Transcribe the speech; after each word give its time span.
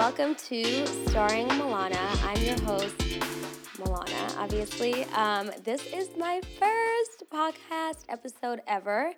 welcome 0.00 0.34
to 0.34 0.86
Starring 1.08 1.46
Milana. 1.48 2.00
I'm 2.24 2.42
your 2.42 2.58
host, 2.62 2.96
Milana, 3.76 4.38
obviously. 4.38 5.04
Um, 5.12 5.50
this 5.62 5.84
is 5.88 6.08
my 6.16 6.40
first 6.58 7.24
podcast 7.30 8.06
episode 8.08 8.62
ever, 8.66 9.12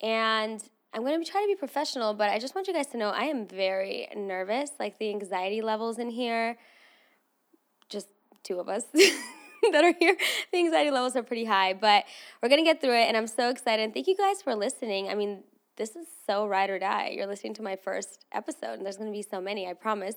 and 0.00 0.62
I'm 0.92 1.02
going 1.02 1.20
to 1.20 1.28
try 1.28 1.40
to 1.40 1.48
be 1.48 1.56
professional, 1.56 2.14
but 2.14 2.30
I 2.30 2.38
just 2.38 2.54
want 2.54 2.68
you 2.68 2.72
guys 2.72 2.86
to 2.92 2.96
know 2.96 3.08
I 3.08 3.24
am 3.24 3.48
very 3.48 4.06
nervous. 4.14 4.70
Like 4.78 5.00
the 5.00 5.10
anxiety 5.10 5.62
levels 5.62 5.98
in 5.98 6.10
here, 6.10 6.58
just 7.88 8.06
two 8.44 8.60
of 8.60 8.68
us. 8.68 8.84
that 9.72 9.82
are 9.82 9.94
here, 9.98 10.16
the 10.52 10.58
anxiety 10.58 10.92
levels 10.92 11.16
are 11.16 11.24
pretty 11.24 11.44
high, 11.44 11.72
but 11.72 12.04
we're 12.40 12.48
gonna 12.48 12.62
get 12.62 12.80
through 12.80 12.94
it, 12.94 13.08
and 13.08 13.16
I'm 13.16 13.26
so 13.26 13.50
excited. 13.50 13.92
Thank 13.92 14.06
you 14.06 14.16
guys 14.16 14.40
for 14.42 14.54
listening. 14.54 15.08
I 15.08 15.16
mean, 15.16 15.42
this 15.76 15.96
is 15.96 16.06
so 16.26 16.46
ride 16.46 16.70
or 16.70 16.78
die. 16.78 17.14
You're 17.16 17.26
listening 17.26 17.54
to 17.54 17.62
my 17.62 17.76
first 17.76 18.26
episode, 18.32 18.74
and 18.74 18.84
there's 18.84 18.96
going 18.96 19.10
to 19.10 19.16
be 19.16 19.22
so 19.22 19.40
many, 19.40 19.68
I 19.68 19.74
promise. 19.74 20.16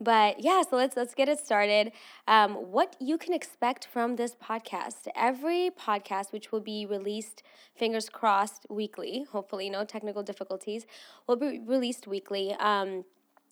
But 0.00 0.40
yeah, 0.40 0.62
so 0.62 0.76
let's 0.76 0.96
let's 0.96 1.14
get 1.14 1.28
it 1.28 1.40
started. 1.40 1.90
Um, 2.28 2.54
what 2.54 2.94
you 3.00 3.18
can 3.18 3.34
expect 3.34 3.86
from 3.86 4.14
this 4.14 4.36
podcast? 4.36 5.08
Every 5.16 5.70
podcast, 5.70 6.32
which 6.32 6.52
will 6.52 6.60
be 6.60 6.86
released, 6.86 7.42
fingers 7.74 8.08
crossed, 8.08 8.64
weekly. 8.70 9.26
Hopefully, 9.32 9.68
no 9.68 9.84
technical 9.84 10.22
difficulties. 10.22 10.86
Will 11.26 11.36
be 11.36 11.60
released 11.66 12.06
weekly. 12.06 12.54
Um, 12.60 13.04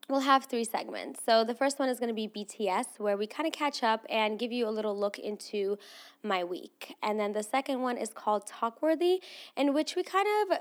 we'll 0.08 0.20
have 0.20 0.44
three 0.44 0.62
segments. 0.62 1.20
So 1.26 1.42
the 1.42 1.54
first 1.54 1.80
one 1.80 1.88
is 1.88 1.98
going 1.98 2.14
to 2.14 2.14
be 2.14 2.28
BTS, 2.28 2.98
where 2.98 3.16
we 3.16 3.26
kind 3.26 3.48
of 3.48 3.52
catch 3.52 3.82
up 3.82 4.06
and 4.08 4.38
give 4.38 4.52
you 4.52 4.68
a 4.68 4.70
little 4.70 4.96
look 4.96 5.18
into 5.18 5.78
my 6.22 6.44
week. 6.44 6.94
And 7.02 7.18
then 7.18 7.32
the 7.32 7.42
second 7.42 7.82
one 7.82 7.96
is 7.96 8.12
called 8.12 8.48
Talkworthy, 8.48 9.18
in 9.56 9.74
which 9.74 9.96
we 9.96 10.04
kind 10.04 10.28
of 10.42 10.58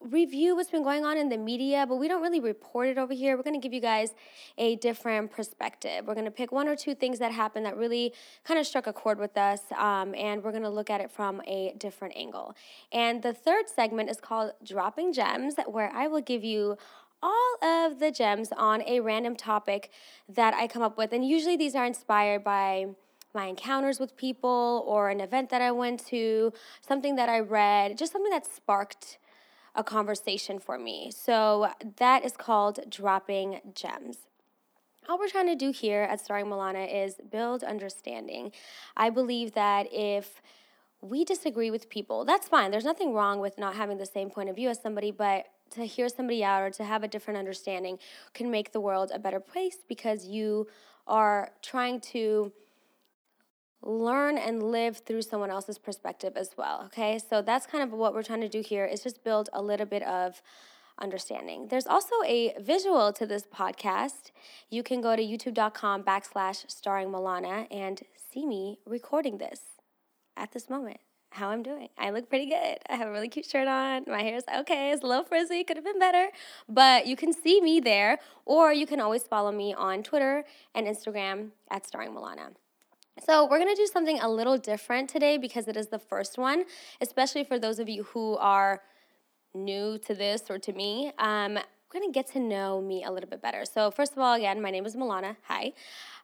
review 0.00 0.54
what's 0.54 0.70
been 0.70 0.84
going 0.84 1.04
on 1.04 1.16
in 1.16 1.28
the 1.28 1.36
media, 1.36 1.84
but 1.86 1.96
we 1.96 2.06
don't 2.06 2.22
really 2.22 2.40
report 2.40 2.88
it 2.88 2.98
over 2.98 3.12
here. 3.12 3.36
We're 3.36 3.42
going 3.42 3.60
to 3.60 3.64
give 3.64 3.72
you 3.72 3.80
guys 3.80 4.14
a 4.56 4.76
different 4.76 5.30
perspective. 5.30 6.06
We're 6.06 6.14
going 6.14 6.24
to 6.24 6.30
pick 6.30 6.52
one 6.52 6.68
or 6.68 6.76
two 6.76 6.94
things 6.94 7.18
that 7.18 7.32
happened 7.32 7.66
that 7.66 7.76
really 7.76 8.14
kind 8.44 8.60
of 8.60 8.66
struck 8.66 8.86
a 8.86 8.92
chord 8.92 9.18
with 9.18 9.36
us, 9.36 9.60
um, 9.76 10.14
and 10.14 10.42
we're 10.42 10.52
going 10.52 10.62
to 10.62 10.70
look 10.70 10.90
at 10.90 11.00
it 11.00 11.10
from 11.10 11.42
a 11.46 11.74
different 11.78 12.16
angle. 12.16 12.54
And 12.92 13.22
the 13.22 13.32
third 13.32 13.68
segment 13.68 14.08
is 14.08 14.20
called 14.20 14.52
Dropping 14.64 15.12
Gems, 15.12 15.54
where 15.66 15.90
I 15.92 16.06
will 16.06 16.22
give 16.22 16.44
you 16.44 16.76
all 17.20 17.64
of 17.64 17.98
the 17.98 18.12
gems 18.12 18.50
on 18.56 18.82
a 18.82 19.00
random 19.00 19.34
topic 19.34 19.90
that 20.28 20.54
I 20.54 20.68
come 20.68 20.82
up 20.82 20.96
with. 20.96 21.12
And 21.12 21.26
usually 21.26 21.56
these 21.56 21.74
are 21.74 21.84
inspired 21.84 22.44
by 22.44 22.86
my 23.34 23.46
encounters 23.46 23.98
with 23.98 24.16
people 24.16 24.84
or 24.86 25.10
an 25.10 25.20
event 25.20 25.50
that 25.50 25.60
I 25.60 25.72
went 25.72 26.06
to, 26.06 26.52
something 26.80 27.16
that 27.16 27.28
I 27.28 27.40
read, 27.40 27.98
just 27.98 28.12
something 28.12 28.30
that 28.30 28.46
sparked 28.46 29.18
a 29.78 29.84
conversation 29.84 30.58
for 30.58 30.76
me. 30.76 31.10
So 31.14 31.68
that 31.96 32.24
is 32.24 32.32
called 32.36 32.80
dropping 32.90 33.60
gems. 33.74 34.18
All 35.08 35.18
we're 35.18 35.28
trying 35.28 35.46
to 35.46 35.54
do 35.54 35.70
here 35.70 36.02
at 36.02 36.20
Starring 36.20 36.46
Milana 36.46 37.06
is 37.06 37.14
build 37.30 37.62
understanding. 37.62 38.50
I 38.96 39.08
believe 39.08 39.52
that 39.52 39.86
if 39.92 40.42
we 41.00 41.24
disagree 41.24 41.70
with 41.70 41.88
people, 41.88 42.24
that's 42.24 42.48
fine. 42.48 42.72
There's 42.72 42.84
nothing 42.84 43.14
wrong 43.14 43.38
with 43.38 43.56
not 43.56 43.76
having 43.76 43.98
the 43.98 44.04
same 44.04 44.30
point 44.30 44.50
of 44.50 44.56
view 44.56 44.68
as 44.68 44.82
somebody, 44.82 45.12
but 45.12 45.46
to 45.70 45.84
hear 45.84 46.08
somebody 46.08 46.42
out 46.42 46.60
or 46.60 46.70
to 46.70 46.84
have 46.84 47.04
a 47.04 47.08
different 47.08 47.38
understanding 47.38 47.98
can 48.34 48.50
make 48.50 48.72
the 48.72 48.80
world 48.80 49.12
a 49.14 49.18
better 49.18 49.40
place 49.40 49.78
because 49.88 50.26
you 50.26 50.66
are 51.06 51.52
trying 51.62 52.00
to 52.00 52.52
learn 53.82 54.38
and 54.38 54.62
live 54.62 54.98
through 54.98 55.22
someone 55.22 55.50
else's 55.50 55.78
perspective 55.78 56.36
as 56.36 56.50
well. 56.56 56.82
Okay, 56.86 57.18
so 57.18 57.42
that's 57.42 57.66
kind 57.66 57.84
of 57.84 57.92
what 57.92 58.14
we're 58.14 58.22
trying 58.22 58.40
to 58.40 58.48
do 58.48 58.60
here 58.60 58.84
is 58.84 59.02
just 59.02 59.24
build 59.24 59.48
a 59.52 59.62
little 59.62 59.86
bit 59.86 60.02
of 60.02 60.42
understanding. 61.00 61.68
There's 61.68 61.86
also 61.86 62.14
a 62.26 62.54
visual 62.60 63.12
to 63.12 63.26
this 63.26 63.44
podcast. 63.44 64.32
You 64.68 64.82
can 64.82 65.00
go 65.00 65.16
to 65.16 65.22
youtube.com 65.22 66.02
backslash 66.02 66.68
starring 66.70 67.08
Milana 67.08 67.66
and 67.70 68.02
see 68.32 68.46
me 68.46 68.78
recording 68.84 69.38
this 69.38 69.60
at 70.36 70.52
this 70.52 70.68
moment. 70.68 70.98
How 71.30 71.50
I'm 71.50 71.62
doing. 71.62 71.88
I 71.98 72.10
look 72.10 72.30
pretty 72.30 72.46
good. 72.46 72.78
I 72.88 72.96
have 72.96 73.06
a 73.06 73.12
really 73.12 73.28
cute 73.28 73.44
shirt 73.44 73.68
on. 73.68 74.04
My 74.06 74.22
hair's 74.22 74.44
okay. 74.60 74.92
It's 74.92 75.02
a 75.02 75.06
little 75.06 75.24
frizzy. 75.24 75.62
Could 75.62 75.76
have 75.76 75.84
been 75.84 75.98
better. 75.98 76.28
But 76.68 77.06
you 77.06 77.16
can 77.16 77.34
see 77.34 77.60
me 77.60 77.80
there, 77.80 78.18
or 78.46 78.72
you 78.72 78.86
can 78.86 78.98
always 78.98 79.24
follow 79.24 79.52
me 79.52 79.74
on 79.74 80.02
Twitter 80.02 80.44
and 80.74 80.86
Instagram 80.86 81.50
at 81.70 81.86
Starring 81.86 82.12
Milana. 82.12 82.54
So, 83.24 83.44
we're 83.44 83.58
going 83.58 83.74
to 83.74 83.80
do 83.80 83.86
something 83.86 84.20
a 84.20 84.28
little 84.28 84.56
different 84.56 85.10
today 85.10 85.38
because 85.38 85.66
it 85.66 85.76
is 85.76 85.88
the 85.88 85.98
first 85.98 86.38
one, 86.38 86.64
especially 87.00 87.44
for 87.44 87.58
those 87.58 87.78
of 87.78 87.88
you 87.88 88.04
who 88.04 88.36
are 88.36 88.82
new 89.54 89.98
to 89.98 90.14
this 90.14 90.44
or 90.48 90.58
to 90.58 90.72
me. 90.72 91.12
Um, 91.18 91.54
we're 91.54 92.00
going 92.00 92.12
to 92.12 92.12
get 92.12 92.30
to 92.32 92.38
know 92.40 92.80
me 92.80 93.04
a 93.04 93.10
little 93.10 93.28
bit 93.28 93.42
better. 93.42 93.64
So, 93.64 93.90
first 93.90 94.12
of 94.12 94.18
all, 94.18 94.34
again, 94.34 94.62
my 94.62 94.70
name 94.70 94.86
is 94.86 94.94
Milana. 94.94 95.36
Hi. 95.48 95.72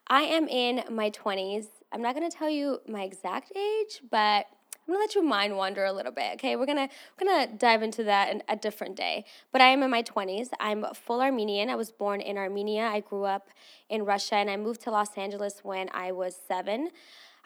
I 0.07 0.23
am 0.23 0.47
in 0.49 0.85
my 0.91 1.11
20s. 1.11 1.67
I'm 1.93 2.03
not 2.03 2.15
going 2.15 2.29
to 2.31 2.37
tell 2.37 2.51
you 2.51 2.81
my 2.87 3.03
exact 3.03 3.53
age, 3.57 4.03
but 4.11 4.47
I'm 4.87 4.93
gonna 4.93 5.03
let 5.03 5.15
your 5.15 5.25
mind 5.25 5.57
wander 5.57 5.85
a 5.85 5.93
little 5.93 6.13
bit. 6.13 6.35
Okay, 6.35 6.57
we're 6.57 6.67
gonna 6.67 6.89
we're 7.19 7.27
gonna 7.27 7.47
dive 7.57 7.83
into 7.83 8.05
that 8.05 8.31
in 8.31 8.43
a 8.49 8.57
different 8.57 8.97
day. 8.97 9.25
But 9.51 9.63
I 9.63 9.69
am 9.69 9.83
in 9.83 9.91
my 9.91 10.03
20s. 10.03 10.49
I'm 10.61 10.85
full 10.93 11.23
Armenian. 11.23 11.71
I 11.71 11.75
was 11.75 11.91
born 11.91 12.21
in 12.21 12.37
Armenia. 12.37 12.83
I 12.83 13.01
grew 13.01 13.25
up 13.25 13.49
in 13.89 14.05
Russia, 14.05 14.35
and 14.35 14.51
I 14.51 14.59
moved 14.59 14.83
to 14.83 14.91
Los 14.91 15.17
Angeles 15.17 15.61
when 15.63 15.89
I 15.95 16.13
was 16.13 16.37
seven. 16.37 16.91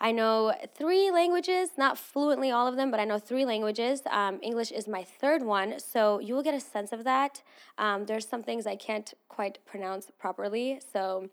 I 0.01 0.13
know 0.13 0.53
three 0.75 1.11
languages, 1.11 1.71
not 1.77 1.99
fluently 1.99 2.51
all 2.51 2.67
of 2.67 2.77
them, 2.77 2.91
but 2.91 3.01
I 3.01 3.05
know 3.05 3.19
three 3.19 3.45
languages. 3.45 4.03
Um, 4.11 4.39
English 4.43 4.71
is 4.71 4.87
my 4.87 5.03
third 5.03 5.43
one, 5.43 5.81
so 5.81 6.21
you 6.21 6.35
will 6.35 6.43
get 6.43 6.55
a 6.55 6.61
sense 6.61 6.93
of 6.93 7.05
that. 7.05 7.43
Um, 7.79 8.07
there's 8.07 8.27
some 8.27 8.43
things 8.43 8.67
I 8.67 8.77
can't 8.77 9.13
quite 9.29 9.59
pronounce 9.65 10.11
properly, 10.19 10.81
so 10.93 11.29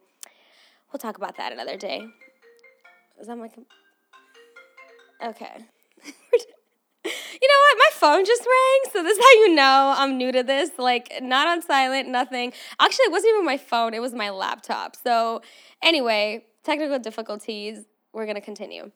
we'll 0.91 0.99
talk 0.99 1.17
about 1.17 1.37
that 1.37 1.51
another 1.51 1.77
day. 1.77 2.07
Is 3.19 3.27
that 3.27 3.37
my. 3.37 3.49
Okay. 5.23 5.65
you 7.05 7.47
know 7.47 7.61
what? 7.63 7.77
My 7.77 7.89
phone 7.93 8.25
just 8.25 8.41
rang. 8.45 8.93
So 8.93 9.03
this 9.03 9.17
is 9.17 9.23
how 9.23 9.31
you 9.41 9.55
know 9.55 9.93
I'm 9.97 10.17
new 10.17 10.31
to 10.31 10.43
this. 10.43 10.71
Like 10.77 11.11
not 11.21 11.47
on 11.47 11.61
silent, 11.61 12.09
nothing. 12.09 12.53
Actually, 12.79 13.05
it 13.05 13.11
wasn't 13.11 13.33
even 13.33 13.45
my 13.45 13.57
phone. 13.57 13.93
It 13.93 14.01
was 14.01 14.13
my 14.13 14.29
laptop. 14.29 14.95
So 14.95 15.41
anyway, 15.81 16.45
technical 16.63 16.99
difficulties. 16.99 17.85
We're 18.13 18.25
gonna 18.25 18.41
continue. 18.41 18.91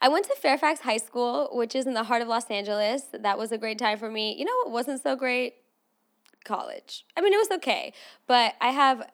I 0.00 0.08
went 0.08 0.26
to 0.26 0.34
Fairfax 0.34 0.80
High 0.80 0.96
School, 0.96 1.48
which 1.52 1.74
is 1.74 1.86
in 1.86 1.94
the 1.94 2.02
heart 2.02 2.20
of 2.20 2.28
Los 2.28 2.50
Angeles. 2.50 3.04
That 3.12 3.38
was 3.38 3.52
a 3.52 3.58
great 3.58 3.78
time 3.78 3.98
for 3.98 4.10
me. 4.10 4.34
You 4.36 4.44
know 4.44 4.56
what 4.64 4.72
wasn't 4.72 5.02
so 5.02 5.14
great? 5.16 5.54
College. 6.44 7.04
I 7.16 7.22
mean, 7.22 7.32
it 7.32 7.38
was 7.38 7.50
okay, 7.58 7.92
but 8.26 8.54
I 8.60 8.68
have 8.70 9.08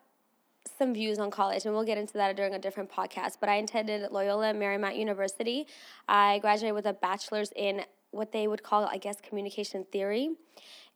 some 0.82 0.92
views 0.92 1.20
on 1.20 1.30
college, 1.30 1.64
and 1.64 1.72
we'll 1.72 1.84
get 1.84 1.96
into 1.96 2.14
that 2.14 2.36
during 2.36 2.54
a 2.54 2.58
different 2.58 2.90
podcast. 2.90 3.36
But 3.38 3.48
I 3.48 3.54
attended 3.54 4.10
Loyola 4.10 4.52
Marymount 4.52 4.98
University. 4.98 5.68
I 6.08 6.40
graduated 6.40 6.74
with 6.74 6.86
a 6.86 6.92
bachelor's 6.92 7.52
in 7.54 7.82
what 8.10 8.32
they 8.32 8.48
would 8.48 8.64
call, 8.64 8.84
I 8.84 8.96
guess, 8.96 9.20
communication 9.20 9.86
theory. 9.92 10.30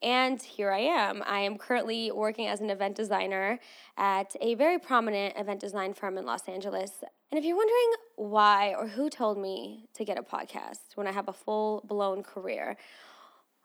And 0.02 0.42
here 0.42 0.72
I 0.72 0.80
am. 0.80 1.22
I 1.24 1.38
am 1.40 1.56
currently 1.56 2.10
working 2.10 2.48
as 2.48 2.60
an 2.60 2.68
event 2.68 2.96
designer 2.96 3.60
at 3.96 4.34
a 4.40 4.56
very 4.56 4.80
prominent 4.80 5.34
event 5.38 5.60
design 5.60 5.94
firm 5.94 6.18
in 6.18 6.26
Los 6.26 6.48
Angeles. 6.48 7.04
And 7.30 7.38
if 7.38 7.44
you're 7.44 7.56
wondering 7.56 7.92
why 8.16 8.74
or 8.76 8.88
who 8.88 9.08
told 9.08 9.38
me 9.38 9.86
to 9.94 10.04
get 10.04 10.18
a 10.18 10.22
podcast 10.22 10.96
when 10.96 11.06
I 11.06 11.12
have 11.12 11.28
a 11.28 11.32
full 11.32 11.84
blown 11.86 12.24
career, 12.24 12.76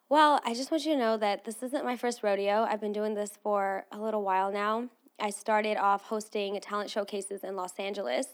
well, 0.07 0.39
I 0.45 0.53
just 0.53 0.69
want 0.69 0.85
you 0.85 0.93
to 0.93 0.99
know 0.99 1.17
that 1.17 1.45
this 1.45 1.63
isn't 1.63 1.83
my 1.83 1.97
first 1.97 2.21
rodeo. 2.21 2.61
I've 2.69 2.81
been 2.81 2.93
doing 2.93 3.15
this 3.15 3.39
for 3.41 3.85
a 3.91 3.99
little 3.99 4.21
while 4.21 4.51
now. 4.51 4.89
I 5.19 5.29
started 5.29 5.77
off 5.77 6.03
hosting 6.03 6.59
talent 6.61 6.89
showcases 6.89 7.43
in 7.43 7.55
Los 7.55 7.77
Angeles, 7.77 8.27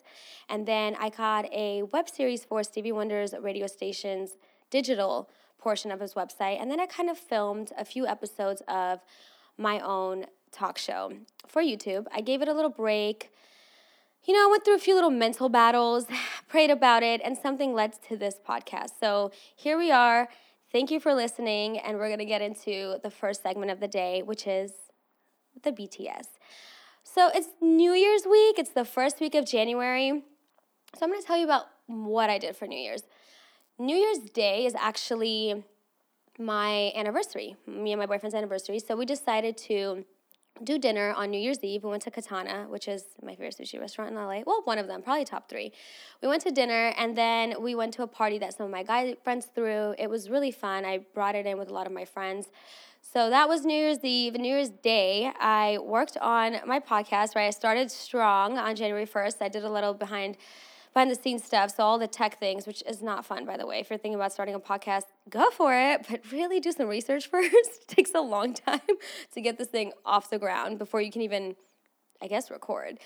and 0.50 0.66
then 0.66 0.96
I 1.00 1.10
caught 1.10 1.46
a 1.52 1.84
web 1.84 2.10
series 2.10 2.46
for 2.46 2.64
Stevie 2.64 2.92
Wonder's 2.92 3.34
radio 3.40 3.68
station's 3.68 4.38
digital 4.70 5.30
portion 5.58 5.92
of 5.92 6.00
his 6.00 6.14
website, 6.14 6.62
and 6.62 6.72
then 6.72 6.80
I 6.80 6.86
kind 6.86 7.10
of 7.10 7.18
filmed 7.18 7.72
a 7.78 7.84
few 7.84 8.08
episodes 8.08 8.62
of 8.68 9.02
my 9.58 9.80
own 9.80 10.26
talk 10.52 10.78
show 10.78 11.12
for 11.48 11.62
YouTube. 11.62 12.06
I 12.14 12.22
gave 12.22 12.42
it 12.42 12.48
a 12.48 12.54
little 12.54 12.70
break. 12.70 13.32
You 14.24 14.34
know, 14.34 14.48
I 14.48 14.52
went 14.52 14.66
through 14.66 14.76
a 14.76 14.80
few 14.80 14.96
little 14.96 15.10
mental 15.10 15.50
battles, 15.50 16.06
prayed 16.48 16.70
about 16.70 17.04
it, 17.04 17.22
and 17.24 17.38
something 17.38 17.74
led 17.74 17.94
to 18.08 18.18
this 18.18 18.36
podcast. 18.48 18.92
So 19.00 19.32
here 19.56 19.78
we 19.78 19.92
are. 19.92 20.30
Thank 20.72 20.92
you 20.92 21.00
for 21.00 21.14
listening, 21.14 21.80
and 21.80 21.98
we're 21.98 22.08
going 22.08 22.20
to 22.20 22.26
get 22.26 22.42
into 22.42 22.98
the 23.02 23.10
first 23.10 23.42
segment 23.42 23.72
of 23.72 23.80
the 23.80 23.88
day, 23.88 24.22
which 24.22 24.46
is 24.46 24.74
the 25.64 25.72
BTS. 25.72 26.28
So 27.14 27.30
it's 27.34 27.48
New 27.62 27.94
Year's 27.94 28.26
week, 28.30 28.60
it's 28.60 28.72
the 28.72 28.84
first 28.84 29.22
week 29.22 29.34
of 29.34 29.46
January. 29.46 30.24
So 30.94 31.00
I'm 31.04 31.10
going 31.10 31.22
to 31.22 31.26
tell 31.26 31.38
you 31.38 31.46
about 31.46 31.64
what 31.88 32.30
I 32.30 32.38
did 32.38 32.56
for 32.56 32.68
New 32.68 32.78
Year's. 32.78 33.04
New 33.80 33.96
Year's 33.96 34.20
Day 34.20 34.66
is 34.66 34.76
actually 34.76 35.64
my 36.38 36.92
anniversary, 36.96 37.56
me 37.66 37.94
and 37.94 38.00
my 38.00 38.06
boyfriend's 38.06 38.36
anniversary. 38.36 38.80
So 38.80 38.98
we 38.98 39.06
decided 39.06 39.58
to 39.70 40.04
do 40.64 40.78
dinner 40.78 41.14
on 41.16 41.32
New 41.32 41.40
Year's 41.40 41.64
Eve. 41.64 41.86
We 41.86 41.90
went 41.90 42.04
to 42.04 42.12
Katana, 42.12 42.66
which 42.68 42.90
is 42.90 43.06
my 43.24 43.36
favorite 43.36 43.56
sushi 43.58 43.80
restaurant 43.80 44.12
in 44.12 44.18
LA. 44.18 44.42
Well, 44.46 44.62
one 44.66 44.78
of 44.78 44.88
them, 44.88 45.02
probably 45.02 45.24
top 45.24 45.50
three. 45.50 45.72
We 46.22 46.28
went 46.28 46.44
to 46.44 46.52
dinner 46.52 46.94
and 46.98 47.18
then 47.18 47.56
we 47.62 47.74
went 47.74 47.94
to 47.94 48.04
a 48.04 48.08
party 48.08 48.38
that 48.40 48.58
some 48.58 48.66
of 48.66 48.72
my 48.72 48.84
guy 48.84 49.16
friends 49.24 49.48
threw. 49.56 49.96
It 49.98 50.10
was 50.10 50.30
really 50.30 50.52
fun. 50.52 50.84
I 50.84 51.00
brought 51.14 51.36
it 51.36 51.46
in 51.46 51.58
with 51.58 51.70
a 51.70 51.74
lot 51.74 51.88
of 51.88 51.94
my 51.94 52.06
friends. 52.06 52.50
So 53.14 53.30
that 53.30 53.48
was 53.48 53.64
New 53.64 53.74
Year's 53.74 54.04
Eve. 54.04 54.34
New 54.34 54.50
Year's 54.50 54.70
Day, 54.70 55.32
I 55.40 55.78
worked 55.82 56.18
on 56.18 56.58
my 56.66 56.82
podcast, 56.82 57.36
right? 57.36 57.48
I 57.48 57.52
started 57.52 57.90
strong 57.90 58.58
on 58.58 58.76
January 58.76 59.06
1st. 59.06 59.36
I 59.40 59.48
did 59.48 59.64
a 59.64 59.70
little 59.70 59.94
behind 59.94 60.36
behind 60.94 61.10
the 61.10 61.16
scenes 61.16 61.44
stuff, 61.44 61.74
so 61.74 61.84
all 61.84 61.98
the 61.98 62.08
tech 62.08 62.38
things, 62.40 62.68
which 62.68 62.84
is 62.86 63.02
not 63.02 63.26
fun, 63.26 63.46
by 63.46 63.56
the 63.56 63.66
way. 63.66 63.80
If 63.80 63.90
you're 63.90 63.98
thinking 63.98 64.16
about 64.16 64.34
starting 64.34 64.56
a 64.56 64.60
podcast, 64.60 65.04
go 65.30 65.50
for 65.52 65.74
it, 65.74 66.06
but 66.10 66.30
really 66.32 66.60
do 66.60 66.72
some 66.72 66.88
research 66.88 67.28
first. 67.32 67.54
it 67.54 67.88
takes 67.88 68.14
a 68.14 68.20
long 68.20 68.54
time 68.54 68.82
to 69.34 69.42
get 69.42 69.58
this 69.58 69.70
thing 69.70 69.94
off 70.06 70.30
the 70.30 70.40
ground 70.40 70.78
before 70.78 71.00
you 71.00 71.12
can 71.12 71.22
even, 71.22 71.56
I 72.22 72.28
guess, 72.28 72.52
record. 72.52 73.00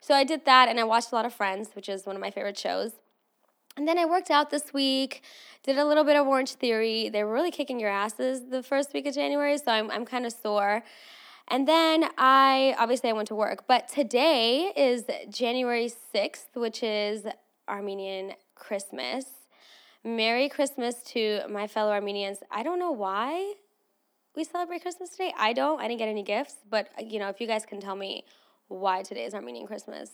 So 0.00 0.14
I 0.14 0.24
did 0.24 0.46
that, 0.46 0.68
and 0.68 0.80
I 0.80 0.84
watched 0.84 1.12
a 1.12 1.14
lot 1.14 1.26
of 1.26 1.32
Friends, 1.32 1.70
which 1.74 1.88
is 1.88 2.06
one 2.06 2.16
of 2.16 2.20
my 2.20 2.30
favorite 2.30 2.58
shows. 2.58 2.92
And 3.76 3.88
then 3.88 3.98
I 3.98 4.04
worked 4.04 4.30
out 4.30 4.50
this 4.50 4.72
week, 4.72 5.22
did 5.64 5.78
a 5.78 5.84
little 5.84 6.04
bit 6.04 6.16
of 6.16 6.26
Orange 6.28 6.52
Theory. 6.52 7.08
They 7.08 7.24
were 7.24 7.32
really 7.32 7.50
kicking 7.50 7.80
your 7.80 7.90
asses 7.90 8.48
the 8.48 8.62
first 8.62 8.92
week 8.94 9.06
of 9.06 9.14
January, 9.14 9.58
so 9.58 9.72
I'm, 9.72 9.90
I'm 9.90 10.04
kind 10.04 10.24
of 10.24 10.32
sore. 10.32 10.84
And 11.48 11.66
then 11.66 12.04
I 12.16 12.76
obviously 12.78 13.10
I 13.10 13.12
went 13.12 13.28
to 13.28 13.34
work, 13.34 13.64
but 13.66 13.88
today 13.88 14.72
is 14.76 15.04
January 15.28 15.90
6th, 16.14 16.54
which 16.54 16.82
is 16.82 17.26
Armenian 17.68 18.34
Christmas. 18.54 19.26
Merry 20.04 20.48
Christmas 20.48 21.02
to 21.06 21.40
my 21.50 21.66
fellow 21.66 21.90
Armenians. 21.90 22.38
I 22.50 22.62
don't 22.62 22.78
know 22.78 22.92
why 22.92 23.54
we 24.36 24.44
celebrate 24.44 24.82
Christmas 24.82 25.10
today. 25.10 25.32
I 25.36 25.52
don't. 25.52 25.80
I 25.80 25.88
didn't 25.88 25.98
get 25.98 26.08
any 26.08 26.22
gifts, 26.22 26.56
but 26.70 26.88
uh, 26.98 27.04
you 27.04 27.18
know, 27.18 27.28
if 27.28 27.40
you 27.40 27.46
guys 27.46 27.66
can 27.66 27.80
tell 27.80 27.96
me 27.96 28.24
why 28.68 29.02
today 29.02 29.24
is 29.24 29.34
Armenian 29.34 29.66
Christmas, 29.66 30.10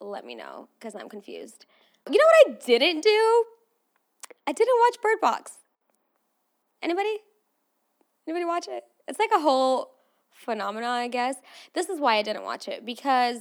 let 0.00 0.24
me 0.24 0.34
know 0.34 0.68
cuz 0.80 0.94
I'm 0.94 1.08
confused. 1.08 1.66
You 2.10 2.18
know 2.18 2.24
what 2.24 2.56
I 2.56 2.66
didn't 2.66 3.02
do? 3.02 3.44
I 4.46 4.52
didn't 4.52 4.74
watch 4.80 5.00
Bird 5.02 5.20
Box. 5.20 5.52
Anybody? 6.82 7.18
Anybody 8.26 8.44
watch 8.44 8.66
it? 8.68 8.84
It's 9.06 9.18
like 9.18 9.30
a 9.34 9.40
whole 9.40 9.92
phenomenon, 10.30 10.90
I 10.90 11.08
guess. 11.08 11.36
This 11.74 11.88
is 11.88 12.00
why 12.00 12.16
I 12.16 12.22
didn't 12.22 12.42
watch 12.42 12.66
it 12.66 12.84
because 12.84 13.38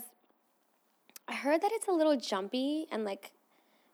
I 1.28 1.34
heard 1.34 1.62
that 1.62 1.72
it's 1.74 1.88
a 1.88 1.92
little 1.92 2.18
jumpy 2.18 2.86
and 2.92 3.04
like 3.04 3.32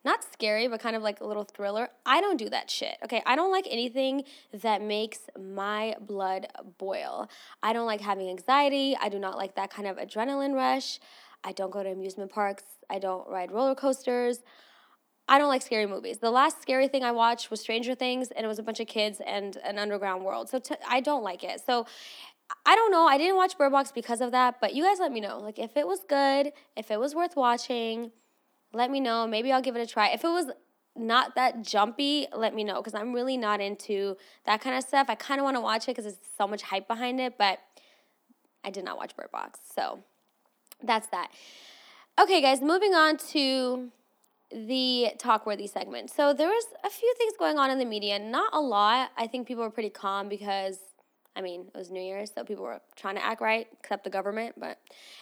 not 0.03 0.23
scary, 0.31 0.67
but 0.67 0.79
kind 0.79 0.95
of 0.95 1.01
like 1.01 1.19
a 1.21 1.25
little 1.25 1.43
thriller. 1.43 1.89
I 2.05 2.21
don't 2.21 2.37
do 2.37 2.49
that 2.49 2.69
shit. 2.69 2.97
Okay, 3.03 3.21
I 3.25 3.35
don't 3.35 3.51
like 3.51 3.67
anything 3.69 4.23
that 4.53 4.81
makes 4.81 5.19
my 5.37 5.95
blood 5.99 6.47
boil. 6.77 7.29
I 7.61 7.73
don't 7.73 7.85
like 7.85 8.01
having 8.01 8.29
anxiety. 8.29 8.97
I 8.99 9.09
do 9.09 9.19
not 9.19 9.37
like 9.37 9.55
that 9.55 9.69
kind 9.69 9.87
of 9.87 9.97
adrenaline 9.97 10.53
rush. 10.53 10.99
I 11.43 11.51
don't 11.51 11.71
go 11.71 11.83
to 11.83 11.89
amusement 11.89 12.31
parks. 12.31 12.63
I 12.89 12.99
don't 12.99 13.27
ride 13.27 13.51
roller 13.51 13.75
coasters. 13.75 14.39
I 15.29 15.37
don't 15.37 15.49
like 15.49 15.61
scary 15.61 15.85
movies. 15.85 16.19
The 16.19 16.31
last 16.31 16.61
scary 16.61 16.87
thing 16.87 17.03
I 17.03 17.11
watched 17.11 17.51
was 17.51 17.59
Stranger 17.59 17.95
Things, 17.95 18.31
and 18.31 18.45
it 18.45 18.47
was 18.47 18.59
a 18.59 18.63
bunch 18.63 18.79
of 18.79 18.87
kids 18.87 19.21
and 19.25 19.57
an 19.57 19.77
underground 19.77 20.23
world. 20.23 20.49
So 20.49 20.61
I 20.87 21.01
don't 21.01 21.23
like 21.23 21.43
it. 21.43 21.61
So 21.65 21.85
I 22.65 22.75
don't 22.75 22.91
know. 22.91 23.07
I 23.07 23.17
didn't 23.17 23.35
watch 23.35 23.57
Bird 23.57 23.71
Box 23.71 23.91
because 23.91 24.21
of 24.21 24.31
that, 24.31 24.61
but 24.61 24.73
you 24.73 24.83
guys 24.83 24.99
let 24.99 25.11
me 25.11 25.19
know. 25.19 25.39
Like 25.39 25.59
if 25.59 25.75
it 25.75 25.85
was 25.85 25.99
good, 26.07 26.53
if 26.77 26.91
it 26.91 26.99
was 26.99 27.13
worth 27.13 27.35
watching, 27.35 28.11
let 28.73 28.89
me 28.89 28.99
know. 28.99 29.27
Maybe 29.27 29.51
I'll 29.51 29.61
give 29.61 29.75
it 29.75 29.81
a 29.81 29.87
try. 29.87 30.09
If 30.09 30.23
it 30.23 30.29
was 30.29 30.47
not 30.95 31.35
that 31.35 31.61
jumpy, 31.61 32.27
let 32.33 32.55
me 32.55 32.63
know 32.63 32.77
because 32.77 32.95
I'm 32.95 33.13
really 33.13 33.37
not 33.37 33.59
into 33.59 34.15
that 34.45 34.61
kind 34.61 34.77
of 34.77 34.83
stuff. 34.83 35.07
I 35.09 35.15
kind 35.15 35.39
of 35.39 35.43
want 35.43 35.57
to 35.57 35.61
watch 35.61 35.83
it 35.83 35.95
because 35.95 36.05
there's 36.05 36.17
so 36.37 36.47
much 36.47 36.61
hype 36.61 36.87
behind 36.87 37.19
it, 37.19 37.37
but 37.37 37.59
I 38.63 38.69
did 38.69 38.83
not 38.83 38.97
watch 38.97 39.15
Bird 39.15 39.31
Box. 39.31 39.59
So 39.75 39.99
that's 40.83 41.07
that. 41.07 41.29
Okay, 42.19 42.41
guys, 42.41 42.61
moving 42.61 42.93
on 42.93 43.17
to 43.31 43.91
the 44.51 45.11
talkworthy 45.17 45.69
segment. 45.69 46.09
So 46.09 46.33
there 46.33 46.47
was 46.47 46.65
a 46.83 46.89
few 46.89 47.13
things 47.17 47.33
going 47.37 47.57
on 47.57 47.69
in 47.69 47.79
the 47.79 47.85
media, 47.85 48.17
not 48.17 48.53
a 48.53 48.59
lot. 48.59 49.11
I 49.17 49.27
think 49.27 49.47
people 49.47 49.63
were 49.63 49.69
pretty 49.69 49.89
calm 49.89 50.29
because 50.29 50.79
I 51.37 51.41
mean, 51.41 51.67
it 51.73 51.77
was 51.77 51.91
New 51.91 52.01
Year's, 52.01 52.31
so 52.33 52.43
people 52.43 52.63
were 52.63 52.81
trying 52.95 53.13
to 53.13 53.23
act 53.23 53.41
right, 53.41 53.67
except 53.79 54.03
the 54.03 54.09
government, 54.09 54.55
but 54.57 54.79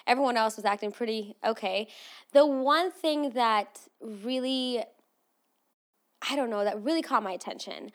everyone 0.08 0.38
else 0.38 0.56
was 0.56 0.64
acting 0.64 0.94
pretty 0.94 1.36
okay. 1.46 1.90
The 2.32 2.46
one 2.46 2.90
thing 2.90 3.32
that 3.32 3.82
really, 4.02 4.82
I 6.28 6.38
don't 6.38 6.50
know, 6.50 6.64
that 6.64 6.82
really 6.82 7.02
caught 7.02 7.22
my 7.22 7.34
attention 7.34 7.92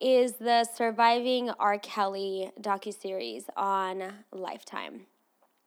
is 0.00 0.34
the 0.34 0.62
Surviving 0.62 1.50
R. 1.50 1.78
Kelly 1.78 2.52
docuseries 2.60 3.46
on 3.56 4.12
Lifetime. 4.32 5.06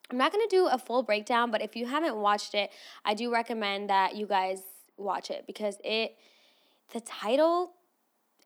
I'm 0.10 0.18
not 0.18 0.32
going 0.32 0.48
to 0.48 0.56
do 0.56 0.68
a 0.68 0.78
full 0.78 1.04
breakdown, 1.04 1.52
but 1.52 1.62
if 1.62 1.76
you 1.76 1.86
haven't 1.86 2.16
watched 2.16 2.56
it, 2.56 2.72
I 3.04 3.14
do 3.14 3.32
recommend 3.32 3.90
that 3.90 4.16
you 4.16 4.26
guys 4.26 4.62
watch 4.96 5.30
it 5.30 5.46
because 5.46 5.78
it, 5.84 6.16
the 6.94 7.02
title, 7.02 7.74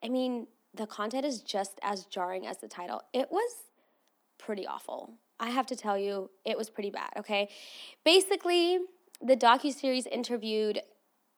I 0.03 0.09
mean, 0.09 0.47
the 0.73 0.87
content 0.87 1.25
is 1.25 1.41
just 1.41 1.79
as 1.83 2.05
jarring 2.05 2.47
as 2.47 2.57
the 2.57 2.67
title. 2.67 3.01
It 3.13 3.31
was 3.31 3.51
pretty 4.37 4.65
awful. 4.65 5.13
I 5.39 5.49
have 5.49 5.67
to 5.67 5.75
tell 5.75 5.97
you, 5.97 6.29
it 6.45 6.57
was 6.57 6.69
pretty 6.69 6.89
bad, 6.89 7.09
okay? 7.17 7.49
Basically, 8.03 8.79
the 9.21 9.37
docu-series 9.37 10.07
interviewed 10.07 10.81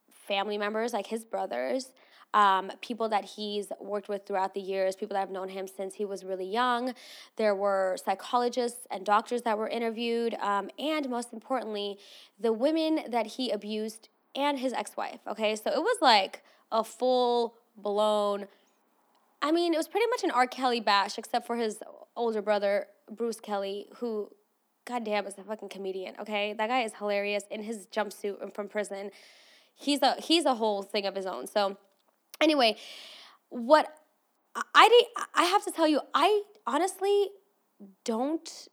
family 0.10 0.58
members 0.58 0.94
like 0.94 1.08
his 1.08 1.26
brothers, 1.26 1.92
um, 2.34 2.72
people 2.82 3.10
that 3.10 3.26
he's 3.26 3.72
worked 3.80 4.10
with 4.10 4.26
throughout 4.26 4.54
the 4.54 4.62
years, 4.62 4.96
people 4.96 5.14
that 5.16 5.20
have 5.20 5.32
known 5.32 5.50
him 5.50 5.68
since 5.68 5.96
he 5.96 6.06
was 6.06 6.24
really 6.24 6.46
young. 6.46 6.94
There 7.36 7.56
were 7.56 7.98
psychologists 8.04 8.88
and 8.90 9.06
doctors 9.06 9.44
that 9.44 9.58
were 9.58 9.68
interviewed, 9.68 10.34
um, 10.36 10.70
and 10.80 11.10
most 11.10 11.34
importantly, 11.34 11.98
the 12.40 12.54
women 12.54 13.02
that 13.10 13.28
he 13.28 13.52
abused 13.52 14.10
and 14.36 14.60
his 14.60 14.74
ex 14.74 14.98
wife. 14.98 15.20
Okay, 15.28 15.56
so 15.56 15.72
it 15.72 15.82
was 15.82 15.98
like 16.02 16.44
a 16.72 16.84
full 16.84 17.56
blown 17.78 18.48
I 19.44 19.52
mean, 19.52 19.74
it 19.74 19.78
was 19.78 19.90
pretty 19.90 20.08
much 20.08 20.24
an 20.24 20.32
R. 20.32 20.48
Kelly 20.48 20.80
bash, 20.80 21.18
except 21.18 21.46
for 21.46 21.58
his 21.58 21.84
older 22.16 22.42
brother, 22.42 22.88
Bruce 23.12 23.42
Kelly, 23.42 23.88
who, 23.98 24.30
goddamn, 24.86 25.28
is 25.28 25.38
a 25.38 25.44
fucking 25.44 25.68
comedian. 25.68 26.16
Okay, 26.18 26.54
that 26.54 26.70
guy 26.70 26.84
is 26.84 26.94
hilarious 26.98 27.44
in 27.52 27.62
his 27.64 27.86
jumpsuit 27.88 28.56
from 28.56 28.70
prison. 28.70 29.12
He's 29.76 30.02
a 30.02 30.16
he's 30.22 30.46
a 30.46 30.56
whole 30.56 30.82
thing 30.82 31.06
of 31.06 31.14
his 31.14 31.26
own. 31.26 31.48
So, 31.48 31.78
anyway, 32.44 32.76
what 33.50 33.88
I 34.76 34.88
did, 34.90 35.06
I 35.34 35.44
have 35.44 35.64
to 35.66 35.72
tell 35.72 35.88
you, 35.88 36.02
I 36.14 36.44
honestly 36.68 37.30
don't 38.06 38.68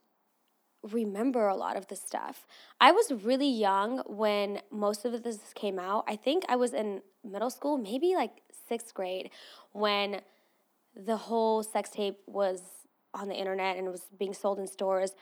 remember 0.83 1.47
a 1.47 1.55
lot 1.55 1.77
of 1.77 1.87
this 1.87 2.01
stuff. 2.01 2.45
I 2.79 2.91
was 2.91 3.11
really 3.11 3.49
young 3.49 4.03
when 4.07 4.61
most 4.71 5.05
of 5.05 5.23
this 5.23 5.39
came 5.53 5.79
out. 5.79 6.03
I 6.07 6.15
think 6.15 6.43
I 6.49 6.55
was 6.55 6.73
in 6.73 7.01
middle 7.23 7.49
school, 7.49 7.77
maybe 7.77 8.15
like 8.15 8.41
sixth 8.67 8.93
grade, 8.93 9.29
when 9.71 10.21
the 10.95 11.17
whole 11.17 11.63
sex 11.63 11.89
tape 11.89 12.17
was 12.27 12.61
on 13.13 13.27
the 13.27 13.35
internet 13.35 13.77
and 13.77 13.89
was 13.89 14.07
being 14.17 14.33
sold 14.33 14.59
in 14.59 14.67
stores. 14.67 15.13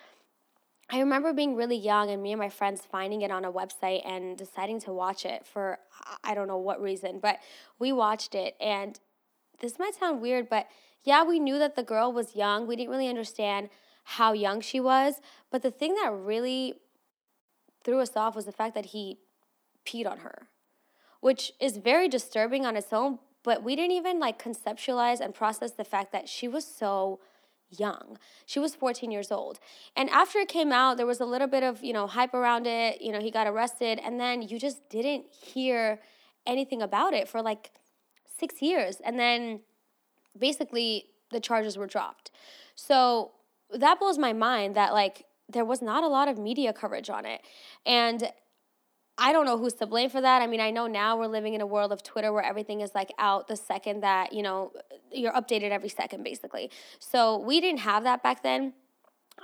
I 0.91 0.99
remember 0.99 1.33
being 1.33 1.55
really 1.55 1.77
young 1.77 2.09
and 2.09 2.21
me 2.21 2.31
and 2.31 2.39
my 2.39 2.49
friends 2.49 2.81
finding 2.81 3.21
it 3.21 3.29
on 3.29 3.45
a 3.45 3.51
website 3.51 4.07
and 4.07 4.35
deciding 4.35 4.79
to 4.81 4.91
watch 4.91 5.23
it 5.23 5.45
for 5.45 5.77
I 6.23 6.33
don't 6.33 6.47
know 6.47 6.57
what 6.57 6.81
reason, 6.81 7.19
but 7.19 7.39
we 7.77 7.91
watched 7.91 8.33
it. 8.33 8.55
And 8.59 8.99
this 9.59 9.77
might 9.77 9.93
sound 9.93 10.21
weird, 10.21 10.49
but 10.49 10.67
yeah, 11.03 11.23
we 11.23 11.39
knew 11.39 11.59
that 11.59 11.75
the 11.75 11.83
girl 11.83 12.11
was 12.11 12.35
young. 12.35 12.65
We 12.65 12.75
didn't 12.75 12.89
really 12.89 13.07
understand 13.07 13.69
how 14.03 14.33
young 14.33 14.61
she 14.61 14.79
was, 14.79 15.21
but 15.51 15.61
the 15.61 15.69
thing 15.69 15.93
that 15.95 16.11
really 16.11 16.75
threw 17.83 17.99
us 17.99 18.15
off 18.15 18.35
was 18.35 18.45
the 18.45 18.51
fact 18.51 18.73
that 18.73 18.87
he 18.87 19.19
peed 19.85 20.09
on 20.09 20.19
her, 20.19 20.47
which 21.19 21.51
is 21.59 21.77
very 21.77 22.07
disturbing 22.07 22.65
on 22.65 22.75
its 22.75 22.91
own, 22.91 23.19
but 23.43 23.63
we 23.63 23.75
didn't 23.75 23.91
even 23.91 24.19
like 24.19 24.41
conceptualize 24.41 25.19
and 25.19 25.35
process 25.35 25.71
the 25.71 25.83
fact 25.83 26.11
that 26.11 26.27
she 26.27 26.47
was 26.47 26.65
so 26.65 27.19
young. 27.69 28.17
She 28.45 28.59
was 28.59 28.75
14 28.75 29.11
years 29.11 29.31
old. 29.31 29.59
And 29.95 30.09
after 30.09 30.39
it 30.39 30.47
came 30.47 30.71
out, 30.71 30.97
there 30.97 31.05
was 31.05 31.19
a 31.19 31.25
little 31.25 31.47
bit 31.47 31.63
of, 31.63 31.83
you 31.83 31.93
know, 31.93 32.07
hype 32.07 32.33
around 32.33 32.67
it. 32.67 33.01
You 33.01 33.11
know, 33.11 33.19
he 33.19 33.31
got 33.31 33.47
arrested 33.47 33.99
and 34.03 34.19
then 34.19 34.41
you 34.41 34.59
just 34.59 34.89
didn't 34.89 35.25
hear 35.31 35.99
anything 36.47 36.81
about 36.81 37.13
it 37.13 37.27
for 37.27 37.41
like 37.41 37.71
6 38.39 38.61
years. 38.61 38.97
And 39.03 39.19
then 39.19 39.61
basically 40.37 41.05
the 41.31 41.39
charges 41.39 41.77
were 41.77 41.87
dropped. 41.87 42.31
So 42.75 43.31
that 43.71 43.99
blows 43.99 44.17
my 44.17 44.33
mind 44.33 44.75
that 44.75 44.93
like 44.93 45.25
there 45.47 45.65
was 45.65 45.81
not 45.81 46.03
a 46.03 46.07
lot 46.07 46.27
of 46.27 46.37
media 46.37 46.73
coverage 46.73 47.09
on 47.09 47.25
it. 47.25 47.41
And 47.85 48.31
I 49.21 49.33
don't 49.33 49.45
know 49.45 49.57
who's 49.57 49.73
to 49.73 49.85
blame 49.85 50.09
for 50.09 50.21
that. 50.21 50.41
I 50.41 50.47
mean, 50.47 50.61
I 50.61 50.71
know 50.71 50.87
now 50.87 51.17
we're 51.17 51.27
living 51.27 51.53
in 51.53 51.59
a 51.59 51.65
world 51.65 51.91
of 51.91 52.01
Twitter 52.01 52.31
where 52.31 52.43
everything 52.43 52.79
is 52.79 52.95
like 52.95 53.11
out 53.19 53.49
the 53.49 53.57
second 53.57 54.01
that, 54.01 54.31
you 54.31 54.41
know, 54.41 54.71
you're 55.11 55.33
updated 55.33 55.71
every 55.71 55.89
second 55.89 56.23
basically. 56.23 56.71
So 56.99 57.37
we 57.37 57.59
didn't 57.59 57.81
have 57.81 58.03
that 58.03 58.23
back 58.23 58.43
then. 58.43 58.73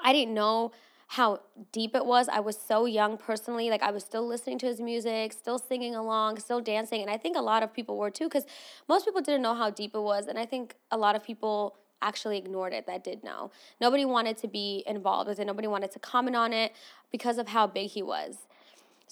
I 0.01 0.13
didn't 0.13 0.34
know 0.34 0.72
how 1.08 1.41
deep 1.74 1.94
it 1.94 2.05
was. 2.05 2.29
I 2.29 2.39
was 2.39 2.58
so 2.58 2.86
young 2.86 3.17
personally. 3.17 3.70
Like 3.70 3.84
I 3.84 3.91
was 3.91 4.05
still 4.05 4.25
listening 4.25 4.60
to 4.60 4.65
his 4.65 4.79
music, 4.79 5.34
still 5.34 5.60
singing 5.60 5.94
along, 5.94 6.39
still 6.39 6.62
dancing. 6.62 7.01
And 7.01 7.12
I 7.12 7.17
think 7.17 7.36
a 7.36 7.41
lot 7.41 7.62
of 7.62 7.74
people 7.74 7.98
were 7.98 8.10
too, 8.10 8.25
because 8.25 8.46
most 8.88 9.05
people 9.05 9.22
didn't 9.22 9.41
know 9.41 9.55
how 9.55 9.70
deep 9.70 9.94
it 9.94 10.00
was. 10.00 10.27
And 10.27 10.39
I 10.39 10.46
think 10.46 10.75
a 10.89 10.98
lot 10.98 11.15
of 11.15 11.24
people 11.24 11.75
actually 12.01 12.38
ignored 12.38 12.72
it 12.72 12.88
that 12.88 13.03
did 13.03 13.24
know. 13.24 13.51
Nobody 13.82 14.05
wanted 14.05 14.38
to 14.38 14.48
be 14.48 14.84
involved 14.88 15.27
with 15.27 15.39
it. 15.39 15.46
Nobody 15.46 15.67
wanted 15.67 15.91
to 15.91 16.00
comment 16.00 16.36
on 16.36 16.53
it 16.53 16.72
because 17.12 17.38
of 17.38 17.50
how 17.50 17.67
big 17.67 17.89
he 17.89 18.01
was. 18.01 18.38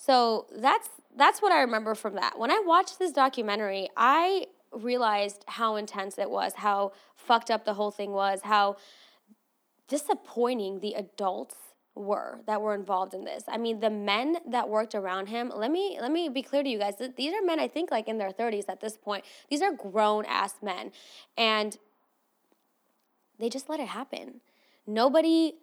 So 0.05 0.47
that's 0.53 0.89
that's 1.15 1.41
what 1.41 1.53
I 1.53 1.61
remember 1.61 1.95
from 1.95 2.15
that. 2.15 2.37
When 2.37 2.51
I 2.51 2.61
watched 2.65 2.99
this 2.99 3.13
documentary, 3.13 3.87
I 3.95 4.47
realized 4.73 5.45
how 5.47 5.77
intense 5.77 6.17
it 6.17 6.29
was, 6.29 6.55
how 6.55 6.91
fucked 7.15 7.49
up 7.49 7.63
the 7.63 7.75
whole 7.75 7.91
thing 7.91 8.11
was, 8.11 8.41
how 8.43 8.75
disappointing 9.87 10.81
the 10.81 10.95
adults 10.95 11.55
were 11.95 12.41
that 12.47 12.61
were 12.61 12.75
involved 12.75 13.13
in 13.13 13.23
this. 13.23 13.43
I 13.47 13.57
mean, 13.57 13.79
the 13.79 13.89
men 13.89 14.37
that 14.49 14.67
worked 14.67 14.93
around 14.93 15.27
him, 15.27 15.53
let 15.55 15.71
me 15.71 15.97
let 16.01 16.11
me 16.11 16.27
be 16.27 16.41
clear 16.41 16.63
to 16.63 16.69
you 16.69 16.79
guys. 16.79 16.95
These 17.15 17.33
are 17.33 17.45
men 17.45 17.61
I 17.61 17.69
think 17.69 17.89
like 17.89 18.09
in 18.09 18.17
their 18.17 18.31
30s 18.31 18.65
at 18.67 18.81
this 18.81 18.97
point. 18.97 19.23
These 19.49 19.61
are 19.61 19.71
grown 19.71 20.25
ass 20.25 20.55
men. 20.61 20.91
And 21.37 21.77
they 23.39 23.47
just 23.47 23.69
let 23.69 23.79
it 23.79 23.87
happen. 23.87 24.41
Nobody 24.85 25.53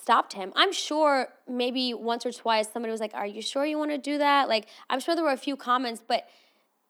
stopped 0.00 0.32
him. 0.32 0.52
I'm 0.56 0.72
sure 0.72 1.28
maybe 1.48 1.94
once 1.94 2.24
or 2.24 2.32
twice 2.32 2.70
somebody 2.72 2.90
was 2.90 3.00
like, 3.00 3.14
"Are 3.14 3.26
you 3.26 3.42
sure 3.42 3.64
you 3.64 3.78
want 3.78 3.90
to 3.90 3.98
do 3.98 4.18
that?" 4.18 4.48
Like, 4.48 4.66
I'm 4.90 5.00
sure 5.00 5.14
there 5.14 5.24
were 5.24 5.32
a 5.32 5.36
few 5.36 5.56
comments, 5.56 6.02
but 6.06 6.28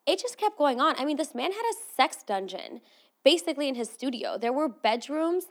it 0.05 0.19
just 0.19 0.37
kept 0.37 0.57
going 0.57 0.79
on. 0.79 0.95
I 0.97 1.05
mean, 1.05 1.17
this 1.17 1.35
man 1.35 1.51
had 1.51 1.61
a 1.61 1.95
sex 1.95 2.23
dungeon 2.23 2.81
basically 3.23 3.67
in 3.67 3.75
his 3.75 3.89
studio. 3.89 4.37
There 4.37 4.53
were 4.53 4.69
bedrooms 4.69 5.45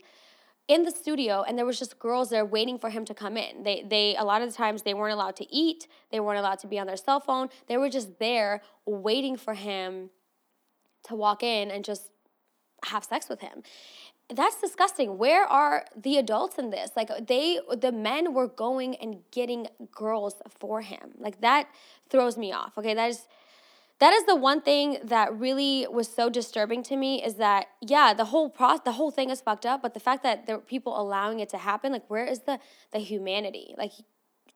in 0.67 0.85
the 0.85 0.91
studio 0.91 1.43
and 1.47 1.57
there 1.57 1.65
was 1.65 1.79
just 1.79 1.99
girls 1.99 2.29
there 2.29 2.45
waiting 2.45 2.79
for 2.79 2.91
him 2.91 3.05
to 3.07 3.15
come 3.15 3.37
in. 3.37 3.63
They 3.63 3.85
they 3.89 4.17
a 4.17 4.25
lot 4.25 4.43
of 4.43 4.51
the 4.51 4.57
times 4.57 4.83
they 4.83 4.95
weren't 4.95 5.15
allowed 5.15 5.37
to 5.37 5.55
eat, 5.55 5.89
they 6.11 6.21
weren't 6.21 6.39
allowed 6.39 6.59
to 6.61 6.67
be 6.67 6.79
on 6.79 6.87
their 6.87 6.97
cell 6.97 7.21
phone. 7.21 7.49
They 7.67 7.77
were 7.77 7.89
just 7.89 8.19
there 8.19 8.63
waiting 8.85 9.37
for 9.37 9.55
him 9.55 10.11
to 11.05 11.15
walk 11.15 11.43
in 11.43 11.71
and 11.71 11.85
just 11.85 12.11
have 12.85 13.05
sex 13.05 13.29
with 13.29 13.41
him. 13.41 13.63
That's 14.35 14.61
disgusting. 14.61 15.17
Where 15.17 15.45
are 15.45 15.87
the 15.97 16.19
adults 16.19 16.59
in 16.59 16.71
this? 16.71 16.91
Like 16.95 17.11
they 17.27 17.61
the 17.75 17.93
men 17.93 18.35
were 18.35 18.47
going 18.47 18.95
and 18.97 19.21
getting 19.31 19.69
girls 19.91 20.37
for 20.51 20.83
him. 20.83 21.13
Like 21.19 21.41
that 21.41 21.69
throws 22.11 22.37
me 22.37 22.53
off. 22.53 22.77
Okay? 22.77 22.95
That 22.95 23.11
is 23.11 23.27
that 23.99 24.13
is 24.13 24.25
the 24.27 24.37
one 24.37 24.61
thing 24.61 24.99
that 25.03 25.37
really 25.37 25.87
was 25.91 26.09
so 26.09 26.29
disturbing 26.31 26.83
to 26.85 26.97
me 26.97 27.23
is 27.23 27.35
that 27.35 27.67
yeah 27.81 28.15
the 28.15 28.27
whole 28.27 28.49
process 28.49 28.85
the 28.85 28.93
whole 28.93 29.11
thing 29.11 29.31
is 29.31 29.41
fucked 29.41 29.67
up 29.67 29.83
but 29.83 29.95
the 29.95 30.01
fact 30.01 30.23
that 30.23 30.47
there 30.47 30.57
are 30.57 30.61
people 30.61 30.99
allowing 31.01 31.41
it 31.41 31.49
to 31.49 31.59
happen 31.59 31.93
like 31.93 32.09
where 32.09 32.25
is 32.25 32.41
the 32.41 32.59
the 32.93 32.99
humanity 32.99 33.75
like 33.77 33.93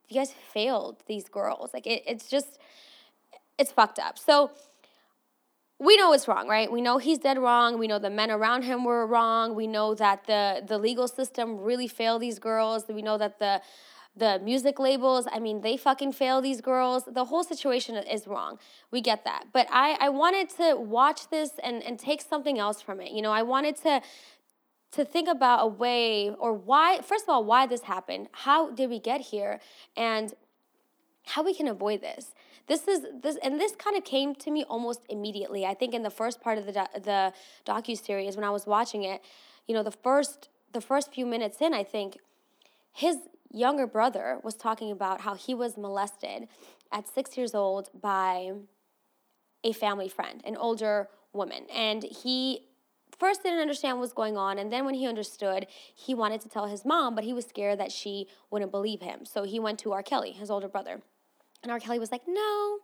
you 0.09 0.15
guys 0.15 0.33
failed 0.53 1.03
these 1.07 1.29
girls 1.29 1.71
like 1.75 1.87
it, 1.87 2.03
it's 2.07 2.29
just 2.29 2.59
it's 3.59 3.73
fucked 3.73 3.99
up 3.99 4.19
so 4.19 4.51
we 5.83 5.97
know 5.97 6.13
it's 6.13 6.29
wrong 6.29 6.49
right? 6.49 6.71
We 6.71 6.81
know 6.81 6.99
he's 6.99 7.19
dead 7.19 7.39
wrong. 7.39 7.79
We 7.79 7.87
know 7.87 7.99
the 7.99 8.11
men 8.11 8.31
around 8.31 8.63
him 8.63 8.85
were 8.85 9.07
wrong. 9.07 9.55
We 9.55 9.67
know 9.67 9.95
that 9.95 10.27
the 10.27 10.63
the 10.67 10.79
legal 10.79 11.09
system 11.09 11.59
really 11.59 11.89
failed 11.89 12.23
these 12.23 12.39
girls. 12.39 12.85
We 12.89 13.03
know 13.03 13.19
that 13.19 13.39
the 13.39 13.61
the 14.15 14.39
music 14.45 14.79
labels 14.79 15.27
i 15.33 15.39
mean 15.39 15.63
they 15.63 15.77
fucking 15.77 16.13
fail 16.13 16.41
these 16.41 16.61
girls. 16.61 17.05
The 17.07 17.25
whole 17.25 17.45
situation 17.45 17.97
is 17.97 18.27
wrong. 18.27 18.59
We 18.91 19.01
get 19.01 19.25
that. 19.25 19.47
But 19.53 19.67
i 19.71 19.97
i 20.07 20.09
wanted 20.09 20.51
to 20.61 20.77
watch 20.77 21.29
this 21.31 21.51
and 21.63 21.83
and 21.83 21.99
take 21.99 22.21
something 22.23 22.59
else 22.59 22.81
from 22.81 23.01
it. 23.01 23.11
You 23.11 23.23
know 23.23 23.33
i 23.33 23.43
wanted 23.43 23.77
to 23.87 24.03
to 24.93 25.05
think 25.07 25.27
about 25.29 25.65
a 25.65 25.67
way 25.67 26.31
or 26.45 26.53
why 26.53 27.01
first 27.01 27.25
of 27.25 27.31
all 27.31 27.45
why 27.45 27.67
this 27.67 27.83
happened. 27.83 28.29
How 28.33 28.71
did 28.71 28.91
we 28.91 29.01
get 29.01 29.21
here? 29.33 29.61
And 29.97 30.35
how 31.27 31.43
we 31.43 31.55
can 31.55 31.69
avoid 31.69 32.01
this 32.01 32.35
this 32.69 32.87
is 32.89 33.07
this 33.23 33.37
and 33.43 33.61
this 33.61 33.75
kind 33.77 33.97
of 33.97 34.05
came 34.05 34.35
to 34.35 34.51
me 34.51 34.65
almost 34.65 35.01
immediately 35.09 35.65
i 35.65 35.75
think 35.75 35.95
in 35.95 36.03
the 36.03 36.11
first 36.11 36.41
part 36.41 36.59
of 36.59 36.67
the 36.67 36.73
the 36.73 37.33
docu 37.67 37.97
series 37.97 38.37
when 38.37 38.45
i 38.45 38.51
was 38.51 38.67
watching 38.67 39.05
it 39.05 39.23
you 39.67 39.75
know 39.75 39.83
the 39.83 39.91
first 39.91 40.49
the 40.73 40.81
first 40.81 41.13
few 41.13 41.27
minutes 41.27 41.61
in 41.61 41.73
i 41.75 41.83
think 41.85 42.19
his 42.93 43.17
younger 43.53 43.87
brother 43.87 44.39
was 44.43 44.55
talking 44.55 44.91
about 44.91 45.21
how 45.21 45.35
he 45.35 45.55
was 45.55 45.77
molested 45.77 46.49
at 46.91 47.09
six 47.09 47.37
years 47.37 47.55
old 47.55 47.89
by 47.99 48.53
a 49.65 49.73
family 49.73 50.09
friend, 50.09 50.43
an 50.45 50.57
older 50.57 51.09
woman. 51.33 51.67
And 51.73 52.03
he 52.03 52.67
first 53.19 53.43
didn't 53.43 53.61
understand 53.61 53.99
what 53.99 54.03
was 54.03 54.13
going 54.13 54.37
on. 54.37 54.59
And 54.59 54.73
then 54.73 54.85
when 54.85 54.95
he 54.95 55.07
understood, 55.07 55.67
he 55.95 56.15
wanted 56.15 56.41
to 56.43 56.49
tell 56.49 56.67
his 56.67 56.85
mom, 56.85 57.15
but 57.15 57.25
he 57.25 57.33
was 57.33 57.47
scared 57.47 57.79
that 57.79 57.93
she 57.93 58.27
wouldn't 58.51 58.71
believe 58.71 59.01
him. 59.01 59.25
So 59.25 59.45
he 59.45 59.61
went 59.61 59.79
to 59.81 59.93
R. 59.93 60.03
Kelly, 60.03 60.33
his 60.33 60.51
older 60.51 60.69
brother. 60.69 61.03
And 61.63 61.71
R. 61.71 61.81
Kelly 61.81 61.99
was 61.99 62.13
like, 62.13 62.23
no, 62.27 62.79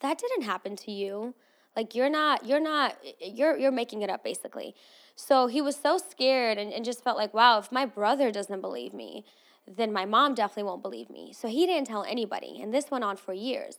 that 0.00 0.18
didn't 0.18 0.42
happen 0.42 0.76
to 0.76 0.90
you. 0.90 1.34
Like 1.76 1.94
you're 1.94 2.10
not, 2.10 2.44
you're 2.44 2.60
not, 2.60 2.96
you're 3.20 3.56
you're 3.56 3.70
making 3.70 4.02
it 4.02 4.10
up 4.10 4.24
basically. 4.24 4.74
So 5.14 5.46
he 5.46 5.60
was 5.60 5.76
so 5.76 5.98
scared 5.98 6.58
and, 6.58 6.72
and 6.72 6.84
just 6.84 7.04
felt 7.04 7.16
like, 7.16 7.32
wow, 7.32 7.58
if 7.58 7.70
my 7.70 7.86
brother 7.86 8.32
doesn't 8.32 8.60
believe 8.60 8.92
me, 8.92 9.24
then 9.68 9.92
my 9.92 10.04
mom 10.04 10.34
definitely 10.34 10.64
won't 10.64 10.82
believe 10.82 11.10
me. 11.10 11.32
So 11.32 11.46
he 11.46 11.66
didn't 11.66 11.86
tell 11.86 12.04
anybody, 12.04 12.58
and 12.60 12.74
this 12.74 12.90
went 12.90 13.04
on 13.04 13.16
for 13.16 13.32
years. 13.32 13.78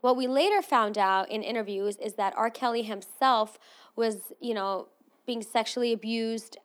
What 0.00 0.16
we 0.16 0.26
later 0.26 0.62
found 0.62 0.98
out 0.98 1.30
in 1.30 1.42
interviews 1.42 1.96
is 1.96 2.14
that 2.14 2.34
R. 2.36 2.50
Kelly 2.50 2.82
himself 2.82 3.58
was, 3.96 4.32
you 4.40 4.54
know, 4.54 4.88
being 5.26 5.42
sexually 5.42 5.92
abused 5.92 6.56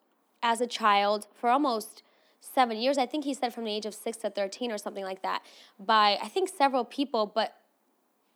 as 0.42 0.62
a 0.62 0.68
child 0.68 1.28
for 1.34 1.50
almost 1.50 2.02
seven 2.46 2.78
years. 2.78 2.98
I 2.98 3.06
think 3.06 3.26
he 3.26 3.34
said 3.34 3.54
from 3.54 3.66
the 3.66 3.72
age 3.72 3.86
of 3.86 3.94
six 3.94 4.18
to 4.18 4.30
13 4.30 4.72
or 4.72 4.78
something 4.78 5.04
like 5.04 5.22
that, 5.22 5.44
by 5.80 6.18
I 6.22 6.28
think 6.28 6.50
several 6.50 6.86
people, 6.86 7.26
but 7.26 7.58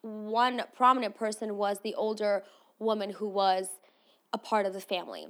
one 0.01 0.63
prominent 0.75 1.15
person 1.15 1.57
was 1.57 1.79
the 1.79 1.95
older 1.95 2.43
woman 2.79 3.11
who 3.11 3.27
was 3.27 3.67
a 4.33 4.37
part 4.37 4.65
of 4.65 4.73
the 4.73 4.81
family. 4.81 5.27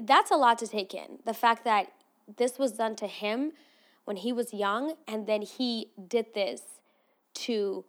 That's 0.00 0.30
a 0.30 0.36
lot 0.36 0.58
to 0.58 0.66
take 0.66 0.94
in. 0.94 1.18
The 1.24 1.34
fact 1.34 1.64
that 1.64 1.92
this 2.36 2.58
was 2.58 2.72
done 2.72 2.96
to 2.96 3.06
him 3.06 3.52
when 4.04 4.16
he 4.16 4.32
was 4.32 4.52
young, 4.52 4.94
and 5.06 5.26
then 5.26 5.42
he 5.42 5.90
did 6.08 6.34
this 6.34 6.62
to 7.34 7.84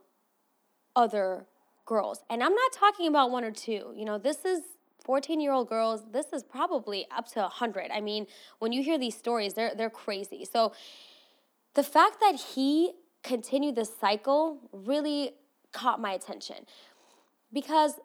other 0.95 1.45
girls. 1.85 2.23
And 2.29 2.43
I'm 2.43 2.53
not 2.53 2.71
talking 2.73 3.07
about 3.07 3.31
one 3.31 3.43
or 3.43 3.51
two. 3.51 3.93
You 3.95 4.05
know, 4.05 4.17
this 4.17 4.45
is 4.45 4.61
14 5.03 5.39
year 5.39 5.51
old 5.51 5.69
girls. 5.69 6.03
This 6.11 6.27
is 6.33 6.43
probably 6.43 7.07
up 7.15 7.27
to 7.33 7.41
100. 7.41 7.91
I 7.91 8.01
mean, 8.01 8.27
when 8.59 8.71
you 8.71 8.83
hear 8.83 8.97
these 8.97 9.17
stories, 9.17 9.53
they're, 9.53 9.73
they're 9.75 9.89
crazy. 9.89 10.45
So 10.45 10.73
the 11.73 11.83
fact 11.83 12.17
that 12.19 12.35
he 12.55 12.93
continued 13.23 13.75
this 13.75 13.91
cycle 13.99 14.59
really 14.71 15.33
caught 15.71 16.01
my 16.01 16.11
attention 16.11 16.65
because 17.53 17.99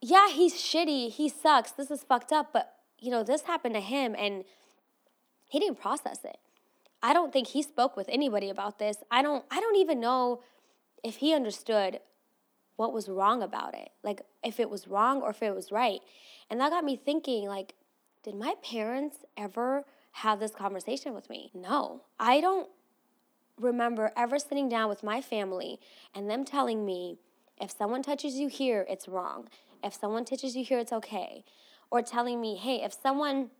yeah, 0.00 0.28
he's 0.28 0.54
shitty, 0.54 1.10
he 1.10 1.28
sucks, 1.28 1.70
this 1.70 1.90
is 1.90 2.02
fucked 2.02 2.32
up, 2.32 2.52
but 2.52 2.74
you 2.98 3.10
know, 3.10 3.22
this 3.22 3.42
happened 3.42 3.74
to 3.74 3.80
him 3.80 4.14
and 4.18 4.44
he 5.48 5.58
didn't 5.58 5.80
process 5.80 6.24
it. 6.24 6.38
I 7.02 7.12
don't 7.12 7.32
think 7.32 7.48
he 7.48 7.62
spoke 7.62 7.96
with 7.96 8.08
anybody 8.08 8.48
about 8.48 8.78
this. 8.78 8.98
I 9.10 9.22
don't 9.22 9.44
I 9.50 9.60
don't 9.60 9.76
even 9.76 10.00
know 10.00 10.42
if 11.02 11.16
he 11.16 11.34
understood 11.34 12.00
what 12.76 12.92
was 12.92 13.08
wrong 13.08 13.42
about 13.42 13.74
it. 13.74 13.90
Like 14.02 14.22
if 14.42 14.58
it 14.60 14.70
was 14.70 14.88
wrong 14.88 15.22
or 15.22 15.30
if 15.30 15.42
it 15.42 15.54
was 15.54 15.70
right. 15.70 16.00
And 16.50 16.60
that 16.60 16.70
got 16.70 16.84
me 16.84 16.96
thinking 16.96 17.46
like 17.46 17.74
did 18.22 18.34
my 18.34 18.54
parents 18.62 19.18
ever 19.36 19.84
have 20.12 20.38
this 20.38 20.52
conversation 20.52 21.14
with 21.14 21.28
me? 21.28 21.50
No. 21.54 22.02
I 22.20 22.40
don't 22.40 22.68
remember 23.58 24.12
ever 24.16 24.38
sitting 24.38 24.68
down 24.68 24.88
with 24.88 25.02
my 25.02 25.20
family 25.20 25.78
and 26.14 26.30
them 26.30 26.44
telling 26.44 26.84
me 26.84 27.18
if 27.60 27.70
someone 27.70 28.02
touches 28.02 28.34
you 28.34 28.48
here, 28.48 28.86
it's 28.88 29.08
wrong. 29.08 29.48
If 29.82 29.94
someone 29.94 30.24
touches 30.24 30.56
you 30.56 30.64
here, 30.64 30.78
it's 30.78 30.92
okay. 30.92 31.44
Or 31.90 32.02
telling 32.02 32.40
me, 32.40 32.56
hey, 32.56 32.82
if 32.82 32.92
someone 32.92 33.50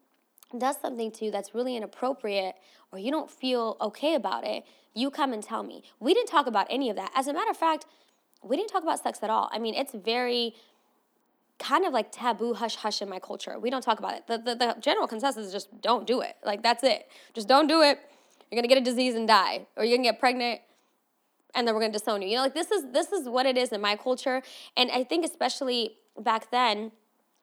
does 0.57 0.77
something 0.81 1.11
to 1.13 1.27
you 1.27 1.31
that's 1.31 1.55
really 1.55 1.77
inappropriate 1.77 2.55
or 2.91 2.99
you 2.99 3.11
don't 3.11 3.31
feel 3.31 3.77
okay 3.81 4.15
about 4.15 4.47
it, 4.47 4.65
you 4.95 5.11
come 5.11 5.33
and 5.33 5.43
tell 5.43 5.63
me. 5.63 5.83
We 6.01 6.15
didn't 6.15 6.29
talk 6.29 6.47
about 6.47 6.67
any 6.71 6.91
of 6.91 6.97
that. 6.97 7.11
As 7.15 7.27
a 7.27 7.33
matter 7.33 7.51
of 7.51 7.57
fact, 7.57 7.87
we 8.43 8.57
didn't 8.57 8.71
talk 8.71 8.83
about 8.83 9.03
sex 9.03 9.21
at 9.23 9.31
all. 9.31 9.49
I 9.53 9.59
mean, 9.59 9.75
it's 9.75 9.95
very 9.95 10.55
kind 11.59 11.85
of 11.85 11.93
like 11.93 12.11
taboo 12.11 12.55
hush 12.55 12.77
hush 12.77 13.03
in 13.03 13.09
my 13.09 13.19
culture. 13.19 13.59
We 13.59 13.71
don't 13.71 13.83
talk 13.83 13.99
about 13.99 14.15
it. 14.15 14.27
The, 14.27 14.39
the, 14.39 14.55
the 14.55 14.77
general 14.81 15.07
consensus 15.07 15.47
is 15.47 15.53
just 15.53 15.81
don't 15.81 16.07
do 16.07 16.21
it. 16.21 16.37
Like, 16.45 16.63
that's 16.63 16.83
it. 16.83 17.09
Just 17.35 17.49
don't 17.49 17.67
do 17.67 17.83
it. 17.83 17.99
You're 18.51 18.59
gonna 18.61 18.69
get 18.69 18.79
a 18.79 18.85
disease 18.85 19.15
and 19.15 19.27
die, 19.27 19.67
or 19.77 19.85
you're 19.85 19.97
gonna 19.97 20.11
get 20.11 20.21
pregnant 20.21 20.61
and 21.55 21.67
then 21.67 21.75
we're 21.75 21.81
gonna 21.81 21.93
disown 21.93 22.23
you. 22.23 22.29
You 22.29 22.37
know, 22.37 22.43
like 22.43 22.55
this 22.55 22.71
is 22.71 22.85
this 22.93 23.13
is 23.13 23.29
what 23.29 23.47
it 23.47 23.57
is 23.57 23.71
in 23.71 23.81
my 23.81 23.97
culture. 23.97 24.43
And 24.77 24.91
I 24.91 25.05
think 25.05 25.25
especially 25.25 25.97
back 26.19 26.51
then, 26.51 26.93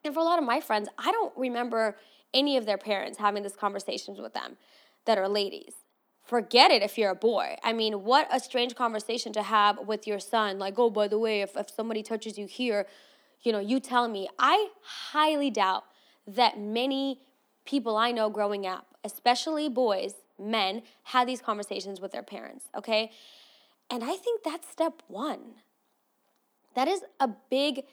and 0.04 0.14
for 0.14 0.20
a 0.20 0.24
lot 0.24 0.40
of 0.40 0.46
my 0.46 0.60
friends, 0.60 0.90
I 0.98 1.12
don't 1.12 1.34
remember 1.38 1.98
any 2.34 2.58
of 2.58 2.66
their 2.66 2.78
parents 2.78 3.18
having 3.18 3.44
these 3.44 3.56
conversations 3.56 4.20
with 4.20 4.34
them 4.34 4.58
that 5.06 5.18
are 5.18 5.28
ladies. 5.28 5.74
Forget 6.30 6.70
it 6.70 6.84
if 6.84 6.96
you're 6.96 7.10
a 7.10 7.16
boy. 7.16 7.58
I 7.64 7.74
mean, 7.74 8.04
what 8.04 8.28
a 8.32 8.40
strange 8.40 8.76
conversation 8.76 9.34
to 9.34 9.42
have 9.42 9.88
with 9.88 10.06
your 10.06 10.20
son. 10.20 10.60
Like, 10.60 10.78
oh, 10.78 10.92
by 10.92 11.08
the 11.08 11.18
way, 11.18 11.42
if, 11.42 11.58
if 11.58 11.72
somebody 11.72 12.04
touches 12.04 12.38
you 12.38 12.46
here, 12.46 12.86
you 13.42 13.52
know, 13.52 13.58
you 13.58 13.80
tell 13.80 14.08
me. 14.08 14.30
I 14.38 14.70
highly 14.84 15.50
doubt 15.50 15.86
that 16.28 16.60
many 16.60 17.22
people 17.66 17.98
I 17.98 18.12
know 18.12 18.30
growing 18.30 18.68
up, 18.68 18.86
especially 19.04 19.70
boys, 19.70 20.14
men, 20.38 20.84
had 21.02 21.28
these 21.28 21.42
conversations 21.42 22.00
with 22.00 22.12
their 22.12 22.22
parents, 22.22 22.66
okay? 22.78 23.10
And 23.90 24.04
I 24.04 24.16
think 24.16 24.44
that's 24.44 24.70
step 24.70 25.02
one. 25.08 25.56
That 26.76 26.88
is 26.88 27.02
a 27.20 27.30
big 27.50 27.86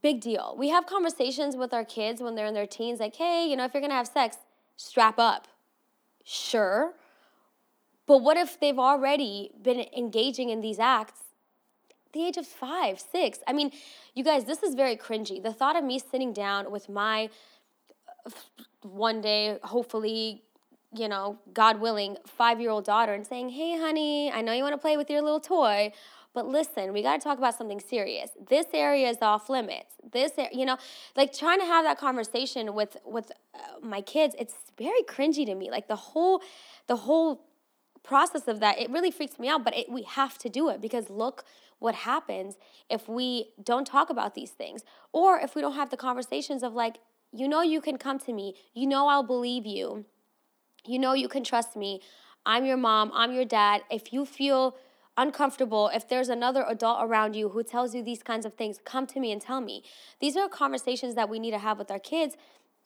big 0.00 0.20
deal. 0.20 0.56
We 0.58 0.70
have 0.70 0.86
conversations 0.86 1.54
with 1.54 1.72
our 1.72 1.84
kids 1.84 2.20
when 2.20 2.34
they're 2.34 2.46
in 2.46 2.54
their 2.54 2.66
teens, 2.66 2.98
like, 2.98 3.14
hey, 3.14 3.46
you 3.48 3.54
know, 3.54 3.64
if 3.64 3.74
you're 3.74 3.80
gonna 3.80 3.94
have 3.94 4.08
sex, 4.08 4.38
strap 4.76 5.20
up. 5.20 5.46
Sure. 6.24 6.94
But 8.12 8.20
what 8.20 8.36
if 8.36 8.60
they've 8.60 8.78
already 8.78 9.52
been 9.62 9.86
engaging 9.96 10.50
in 10.50 10.60
these 10.60 10.78
acts 10.78 11.20
the 12.12 12.22
age 12.22 12.36
of 12.36 12.46
five, 12.46 13.00
six? 13.00 13.38
I 13.46 13.54
mean, 13.54 13.70
you 14.14 14.22
guys, 14.22 14.44
this 14.44 14.62
is 14.62 14.74
very 14.74 14.96
cringy. 14.96 15.42
The 15.42 15.54
thought 15.54 15.76
of 15.76 15.82
me 15.82 15.98
sitting 15.98 16.34
down 16.34 16.70
with 16.70 16.90
my 16.90 17.30
one 18.82 19.22
day, 19.22 19.58
hopefully, 19.62 20.42
you 20.94 21.08
know, 21.08 21.38
God 21.54 21.80
willing, 21.80 22.18
five 22.26 22.60
year 22.60 22.68
old 22.68 22.84
daughter 22.84 23.14
and 23.14 23.26
saying, 23.26 23.48
Hey, 23.48 23.78
honey, 23.78 24.30
I 24.30 24.42
know 24.42 24.52
you 24.52 24.62
want 24.62 24.74
to 24.74 24.78
play 24.78 24.98
with 24.98 25.08
your 25.08 25.22
little 25.22 25.40
toy, 25.40 25.90
but 26.34 26.46
listen, 26.46 26.92
we 26.92 27.02
got 27.02 27.18
to 27.18 27.24
talk 27.24 27.38
about 27.38 27.56
something 27.56 27.80
serious. 27.80 28.28
This 28.46 28.66
area 28.74 29.08
is 29.08 29.22
off 29.22 29.48
limits. 29.48 29.94
This, 30.12 30.32
you 30.52 30.66
know, 30.66 30.76
like 31.16 31.32
trying 31.32 31.60
to 31.60 31.66
have 31.66 31.86
that 31.86 31.96
conversation 31.96 32.74
with 32.74 32.94
with 33.06 33.32
uh, 33.54 33.58
my 33.80 34.02
kids, 34.02 34.34
it's 34.38 34.54
very 34.76 35.02
cringy 35.04 35.46
to 35.46 35.54
me. 35.54 35.70
Like 35.70 35.88
the 35.88 35.96
whole, 35.96 36.42
the 36.88 36.96
whole 36.96 37.46
process 38.02 38.48
of 38.48 38.60
that, 38.60 38.78
it 38.78 38.90
really 38.90 39.10
freaks 39.10 39.38
me 39.38 39.48
out. 39.48 39.64
But 39.64 39.76
it, 39.76 39.90
we 39.90 40.02
have 40.02 40.38
to 40.38 40.48
do 40.48 40.68
it 40.68 40.80
because 40.80 41.10
look 41.10 41.44
what 41.78 41.94
happens 41.94 42.56
if 42.88 43.08
we 43.08 43.48
don't 43.62 43.86
talk 43.86 44.08
about 44.08 44.34
these 44.34 44.50
things, 44.50 44.82
or 45.12 45.38
if 45.38 45.54
we 45.54 45.62
don't 45.62 45.74
have 45.74 45.90
the 45.90 45.96
conversations 45.96 46.62
of 46.62 46.74
like, 46.74 46.98
you 47.32 47.48
know, 47.48 47.62
you 47.62 47.80
can 47.80 47.98
come 47.98 48.18
to 48.20 48.32
me. 48.32 48.54
You 48.74 48.86
know, 48.86 49.08
I'll 49.08 49.22
believe 49.22 49.66
you. 49.66 50.04
You 50.86 50.98
know, 50.98 51.12
you 51.12 51.28
can 51.28 51.44
trust 51.44 51.76
me. 51.76 52.00
I'm 52.44 52.64
your 52.64 52.76
mom. 52.76 53.10
I'm 53.14 53.32
your 53.32 53.44
dad. 53.44 53.82
If 53.90 54.12
you 54.12 54.24
feel 54.26 54.76
uncomfortable, 55.16 55.90
if 55.92 56.08
there's 56.08 56.28
another 56.28 56.64
adult 56.68 56.98
around 57.02 57.34
you 57.34 57.50
who 57.50 57.62
tells 57.62 57.94
you 57.94 58.02
these 58.02 58.22
kinds 58.22 58.46
of 58.46 58.54
things, 58.54 58.78
come 58.84 59.06
to 59.06 59.20
me 59.20 59.30
and 59.32 59.40
tell 59.40 59.60
me. 59.60 59.82
These 60.20 60.36
are 60.36 60.48
conversations 60.48 61.14
that 61.14 61.28
we 61.28 61.38
need 61.38 61.50
to 61.50 61.58
have 61.58 61.78
with 61.78 61.90
our 61.90 61.98
kids 61.98 62.36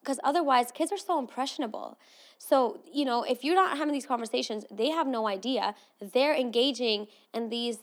because 0.06 0.20
otherwise, 0.22 0.70
kids 0.70 0.92
are 0.92 0.96
so 0.96 1.18
impressionable. 1.18 1.98
So, 2.38 2.78
you 2.92 3.04
know, 3.04 3.24
if 3.24 3.42
you're 3.42 3.56
not 3.56 3.76
having 3.76 3.92
these 3.92 4.06
conversations, 4.06 4.64
they 4.70 4.90
have 4.90 5.08
no 5.08 5.26
idea. 5.26 5.74
They're 6.00 6.34
engaging 6.34 7.08
in 7.34 7.48
these 7.48 7.78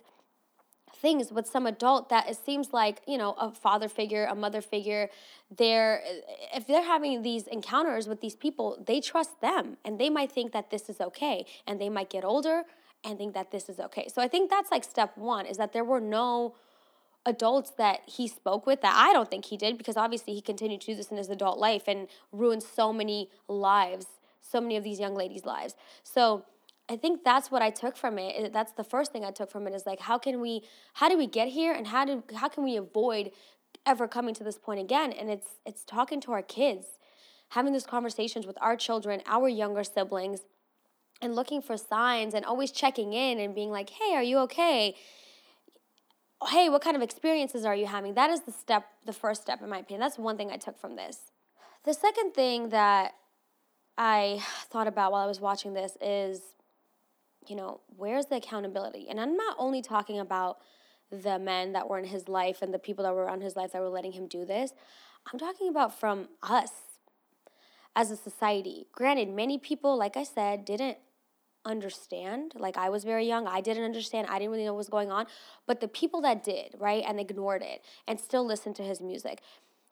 things 0.95 1.33
with 1.33 1.45
some 1.45 1.67
adult 1.67 2.07
that 2.07 2.29
it 2.29 2.37
seems 2.37 2.71
like 2.71 3.01
you 3.05 3.17
know 3.17 3.33
a 3.33 3.51
father 3.51 3.89
figure 3.89 4.25
a 4.25 4.35
mother 4.35 4.61
figure 4.61 5.09
they're 5.57 6.01
if 6.55 6.65
they're 6.65 6.85
having 6.85 7.23
these 7.23 7.45
encounters 7.47 8.07
with 8.07 8.21
these 8.21 8.37
people 8.37 8.81
they 8.87 9.01
trust 9.01 9.41
them 9.41 9.75
and 9.83 9.99
they 9.99 10.09
might 10.09 10.31
think 10.31 10.53
that 10.53 10.69
this 10.69 10.87
is 10.87 11.01
okay 11.01 11.45
and 11.67 11.81
they 11.81 11.89
might 11.89 12.09
get 12.09 12.23
older 12.23 12.63
and 13.03 13.17
think 13.17 13.33
that 13.33 13.51
this 13.51 13.67
is 13.67 13.81
okay 13.81 14.07
so 14.07 14.21
i 14.21 14.29
think 14.29 14.49
that's 14.49 14.71
like 14.71 14.83
step 14.85 15.17
one 15.17 15.45
is 15.45 15.57
that 15.57 15.73
there 15.73 15.83
were 15.83 15.99
no 15.99 16.55
adults 17.25 17.71
that 17.77 18.01
he 18.05 18.27
spoke 18.27 18.65
with 18.65 18.81
that 18.81 18.93
i 18.95 19.13
don't 19.13 19.29
think 19.29 19.45
he 19.45 19.57
did 19.57 19.77
because 19.77 19.95
obviously 19.95 20.33
he 20.33 20.41
continued 20.41 20.81
to 20.81 20.87
do 20.87 20.95
this 20.95 21.09
in 21.09 21.17
his 21.17 21.29
adult 21.29 21.57
life 21.57 21.83
and 21.87 22.07
ruined 22.31 22.63
so 22.63 22.91
many 22.91 23.29
lives 23.47 24.07
so 24.41 24.59
many 24.59 24.75
of 24.75 24.83
these 24.83 24.99
young 24.99 25.15
ladies 25.15 25.45
lives 25.45 25.75
so 26.03 26.43
I 26.89 26.97
think 26.97 27.23
that's 27.23 27.49
what 27.49 27.61
I 27.61 27.69
took 27.69 27.95
from 27.95 28.19
it. 28.19 28.35
Eh, 28.37 28.49
that's 28.51 28.73
the 28.73 28.83
first 28.83 29.11
thing 29.11 29.23
I 29.23 29.31
took 29.31 29.49
from 29.49 29.67
it 29.67 29.73
is 29.73 29.85
like 29.85 30.01
how 30.01 30.17
can 30.17 30.41
we 30.41 30.63
how 30.95 31.09
do 31.09 31.17
we 31.17 31.27
get 31.27 31.49
here 31.49 31.73
and 31.73 31.87
how 31.87 32.05
do 32.05 32.23
how 32.35 32.49
can 32.49 32.63
we 32.63 32.75
avoid 32.75 33.31
ever 33.85 34.07
coming 34.07 34.33
to 34.35 34.43
this 34.43 34.57
point 34.57 34.79
again? 34.79 35.11
And 35.13 35.29
it's 35.29 35.47
it's 35.65 35.83
talking 35.85 36.19
to 36.21 36.33
our 36.33 36.41
kids, 36.41 36.87
having 37.49 37.73
these 37.73 37.85
conversations 37.85 38.45
with 38.45 38.57
our 38.61 38.75
children, 38.75 39.21
our 39.25 39.47
younger 39.47 39.83
siblings, 39.83 40.41
and 41.21 41.35
looking 41.35 41.61
for 41.61 41.77
signs 41.77 42.33
and 42.33 42.43
always 42.43 42.71
checking 42.71 43.13
in 43.13 43.39
and 43.39 43.55
being 43.55 43.71
like, 43.71 43.89
"Hey, 43.91 44.13
are 44.15 44.23
you 44.23 44.39
okay?" 44.39 44.95
Hey, 46.49 46.69
what 46.69 46.81
kind 46.81 46.95
of 46.95 47.01
experiences 47.01 47.65
are 47.65 47.75
you 47.75 47.85
having? 47.85 48.13
That 48.13 48.29
is 48.29 48.41
the 48.41 48.51
step, 48.51 48.85
the 49.05 49.13
first 49.13 49.41
step 49.41 49.61
in 49.61 49.69
my 49.69 49.79
opinion. 49.79 50.01
That's 50.01 50.17
one 50.17 50.37
thing 50.37 50.51
I 50.51 50.57
took 50.57 50.77
from 50.77 50.95
this. 50.95 51.31
The 51.85 51.93
second 51.93 52.33
thing 52.33 52.69
that 52.69 53.13
I 53.97 54.41
thought 54.69 54.87
about 54.87 55.11
while 55.11 55.23
I 55.23 55.27
was 55.27 55.39
watching 55.39 55.73
this 55.73 55.97
is 56.01 56.41
you 57.49 57.55
know, 57.55 57.81
where's 57.97 58.27
the 58.27 58.35
accountability? 58.35 59.07
And 59.09 59.19
I'm 59.19 59.35
not 59.35 59.55
only 59.59 59.81
talking 59.81 60.19
about 60.19 60.59
the 61.11 61.37
men 61.37 61.73
that 61.73 61.89
were 61.89 61.99
in 61.99 62.05
his 62.05 62.27
life 62.27 62.61
and 62.61 62.73
the 62.73 62.79
people 62.79 63.03
that 63.03 63.13
were 63.13 63.23
around 63.23 63.41
his 63.41 63.55
life 63.55 63.73
that 63.73 63.81
were 63.81 63.89
letting 63.89 64.13
him 64.13 64.27
do 64.27 64.45
this. 64.45 64.73
I'm 65.31 65.39
talking 65.39 65.69
about 65.69 65.97
from 65.97 66.29
us 66.41 66.71
as 67.95 68.11
a 68.11 68.15
society. 68.15 68.87
Granted, 68.91 69.29
many 69.29 69.57
people, 69.57 69.97
like 69.97 70.17
I 70.17 70.23
said, 70.23 70.65
didn't 70.65 70.97
understand. 71.65 72.53
Like 72.55 72.77
I 72.77 72.89
was 72.89 73.03
very 73.03 73.25
young, 73.25 73.47
I 73.47 73.61
didn't 73.61 73.83
understand. 73.83 74.27
I 74.29 74.39
didn't 74.39 74.51
really 74.51 74.65
know 74.65 74.73
what 74.73 74.79
was 74.79 74.89
going 74.89 75.11
on. 75.11 75.25
But 75.65 75.81
the 75.81 75.87
people 75.87 76.21
that 76.21 76.43
did, 76.43 76.75
right, 76.77 77.03
and 77.07 77.19
ignored 77.19 77.61
it 77.61 77.83
and 78.07 78.19
still 78.19 78.45
listened 78.45 78.75
to 78.77 78.83
his 78.83 79.01
music, 79.01 79.41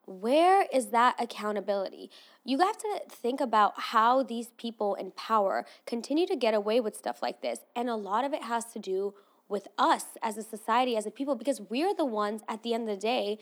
where 0.05 0.65
is 0.73 0.87
that 0.87 1.15
accountability? 1.19 2.09
You 2.43 2.57
have 2.59 2.77
to 2.77 3.01
think 3.09 3.39
about 3.39 3.73
how 3.77 4.23
these 4.23 4.49
people 4.57 4.95
in 4.95 5.11
power 5.11 5.65
continue 5.85 6.25
to 6.27 6.35
get 6.35 6.53
away 6.53 6.79
with 6.79 6.95
stuff 6.95 7.21
like 7.21 7.41
this. 7.41 7.59
And 7.75 7.89
a 7.89 7.95
lot 7.95 8.25
of 8.25 8.33
it 8.33 8.43
has 8.43 8.65
to 8.73 8.79
do 8.79 9.13
with 9.47 9.67
us 9.77 10.05
as 10.23 10.37
a 10.37 10.43
society, 10.43 10.95
as 10.95 11.05
a 11.05 11.11
people, 11.11 11.35
because 11.35 11.61
we're 11.69 11.93
the 11.93 12.05
ones 12.05 12.41
at 12.47 12.63
the 12.63 12.73
end 12.73 12.89
of 12.89 12.95
the 12.95 13.01
day 13.01 13.37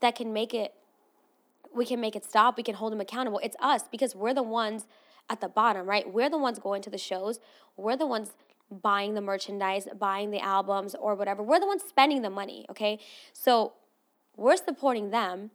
that 0.00 0.14
can 0.14 0.32
make 0.32 0.54
it, 0.54 0.74
we 1.74 1.84
can 1.84 2.00
make 2.00 2.14
it 2.14 2.24
stop, 2.24 2.56
we 2.56 2.62
can 2.62 2.74
hold 2.76 2.92
them 2.92 3.00
accountable. 3.00 3.40
It's 3.42 3.56
us 3.60 3.82
because 3.90 4.14
we're 4.14 4.34
the 4.34 4.42
ones 4.42 4.86
at 5.30 5.40
the 5.40 5.48
bottom, 5.48 5.86
right? 5.86 6.12
We're 6.12 6.30
the 6.30 6.38
ones 6.38 6.58
going 6.58 6.82
to 6.82 6.90
the 6.90 6.98
shows, 6.98 7.40
we're 7.76 7.96
the 7.96 8.06
ones 8.06 8.32
buying 8.70 9.14
the 9.14 9.20
merchandise, 9.20 9.86
buying 9.98 10.30
the 10.30 10.40
albums 10.40 10.94
or 10.94 11.14
whatever. 11.14 11.42
We're 11.42 11.60
the 11.60 11.66
ones 11.66 11.82
spending 11.86 12.22
the 12.22 12.30
money, 12.30 12.66
okay? 12.70 12.98
So 13.32 13.74
we're 14.36 14.56
supporting 14.56 15.10
them 15.10 15.50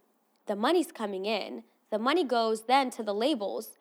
the 0.49 0.55
money's 0.55 0.91
coming 0.91 1.25
in. 1.25 1.63
The 1.91 1.99
money 1.99 2.23
goes 2.23 2.63
then 2.63 2.89
to 2.91 3.03
the 3.03 3.13
labels 3.13 3.77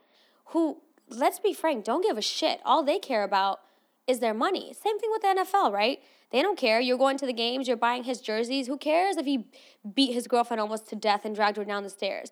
who, 0.47 0.79
let's 1.09 1.39
be 1.39 1.55
frank, 1.55 1.85
don't 1.85 2.03
give 2.03 2.19
a 2.19 2.23
shit. 2.23 2.61
All 2.65 2.83
they 2.83 2.99
care 2.99 3.25
about 3.25 3.61
is 4.07 4.21
their 4.21 4.35
money. 4.35 4.75
Same 4.75 4.99
thing 4.99 5.11
with 5.11 5.23
the 5.23 5.29
NFL, 5.29 5.73
right? 5.73 6.01
They 6.31 6.43
don't 6.43 6.59
care. 6.59 6.79
You're 6.79 6.99
going 6.99 7.17
to 7.19 7.27
the 7.27 7.33
games, 7.33 7.69
you're 7.69 7.77
buying 7.77 8.05
his 8.05 8.21
jerseys. 8.21 8.67
Who 8.67 8.77
cares 8.77 9.17
if 9.17 9.25
he 9.25 9.47
beat 9.95 10.13
his 10.13 10.27
girlfriend 10.27 10.61
almost 10.61 10.89
to 10.89 10.97
death 10.97 11.25
and 11.25 11.35
dragged 11.35 11.57
her 11.57 11.65
down 11.65 11.85
the 11.85 11.91
stairs? 11.91 12.31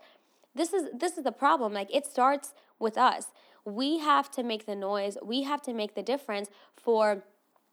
This 0.55 0.73
is 0.73 0.89
this 0.95 1.17
is 1.19 1.25
the 1.25 1.33
problem. 1.33 1.73
Like 1.73 1.95
it 1.95 2.07
starts 2.07 2.53
with 2.79 2.99
us. 2.99 3.27
We 3.67 3.99
have 3.99 4.31
to 4.33 4.43
make 4.43 4.65
the 4.65 4.77
noise. 4.77 5.19
We 5.23 5.43
have 5.43 5.61
to 5.63 5.75
make 5.75 5.95
the 5.95 6.03
difference 6.03 6.49
for 6.77 7.25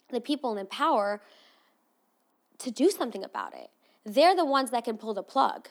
the 0.09 0.19
people 0.19 0.57
in 0.57 0.65
power 0.67 1.21
to 2.59 2.71
do 2.71 2.89
something 2.89 3.23
about 3.23 3.53
it. 3.53 3.69
They're 4.05 4.35
the 4.35 4.45
ones 4.45 4.71
that 4.71 4.83
can 4.83 4.97
pull 4.97 5.13
the 5.13 5.23
plug. 5.23 5.69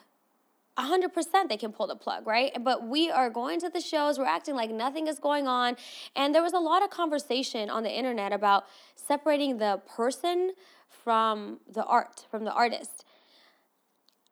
100% 0.78 1.48
they 1.48 1.56
can 1.56 1.72
pull 1.72 1.86
the 1.86 1.96
plug, 1.96 2.26
right? 2.26 2.52
But 2.62 2.88
we 2.88 3.10
are 3.10 3.28
going 3.28 3.60
to 3.60 3.68
the 3.68 3.80
shows, 3.80 4.18
we're 4.18 4.24
acting 4.24 4.54
like 4.54 4.70
nothing 4.70 5.06
is 5.06 5.18
going 5.18 5.46
on. 5.46 5.76
And 6.16 6.34
there 6.34 6.42
was 6.42 6.54
a 6.54 6.58
lot 6.58 6.82
of 6.82 6.88
conversation 6.88 7.68
on 7.68 7.82
the 7.82 7.90
internet 7.90 8.32
about 8.32 8.64
separating 8.96 9.58
the 9.58 9.82
person 9.96 10.52
from 10.88 11.60
the 11.70 11.84
art, 11.84 12.26
from 12.30 12.44
the 12.44 12.52
artist. 12.52 13.04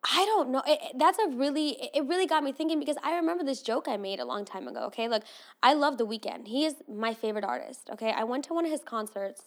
I 0.03 0.25
don't 0.25 0.49
know. 0.49 0.63
It, 0.65 0.79
that's 0.97 1.19
a 1.19 1.27
really, 1.29 1.89
it 1.93 2.05
really 2.05 2.25
got 2.25 2.43
me 2.43 2.51
thinking 2.51 2.79
because 2.79 2.97
I 3.03 3.15
remember 3.15 3.43
this 3.43 3.61
joke 3.61 3.87
I 3.87 3.97
made 3.97 4.19
a 4.19 4.25
long 4.25 4.45
time 4.45 4.67
ago. 4.67 4.85
Okay. 4.85 5.07
Look, 5.07 5.23
I 5.61 5.73
love 5.73 5.97
The 5.97 6.07
Weeknd. 6.07 6.47
He 6.47 6.65
is 6.65 6.75
my 6.89 7.13
favorite 7.13 7.43
artist. 7.43 7.89
Okay. 7.93 8.11
I 8.11 8.23
went 8.23 8.45
to 8.45 8.53
one 8.53 8.65
of 8.65 8.71
his 8.71 8.81
concerts 8.81 9.43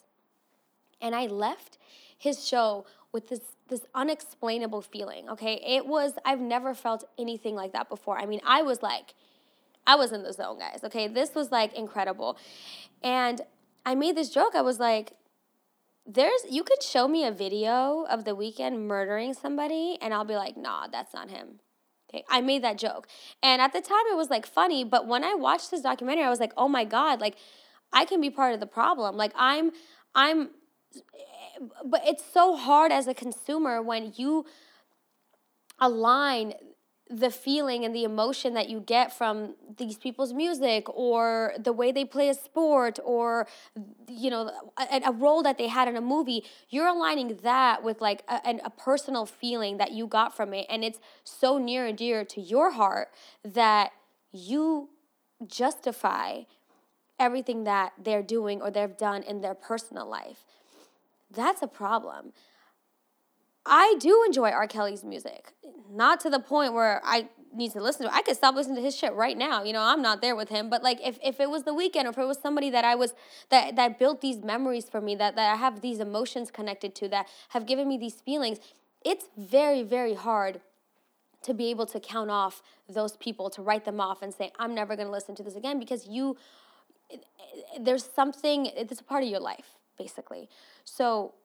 and 1.01 1.13
I 1.13 1.25
left 1.25 1.77
his 2.17 2.47
show 2.47 2.85
with 3.11 3.29
this 3.29 3.41
this 3.67 3.81
unexplainable 3.95 4.81
feeling. 4.81 5.29
Okay, 5.29 5.59
it 5.65 5.87
was 5.87 6.13
I've 6.23 6.41
never 6.41 6.73
felt 6.73 7.03
anything 7.17 7.55
like 7.55 7.73
that 7.73 7.89
before. 7.89 8.17
I 8.17 8.25
mean, 8.25 8.41
I 8.45 8.61
was 8.61 8.83
like, 8.83 9.15
I 9.87 9.95
was 9.95 10.11
in 10.11 10.23
the 10.23 10.33
zone, 10.33 10.59
guys. 10.59 10.81
Okay, 10.83 11.07
this 11.07 11.33
was 11.33 11.51
like 11.51 11.73
incredible, 11.73 12.37
and 13.01 13.41
I 13.85 13.95
made 13.95 14.15
this 14.15 14.29
joke. 14.29 14.53
I 14.53 14.61
was 14.61 14.79
like, 14.79 15.13
there's 16.05 16.45
you 16.49 16.63
could 16.63 16.83
show 16.83 17.07
me 17.07 17.25
a 17.25 17.31
video 17.31 18.05
of 18.09 18.25
the 18.25 18.35
Weeknd 18.35 18.79
murdering 18.79 19.33
somebody, 19.33 19.97
and 20.01 20.13
I'll 20.13 20.25
be 20.25 20.35
like, 20.35 20.55
nah, 20.55 20.87
that's 20.87 21.13
not 21.13 21.29
him. 21.29 21.59
Okay, 22.09 22.23
I 22.29 22.41
made 22.41 22.63
that 22.63 22.77
joke, 22.77 23.07
and 23.41 23.61
at 23.61 23.73
the 23.73 23.81
time 23.81 24.05
it 24.11 24.15
was 24.15 24.29
like 24.29 24.45
funny, 24.45 24.83
but 24.83 25.07
when 25.07 25.23
I 25.23 25.33
watched 25.33 25.71
this 25.71 25.81
documentary, 25.81 26.23
I 26.23 26.29
was 26.29 26.39
like, 26.39 26.53
oh 26.57 26.67
my 26.67 26.85
god, 26.85 27.19
like 27.21 27.37
I 27.91 28.05
can 28.05 28.21
be 28.21 28.29
part 28.29 28.53
of 28.53 28.59
the 28.59 28.67
problem. 28.67 29.17
Like 29.17 29.31
I'm 29.35 29.71
I'm 30.13 30.49
eh, 30.95 31.65
but 31.85 32.01
it's 32.05 32.23
so 32.23 32.55
hard 32.55 32.91
as 32.91 33.07
a 33.07 33.13
consumer 33.13 33.81
when 33.81 34.13
you 34.15 34.45
align 35.79 36.53
the 37.09 37.29
feeling 37.29 37.85
and 37.85 37.95
the 37.95 38.03
emotion 38.03 38.55
that 38.55 38.67
you 38.67 38.79
get 38.79 39.13
from 39.13 39.53
these 39.77 39.97
people's 39.97 40.33
music 40.33 40.87
or 40.89 41.53
the 41.59 41.71
way 41.71 41.91
they 41.91 42.03
play 42.03 42.29
a 42.29 42.33
sport 42.33 42.97
or 43.03 43.47
you 44.07 44.31
know 44.31 44.51
a, 44.77 45.01
a 45.05 45.11
role 45.11 45.43
that 45.43 45.57
they 45.57 45.67
had 45.67 45.87
in 45.87 45.95
a 45.95 46.01
movie 46.01 46.43
you're 46.69 46.87
aligning 46.87 47.37
that 47.43 47.83
with 47.83 48.01
like 48.01 48.23
a, 48.27 48.59
a 48.63 48.69
personal 48.71 49.25
feeling 49.25 49.77
that 49.77 49.91
you 49.91 50.07
got 50.07 50.35
from 50.35 50.51
it 50.53 50.65
and 50.67 50.83
it's 50.83 50.99
so 51.23 51.59
near 51.59 51.85
and 51.85 51.97
dear 51.97 52.25
to 52.25 52.41
your 52.41 52.71
heart 52.71 53.09
that 53.43 53.91
you 54.31 54.89
justify 55.45 56.41
everything 57.19 57.65
that 57.65 57.93
they're 58.03 58.23
doing 58.23 58.61
or 58.63 58.71
they've 58.71 58.97
done 58.97 59.21
in 59.21 59.41
their 59.41 59.53
personal 59.53 60.07
life 60.07 60.43
that's 61.35 61.61
a 61.61 61.67
problem. 61.67 62.33
I 63.65 63.95
do 63.99 64.23
enjoy 64.25 64.49
R. 64.51 64.67
Kelly's 64.67 65.03
music, 65.03 65.53
not 65.91 66.19
to 66.21 66.29
the 66.29 66.39
point 66.39 66.73
where 66.73 67.01
I 67.03 67.29
need 67.53 67.71
to 67.71 67.81
listen 67.81 68.05
to 68.05 68.11
it. 68.11 68.15
I 68.15 68.21
could 68.21 68.35
stop 68.35 68.53
listening 68.53 68.75
to 68.75 68.81
his 68.81 68.95
shit 68.95 69.13
right 69.13 69.37
now. 69.37 69.63
You 69.63 69.73
know, 69.73 69.81
I'm 69.81 70.01
not 70.01 70.21
there 70.21 70.35
with 70.35 70.49
him, 70.49 70.69
but 70.69 70.83
like 70.83 70.99
if, 71.03 71.17
if 71.23 71.39
it 71.39 71.49
was 71.49 71.63
the 71.63 71.71
Weeknd 71.71 72.05
or 72.05 72.09
if 72.09 72.17
it 72.17 72.25
was 72.25 72.37
somebody 72.39 72.69
that 72.69 72.83
I 72.83 72.95
was 72.95 73.13
that 73.49 73.75
that 73.75 73.97
built 73.97 74.21
these 74.21 74.43
memories 74.43 74.89
for 74.89 75.01
me, 75.01 75.15
that, 75.15 75.35
that 75.35 75.53
I 75.53 75.55
have 75.55 75.81
these 75.81 75.99
emotions 75.99 76.51
connected 76.51 76.93
to, 76.95 77.07
that 77.09 77.27
have 77.49 77.65
given 77.65 77.87
me 77.87 77.97
these 77.97 78.15
feelings, 78.15 78.59
it's 79.03 79.25
very, 79.37 79.83
very 79.83 80.15
hard 80.15 80.61
to 81.43 81.53
be 81.53 81.69
able 81.69 81.85
to 81.85 81.99
count 81.99 82.31
off 82.31 82.63
those 82.89 83.15
people, 83.17 83.49
to 83.51 83.61
write 83.61 83.85
them 83.85 84.01
off 84.01 84.21
and 84.21 84.33
say, 84.33 84.51
I'm 84.57 84.73
never 84.73 84.95
going 84.95 85.07
to 85.07 85.11
listen 85.11 85.35
to 85.35 85.43
this 85.43 85.55
again 85.55 85.79
because 85.79 86.07
you, 86.07 86.37
there's 87.79 88.03
something, 88.03 88.65
it's 88.65 88.99
a 88.99 89.03
part 89.03 89.23
of 89.23 89.29
your 89.29 89.39
life, 89.39 89.77
basically. 89.95 90.49
So, 90.83 91.35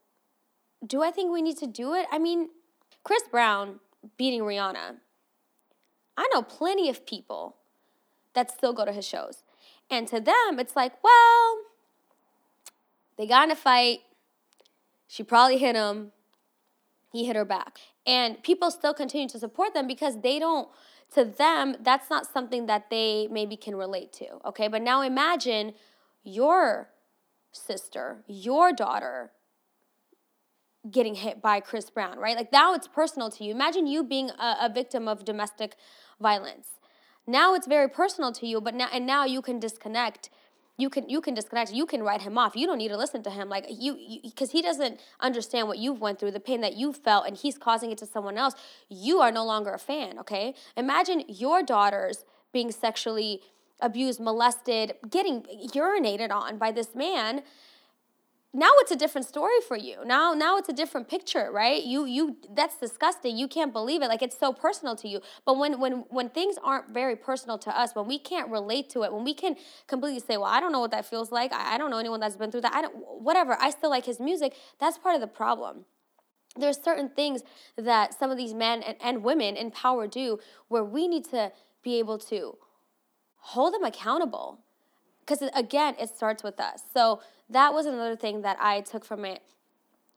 do 0.87 1.03
I 1.03 1.11
think 1.11 1.33
we 1.33 1.43
need 1.43 1.59
to 1.59 1.66
do 1.66 1.95
it? 1.95 2.07
I 2.11 2.19
mean, 2.19 2.49
Chris 3.05 3.23
Brown 3.31 3.81
beating 4.16 4.40
Rihanna. 4.40 4.97
I 6.16 6.29
know 6.33 6.43
plenty 6.43 6.88
of 6.88 7.07
people 7.07 7.57
that 8.35 8.51
still 8.51 8.73
go 8.73 8.85
to 8.85 8.93
his 8.93 9.07
shows. 9.07 9.43
And 9.90 10.07
to 10.09 10.21
them, 10.21 10.59
it's 10.59 10.77
like, 10.77 10.93
well, 11.03 11.59
they 13.19 13.27
got 13.27 13.45
in 13.45 13.51
a 13.51 13.57
fight. 13.57 14.01
She 15.09 15.23
probably 15.23 15.59
hit 15.59 15.75
him. 15.75 16.12
He 17.12 17.27
hit 17.27 17.37
her 17.37 17.45
back. 17.45 17.79
And 18.07 18.43
people 18.43 18.71
still 18.71 18.95
continue 18.95 19.29
to 19.29 19.38
support 19.38 19.75
them 19.75 19.87
because 19.87 20.21
they 20.21 20.38
don't, 20.38 20.69
to 21.14 21.25
them, 21.25 21.77
that's 21.81 22.09
not 22.09 22.27
something 22.27 22.66
that 22.66 22.88
they 22.88 23.27
maybe 23.31 23.57
can 23.57 23.75
relate 23.75 24.12
to. 24.14 24.27
Okay. 24.47 24.69
But 24.69 24.83
now 24.83 25.03
imagine 25.03 25.75
your 26.23 26.90
sister, 27.53 28.23
your 28.29 28.73
daughter 28.73 29.33
getting 30.90 31.16
hit 31.16 31.43
by 31.43 31.61
Chris 31.61 31.90
Brown, 31.90 32.19
right? 32.19 32.37
Like 32.37 32.53
now 32.53 32.75
it's 32.75 32.88
personal 32.88 33.31
to 33.31 33.45
you. 33.45 33.51
Imagine 33.53 33.87
you 33.87 34.03
being 34.03 34.31
a, 34.31 34.57
a 34.62 34.71
victim 34.73 35.09
of 35.09 35.25
domestic 35.25 35.77
violence. 36.21 36.69
Now 37.27 37.55
it's 37.55 37.66
very 37.66 37.88
personal 37.88 38.33
to 38.33 38.47
you, 38.47 38.61
but 38.61 38.75
now 38.75 38.88
and 38.93 39.07
now 39.07 39.25
you 39.25 39.43
can 39.43 39.61
disconnect 39.61 40.31
you 40.81 40.88
can 40.88 41.09
you 41.09 41.21
can 41.21 41.35
disconnect 41.35 41.73
you 41.73 41.87
can 41.87 42.03
write 42.03 42.23
him 42.23 42.38
off 42.38 42.57
you 42.57 42.66
don't 42.66 42.79
need 42.79 42.88
to 42.88 42.97
listen 42.97 43.23
to 43.23 43.31
him 43.31 43.49
like 43.49 43.66
you 43.69 44.21
because 44.23 44.51
he 44.51 44.62
doesn't 44.62 44.99
understand 45.21 45.69
what 45.69 45.79
you've 45.79 46.01
went 46.01 46.19
through 46.19 46.31
the 46.31 46.40
pain 46.40 46.61
that 46.62 46.75
you 46.75 46.93
felt 46.93 47.27
and 47.27 47.37
he's 47.37 47.59
causing 47.59 47.90
it 47.90 47.99
to 47.99 48.07
someone 48.07 48.38
else 48.38 48.55
you 48.88 49.21
are 49.21 49.31
no 49.31 49.45
longer 49.45 49.73
a 49.73 49.79
fan 49.79 50.19
okay 50.19 50.55
imagine 50.77 51.23
your 51.29 51.62
daughters 51.62 52.25
being 52.53 52.73
sexually 52.73 53.40
abused 53.81 54.21
molested 54.21 54.95
getting 55.11 55.43
urinated 55.75 56.31
on 56.31 56.57
by 56.57 56.73
this 56.73 56.95
man 56.95 57.43
now 58.52 58.70
it's 58.78 58.90
a 58.90 58.96
different 58.96 59.28
story 59.28 59.60
for 59.66 59.76
you. 59.76 59.98
Now 60.04 60.34
now 60.34 60.58
it's 60.58 60.68
a 60.68 60.72
different 60.72 61.08
picture 61.08 61.50
right? 61.52 61.84
You 61.84 62.04
you 62.04 62.36
that's 62.52 62.76
disgusting. 62.76 63.36
You 63.36 63.46
can't 63.46 63.72
believe 63.72 64.02
it. 64.02 64.08
Like 64.08 64.22
it's 64.22 64.36
so 64.36 64.52
personal 64.52 64.96
to 64.96 65.08
you. 65.08 65.20
But 65.44 65.56
when 65.56 65.78
when 65.78 66.04
when 66.08 66.30
things 66.30 66.56
aren't 66.64 66.90
very 66.90 67.14
personal 67.14 67.58
to 67.58 67.78
us 67.78 67.94
when 67.94 68.08
we 68.08 68.18
can't 68.18 68.50
relate 68.50 68.90
to 68.90 69.04
it 69.04 69.12
when 69.12 69.22
we 69.22 69.34
can 69.34 69.54
completely 69.86 70.20
say 70.20 70.36
well 70.36 70.46
i 70.46 70.58
don't 70.58 70.72
know 70.72 70.80
what 70.80 70.90
that 70.90 71.06
feels 71.06 71.30
like. 71.30 71.52
I, 71.52 71.74
I 71.74 71.78
don't 71.78 71.90
know 71.90 71.98
anyone 71.98 72.18
that's 72.18 72.36
been 72.36 72.50
through 72.50 72.62
that. 72.62 72.74
I 72.74 72.82
don't 72.82 72.96
whatever. 73.20 73.56
I 73.60 73.70
still 73.70 73.90
like 73.90 74.06
his 74.06 74.18
music. 74.18 74.54
That's 74.80 74.98
part 74.98 75.14
of 75.14 75.20
the 75.20 75.28
problem. 75.28 75.84
There's 76.56 76.82
certain 76.82 77.08
things 77.10 77.42
that 77.76 78.18
some 78.18 78.32
of 78.32 78.36
these 78.36 78.52
men 78.52 78.82
and, 78.82 78.96
and 79.00 79.22
women 79.22 79.54
in 79.56 79.70
power 79.70 80.08
do 80.08 80.40
where 80.66 80.82
we 80.82 81.06
need 81.06 81.24
to 81.26 81.52
be 81.84 82.00
able 82.00 82.18
to 82.18 82.58
hold 83.36 83.74
them 83.74 83.84
accountable. 83.84 84.58
Because 85.20 85.48
again 85.54 85.94
it 86.00 86.08
starts 86.08 86.42
with 86.42 86.58
us. 86.58 86.82
So 86.92 87.20
that 87.50 87.74
was 87.74 87.86
another 87.86 88.16
thing 88.16 88.42
that 88.42 88.56
I 88.60 88.80
took 88.80 89.04
from 89.04 89.24
it, 89.24 89.42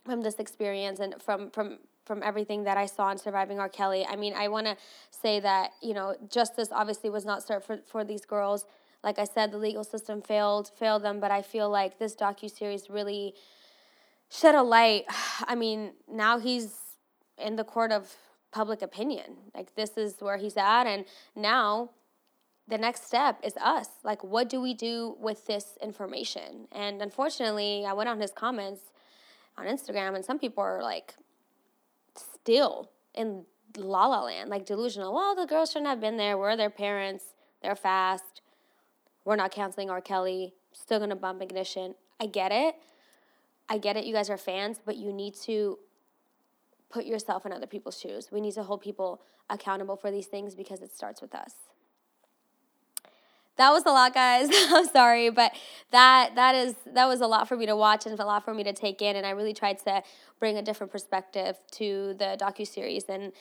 from 0.06 0.22
this 0.22 0.36
experience 0.36 1.00
and 1.00 1.16
from 1.22 1.50
from 1.52 1.80
from 2.06 2.22
everything 2.22 2.66
that 2.66 2.76
I 2.76 2.86
saw 2.86 3.12
in 3.12 3.18
Surviving 3.18 3.60
R. 3.60 3.70
Kelly. 3.70 4.06
I 4.06 4.18
mean, 4.18 4.34
I 4.34 4.50
want 4.50 4.68
to 4.68 4.76
say 5.10 5.40
that 5.40 5.72
you 5.82 5.94
know 5.94 6.16
justice 6.30 6.70
obviously 6.72 7.10
was 7.10 7.26
not 7.26 7.44
served 7.44 7.66
for 7.66 7.78
for 7.86 8.04
these 8.04 8.26
girls. 8.26 8.66
Like 9.04 9.20
I 9.20 9.26
said, 9.26 9.52
the 9.52 9.58
legal 9.58 9.84
system 9.84 10.22
failed 10.22 10.72
failed 10.78 11.04
them, 11.04 11.20
but 11.20 11.32
I 11.32 11.42
feel 11.42 11.70
like 11.70 12.00
this 12.00 12.16
docu 12.16 12.50
series 12.50 12.90
really 12.90 13.34
shed 14.30 14.56
a 14.56 14.64
light. 14.64 15.06
I 15.48 15.56
mean, 15.56 15.94
now 16.08 16.40
he's 16.40 16.76
in 17.38 17.56
the 17.56 17.64
court 17.64 17.92
of 17.92 18.16
public 18.52 18.82
opinion. 18.82 19.38
Like 19.56 19.76
this 19.76 19.98
is 19.98 20.16
where 20.20 20.38
he's 20.38 20.58
at, 20.58 20.86
and 20.86 21.06
now 21.36 21.90
the 22.68 22.78
next 22.78 23.06
step 23.06 23.40
is 23.44 23.56
us. 23.58 23.88
Like, 24.04 24.24
what 24.24 24.50
do 24.50 24.62
we 24.62 24.74
do 24.74 25.16
with 25.20 25.46
this 25.46 25.78
information? 25.82 26.68
And 26.72 27.02
unfortunately, 27.02 27.86
I 27.86 27.94
went 27.94 28.10
on 28.10 28.20
his 28.20 28.32
comments 28.32 28.82
on 29.58 29.66
Instagram, 29.66 30.16
and 30.16 30.24
some 30.24 30.40
people 30.40 30.64
are 30.64 30.82
like, 30.82 31.16
still 32.16 32.90
in 33.14 33.46
la 33.78 34.08
la 34.08 34.24
land, 34.24 34.50
like 34.50 34.66
delusional. 34.66 35.14
Well, 35.14 35.36
the 35.36 35.46
girls 35.46 35.72
shouldn't 35.72 35.90
have 35.90 36.00
been 36.00 36.18
there. 36.18 36.38
We're 36.38 36.56
their 36.56 36.70
parents. 36.70 37.26
They're 37.62 37.76
fast. 37.76 38.42
We're 39.26 39.36
not 39.36 39.52
canceling 39.52 39.90
R. 39.90 40.02
Kelly. 40.02 40.54
Still 40.72 41.00
gonna 41.00 41.16
bump 41.16 41.42
ignition. 41.42 41.96
I 42.20 42.28
get 42.28 42.52
it. 42.52 42.76
I 43.70 43.78
get 43.78 43.98
it. 43.98 44.06
You 44.06 44.14
guys 44.14 44.30
are 44.30 44.38
fans, 44.38 44.80
but 44.84 44.98
you 44.98 45.12
need 45.14 45.36
to 45.44 45.80
put 46.90 47.06
yourself 47.06 47.46
in 47.46 47.52
other 47.52 47.68
people's 47.68 48.00
shoes. 48.00 48.30
We 48.32 48.42
need 48.42 48.54
to 48.54 48.64
hold 48.64 48.82
people 48.82 49.22
accountable 49.50 49.96
for 49.96 50.12
these 50.12 50.28
things 50.28 50.56
because 50.56 50.82
it 50.82 50.94
starts 50.94 51.22
with 51.22 51.34
us 51.34 51.54
that 53.58 53.72
was 53.72 53.86
a 53.86 53.90
lot 53.90 54.14
guys. 54.14 54.50
I'm 54.54 54.88
sorry 54.88 55.30
but 55.30 55.54
that 55.92 56.36
that 56.36 56.56
is 56.56 56.76
that 56.94 57.06
was 57.06 57.22
a 57.22 57.28
lot 57.28 57.48
for 57.48 57.56
me 57.56 57.66
to 57.66 57.76
watch 57.76 58.06
and 58.06 58.20
a 58.20 58.26
lot 58.26 58.44
for 58.44 58.54
me 58.54 58.64
to 58.64 58.74
take 58.74 59.02
in 59.02 59.16
and 59.16 59.26
i 59.26 59.32
really 59.32 59.54
tried 59.54 59.80
to 59.80 60.04
bring 60.40 60.58
a 60.58 60.62
different 60.62 60.92
perspective 60.92 61.58
to 61.72 62.16
the 62.18 62.38
docu-series. 62.40 63.06
And 63.06 63.32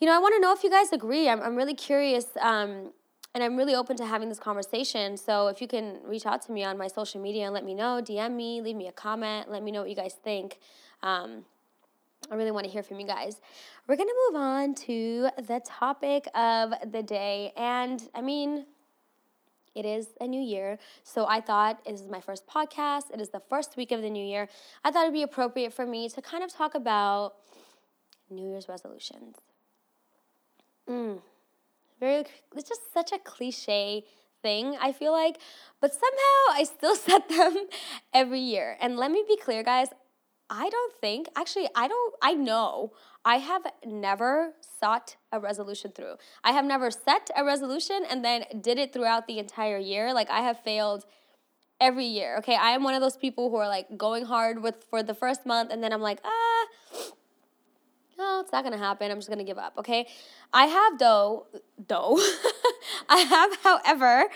you 0.00 0.06
know 0.06 0.14
i 0.14 0.18
want 0.18 0.34
to 0.34 0.40
know 0.40 0.52
if 0.52 0.62
you 0.64 0.70
guys 0.70 0.92
agree. 0.92 1.28
I'm, 1.28 1.40
I'm 1.40 1.56
really 1.56 1.74
curious 1.74 2.26
um, 2.40 2.92
and 3.34 3.44
i'm 3.44 3.56
really 3.56 3.74
open 3.74 3.96
to 3.96 4.06
having 4.06 4.28
this 4.28 4.38
conversation. 4.38 5.16
So 5.16 5.48
if 5.48 5.60
you 5.60 5.68
can 5.68 5.98
reach 6.04 6.26
out 6.26 6.42
to 6.42 6.52
me 6.52 6.64
on 6.64 6.76
my 6.78 6.88
social 6.88 7.20
media 7.20 7.44
and 7.44 7.54
let 7.54 7.64
me 7.64 7.74
know 7.74 8.00
dm 8.02 8.34
me 8.34 8.60
leave 8.60 8.76
me 8.76 8.88
a 8.88 8.92
comment 8.92 9.50
let 9.50 9.62
me 9.62 9.70
know 9.70 9.80
what 9.80 9.90
you 9.90 9.96
guys 9.96 10.14
think. 10.22 10.58
Um, 11.02 11.44
I 12.30 12.34
really 12.34 12.50
want 12.50 12.64
to 12.64 12.70
hear 12.70 12.82
from 12.82 12.98
you 12.98 13.06
guys. 13.06 13.40
We're 13.86 13.96
going 13.96 14.08
to 14.08 14.14
move 14.28 14.40
on 14.40 14.74
to 14.86 15.28
the 15.46 15.60
topic 15.64 16.26
of 16.34 16.72
the 16.90 17.02
day. 17.02 17.52
And 17.56 18.02
I 18.14 18.20
mean, 18.20 18.66
it 19.76 19.84
is 19.84 20.08
a 20.20 20.26
new 20.26 20.40
year. 20.40 20.78
So 21.04 21.26
I 21.26 21.40
thought 21.40 21.84
this 21.84 22.00
is 22.00 22.08
my 22.08 22.20
first 22.20 22.46
podcast. 22.46 23.12
It 23.12 23.20
is 23.20 23.28
the 23.28 23.42
first 23.50 23.76
week 23.76 23.92
of 23.92 24.00
the 24.00 24.10
new 24.10 24.24
year. 24.24 24.48
I 24.82 24.90
thought 24.90 25.02
it'd 25.02 25.12
be 25.12 25.22
appropriate 25.22 25.72
for 25.72 25.86
me 25.86 26.08
to 26.08 26.22
kind 26.22 26.42
of 26.42 26.52
talk 26.52 26.74
about 26.74 27.34
New 28.30 28.48
Year's 28.48 28.68
resolutions. 28.68 29.36
Mm, 30.88 31.20
very, 32.00 32.24
it's 32.56 32.68
just 32.68 32.92
such 32.92 33.12
a 33.12 33.18
cliche 33.18 34.04
thing, 34.42 34.76
I 34.80 34.92
feel 34.92 35.12
like. 35.12 35.38
But 35.80 35.92
somehow 35.92 36.60
I 36.60 36.64
still 36.64 36.96
set 37.08 37.28
them 37.28 37.66
every 38.14 38.40
year. 38.40 38.76
And 38.80 38.96
let 38.96 39.10
me 39.10 39.24
be 39.28 39.36
clear, 39.36 39.62
guys, 39.62 39.88
I 40.48 40.68
don't 40.68 40.92
think, 41.00 41.28
actually, 41.36 41.68
I 41.74 41.88
don't, 41.88 42.14
I 42.22 42.34
know 42.34 42.92
I 43.26 43.38
have 43.38 43.66
never 43.84 44.54
sought 44.80 45.16
a 45.32 45.40
resolution 45.40 45.90
through. 45.90 46.14
I 46.44 46.52
have 46.52 46.64
never 46.64 46.92
set 46.92 47.28
a 47.36 47.44
resolution 47.44 48.04
and 48.08 48.24
then 48.24 48.44
did 48.60 48.78
it 48.78 48.92
throughout 48.92 49.26
the 49.26 49.40
entire 49.40 49.78
year. 49.78 50.14
Like 50.14 50.30
I 50.30 50.42
have 50.42 50.60
failed 50.60 51.04
every 51.80 52.06
year. 52.06 52.36
Okay, 52.38 52.54
I 52.54 52.70
am 52.70 52.84
one 52.84 52.94
of 52.94 53.00
those 53.00 53.16
people 53.16 53.50
who 53.50 53.56
are 53.56 53.66
like 53.66 53.98
going 53.98 54.26
hard 54.26 54.62
with 54.62 54.84
for 54.88 55.02
the 55.02 55.12
first 55.12 55.44
month 55.44 55.72
and 55.72 55.82
then 55.82 55.92
I'm 55.92 56.00
like, 56.00 56.20
ah, 56.24 56.66
no, 58.16 58.40
it's 58.40 58.52
not 58.52 58.62
gonna 58.62 58.78
happen. 58.78 59.10
I'm 59.10 59.18
just 59.18 59.28
gonna 59.28 59.42
give 59.42 59.58
up. 59.58 59.76
Okay, 59.76 60.06
I 60.52 60.66
have 60.66 61.00
though, 61.00 61.48
though, 61.88 62.20
I 63.08 63.18
have, 63.18 63.56
however, 63.64 64.26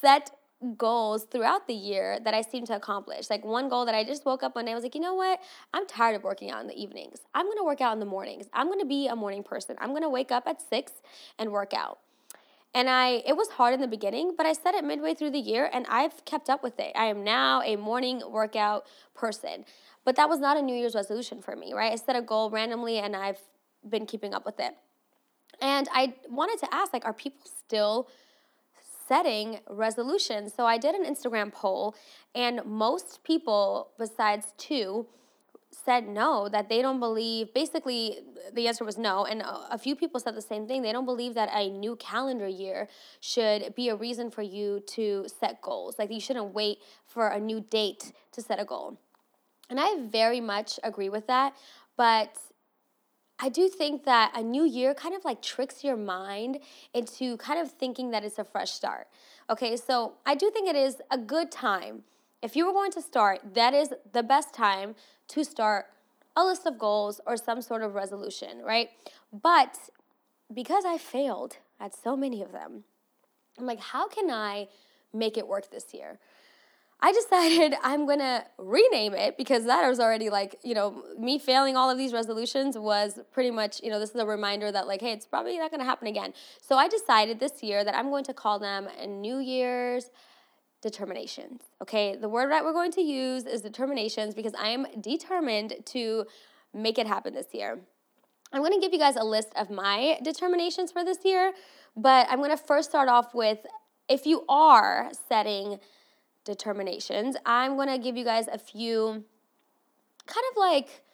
set 0.00 0.30
goals 0.76 1.24
throughout 1.24 1.66
the 1.66 1.74
year 1.74 2.18
that 2.24 2.34
I 2.34 2.42
seem 2.42 2.66
to 2.66 2.74
accomplish. 2.74 3.30
Like 3.30 3.44
one 3.44 3.68
goal 3.68 3.84
that 3.86 3.94
I 3.94 4.02
just 4.02 4.24
woke 4.24 4.42
up 4.42 4.56
one 4.56 4.64
day, 4.64 4.72
I 4.72 4.74
was 4.74 4.82
like, 4.82 4.94
you 4.94 5.00
know 5.00 5.14
what? 5.14 5.40
I'm 5.72 5.86
tired 5.86 6.16
of 6.16 6.24
working 6.24 6.50
out 6.50 6.60
in 6.60 6.66
the 6.66 6.80
evenings. 6.80 7.20
I'm 7.34 7.46
gonna 7.46 7.64
work 7.64 7.80
out 7.80 7.92
in 7.92 8.00
the 8.00 8.06
mornings. 8.06 8.46
I'm 8.52 8.68
gonna 8.68 8.84
be 8.84 9.06
a 9.06 9.14
morning 9.14 9.42
person. 9.42 9.76
I'm 9.80 9.92
gonna 9.92 10.10
wake 10.10 10.32
up 10.32 10.46
at 10.46 10.60
six 10.60 10.92
and 11.38 11.52
work 11.52 11.72
out. 11.72 11.98
And 12.74 12.90
I 12.90 13.22
it 13.26 13.36
was 13.36 13.50
hard 13.50 13.72
in 13.72 13.80
the 13.80 13.88
beginning, 13.88 14.34
but 14.36 14.46
I 14.46 14.52
set 14.52 14.74
it 14.74 14.84
midway 14.84 15.14
through 15.14 15.30
the 15.30 15.38
year 15.38 15.70
and 15.72 15.86
I've 15.88 16.24
kept 16.24 16.50
up 16.50 16.62
with 16.62 16.78
it. 16.80 16.92
I 16.96 17.04
am 17.06 17.22
now 17.22 17.62
a 17.62 17.76
morning 17.76 18.22
workout 18.28 18.86
person. 19.14 19.64
But 20.04 20.16
that 20.16 20.28
was 20.28 20.40
not 20.40 20.56
a 20.56 20.62
New 20.62 20.74
Year's 20.74 20.94
resolution 20.94 21.40
for 21.40 21.54
me, 21.54 21.72
right? 21.72 21.92
I 21.92 21.96
set 21.96 22.16
a 22.16 22.22
goal 22.22 22.50
randomly 22.50 22.98
and 22.98 23.14
I've 23.14 23.40
been 23.88 24.06
keeping 24.06 24.34
up 24.34 24.44
with 24.44 24.58
it. 24.58 24.74
And 25.60 25.88
I 25.92 26.14
wanted 26.28 26.58
to 26.60 26.74
ask 26.74 26.92
like 26.92 27.04
are 27.04 27.12
people 27.12 27.40
still 27.44 28.08
setting 29.08 29.60
resolutions. 29.68 30.52
So 30.54 30.66
I 30.66 30.78
did 30.78 30.94
an 30.94 31.04
Instagram 31.04 31.52
poll, 31.52 31.94
and 32.34 32.64
most 32.64 33.24
people, 33.24 33.90
besides 33.98 34.52
two, 34.58 35.06
said 35.70 36.08
no, 36.08 36.48
that 36.48 36.68
they 36.68 36.82
don't 36.82 37.00
believe, 37.00 37.52
basically, 37.54 38.18
the 38.52 38.68
answer 38.68 38.84
was 38.84 38.98
no. 38.98 39.24
And 39.24 39.42
a 39.46 39.78
few 39.78 39.94
people 39.96 40.20
said 40.20 40.34
the 40.34 40.42
same 40.42 40.66
thing. 40.66 40.82
They 40.82 40.92
don't 40.92 41.04
believe 41.04 41.34
that 41.34 41.50
a 41.52 41.70
new 41.70 41.96
calendar 41.96 42.48
year 42.48 42.88
should 43.20 43.74
be 43.74 43.88
a 43.88 43.96
reason 43.96 44.30
for 44.30 44.42
you 44.42 44.80
to 44.88 45.26
set 45.40 45.60
goals. 45.60 45.98
Like, 45.98 46.10
you 46.10 46.20
shouldn't 46.20 46.52
wait 46.52 46.78
for 47.06 47.28
a 47.28 47.40
new 47.40 47.60
date 47.60 48.12
to 48.32 48.42
set 48.42 48.60
a 48.60 48.64
goal. 48.64 48.98
And 49.70 49.78
I 49.78 49.96
very 50.00 50.40
much 50.40 50.80
agree 50.82 51.10
with 51.10 51.26
that. 51.26 51.54
But 51.96 52.36
I 53.40 53.48
do 53.48 53.68
think 53.68 54.04
that 54.04 54.32
a 54.34 54.42
new 54.42 54.64
year 54.64 54.94
kind 54.94 55.14
of 55.14 55.24
like 55.24 55.40
tricks 55.40 55.84
your 55.84 55.96
mind 55.96 56.58
into 56.92 57.36
kind 57.36 57.60
of 57.60 57.70
thinking 57.70 58.10
that 58.10 58.24
it's 58.24 58.38
a 58.38 58.44
fresh 58.44 58.72
start. 58.72 59.06
Okay, 59.48 59.76
so 59.76 60.14
I 60.26 60.34
do 60.34 60.50
think 60.50 60.68
it 60.68 60.76
is 60.76 61.00
a 61.10 61.18
good 61.18 61.52
time. 61.52 62.02
If 62.42 62.56
you 62.56 62.66
were 62.66 62.72
going 62.72 62.90
to 62.92 63.02
start, 63.02 63.40
that 63.54 63.74
is 63.74 63.92
the 64.12 64.22
best 64.22 64.52
time 64.52 64.94
to 65.28 65.44
start 65.44 65.86
a 66.36 66.44
list 66.44 66.66
of 66.66 66.78
goals 66.78 67.20
or 67.26 67.36
some 67.36 67.62
sort 67.62 67.82
of 67.82 67.94
resolution, 67.94 68.62
right? 68.64 68.90
But 69.32 69.78
because 70.52 70.84
I 70.84 70.98
failed 70.98 71.58
at 71.80 71.94
so 71.94 72.16
many 72.16 72.42
of 72.42 72.52
them, 72.52 72.84
I'm 73.58 73.66
like, 73.66 73.80
how 73.80 74.08
can 74.08 74.30
I 74.30 74.68
make 75.12 75.36
it 75.36 75.46
work 75.46 75.70
this 75.70 75.92
year? 75.92 76.18
I 77.00 77.12
decided 77.12 77.74
I'm 77.82 78.06
gonna 78.06 78.44
rename 78.58 79.14
it 79.14 79.36
because 79.36 79.64
that 79.64 79.86
was 79.88 80.00
already 80.00 80.30
like, 80.30 80.58
you 80.62 80.74
know, 80.74 81.02
me 81.18 81.38
failing 81.38 81.76
all 81.76 81.90
of 81.90 81.98
these 81.98 82.12
resolutions 82.12 82.76
was 82.76 83.18
pretty 83.32 83.50
much, 83.50 83.82
you 83.82 83.90
know, 83.90 84.00
this 84.00 84.10
is 84.10 84.16
a 84.16 84.26
reminder 84.26 84.72
that, 84.72 84.86
like, 84.86 85.00
hey, 85.00 85.12
it's 85.12 85.26
probably 85.26 85.58
not 85.58 85.70
gonna 85.70 85.84
happen 85.84 86.08
again. 86.08 86.32
So 86.60 86.76
I 86.76 86.88
decided 86.88 87.40
this 87.40 87.62
year 87.62 87.84
that 87.84 87.94
I'm 87.94 88.10
going 88.10 88.24
to 88.24 88.34
call 88.34 88.58
them 88.58 88.88
New 89.20 89.38
Year's 89.38 90.10
determinations. 90.82 91.62
Okay, 91.82 92.16
the 92.16 92.28
word 92.28 92.50
that 92.50 92.64
we're 92.64 92.72
going 92.72 92.92
to 92.92 93.00
use 93.00 93.44
is 93.46 93.62
determinations 93.62 94.34
because 94.34 94.54
I 94.54 94.68
am 94.68 94.86
determined 95.00 95.74
to 95.86 96.26
make 96.72 96.98
it 96.98 97.06
happen 97.06 97.34
this 97.34 97.48
year. 97.52 97.78
I'm 98.52 98.62
going 98.62 98.72
to 98.72 98.80
give 98.80 98.92
you 98.92 98.98
guys 98.98 99.16
a 99.16 99.24
list 99.24 99.48
of 99.56 99.70
my 99.70 100.18
determinations 100.22 100.90
for 100.90 101.04
this 101.04 101.18
year, 101.24 101.52
but 101.96 102.26
I'm 102.30 102.38
going 102.38 102.50
to 102.50 102.56
first 102.56 102.88
start 102.88 103.08
off 103.08 103.34
with 103.34 103.58
if 104.08 104.24
you 104.24 104.44
are 104.48 105.10
setting 105.28 105.78
determinations, 106.48 107.36
I'm 107.44 107.76
going 107.76 107.88
to 107.88 107.98
give 107.98 108.16
you 108.16 108.24
guys 108.24 108.48
a 108.48 108.58
few 108.58 109.24
kind 110.26 110.44
of 110.50 110.56
like 110.56 111.04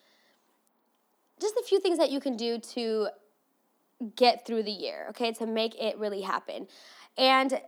just 1.40 1.56
a 1.56 1.62
few 1.62 1.80
things 1.80 1.98
that 1.98 2.10
you 2.10 2.20
can 2.20 2.36
do 2.36 2.58
to 2.58 3.08
get 4.16 4.46
through 4.46 4.62
the 4.62 4.70
year, 4.70 5.06
okay, 5.10 5.32
to 5.32 5.46
make 5.46 5.74
it 5.74 5.98
really 5.98 6.22
happen. 6.22 6.68
And 7.18 7.60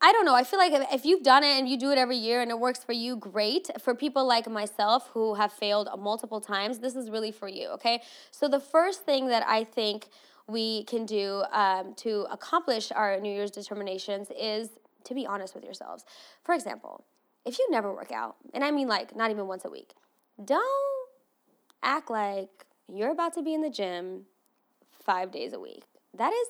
I 0.00 0.12
don't 0.12 0.24
know. 0.24 0.34
I 0.34 0.44
feel 0.44 0.58
like 0.58 0.72
if 0.92 1.04
you've 1.04 1.22
done 1.22 1.42
it 1.44 1.58
and 1.58 1.68
you 1.68 1.76
do 1.76 1.90
it 1.90 1.98
every 1.98 2.16
year 2.16 2.40
and 2.40 2.50
it 2.50 2.58
works 2.58 2.82
for 2.82 2.92
you, 2.92 3.16
great. 3.16 3.68
For 3.80 3.94
people 3.94 4.24
like 4.26 4.48
myself 4.48 5.10
who 5.12 5.34
have 5.34 5.52
failed 5.52 5.88
multiple 5.98 6.40
times, 6.40 6.78
this 6.78 6.96
is 6.96 7.10
really 7.10 7.32
for 7.32 7.48
you, 7.48 7.68
okay? 7.70 8.02
So, 8.30 8.48
the 8.48 8.60
first 8.60 9.04
thing 9.04 9.28
that 9.28 9.44
I 9.46 9.64
think 9.64 10.08
we 10.48 10.84
can 10.84 11.06
do 11.06 11.44
um, 11.52 11.94
to 11.98 12.26
accomplish 12.30 12.90
our 12.92 13.20
New 13.20 13.32
Year's 13.32 13.52
determinations 13.52 14.28
is 14.36 14.70
to 15.04 15.14
be 15.14 15.26
honest 15.26 15.54
with 15.54 15.64
yourselves. 15.64 16.04
For 16.42 16.54
example, 16.54 17.04
if 17.44 17.58
you 17.58 17.66
never 17.70 17.92
work 17.92 18.12
out, 18.12 18.36
and 18.54 18.64
I 18.64 18.70
mean 18.70 18.88
like 18.88 19.16
not 19.16 19.30
even 19.30 19.46
once 19.46 19.64
a 19.64 19.70
week, 19.70 19.94
don't 20.42 21.08
act 21.82 22.10
like 22.10 22.66
you're 22.92 23.10
about 23.10 23.34
to 23.34 23.42
be 23.42 23.54
in 23.54 23.62
the 23.62 23.70
gym 23.70 24.26
five 24.90 25.30
days 25.30 25.52
a 25.52 25.60
week. 25.60 25.84
That 26.14 26.32
is 26.32 26.48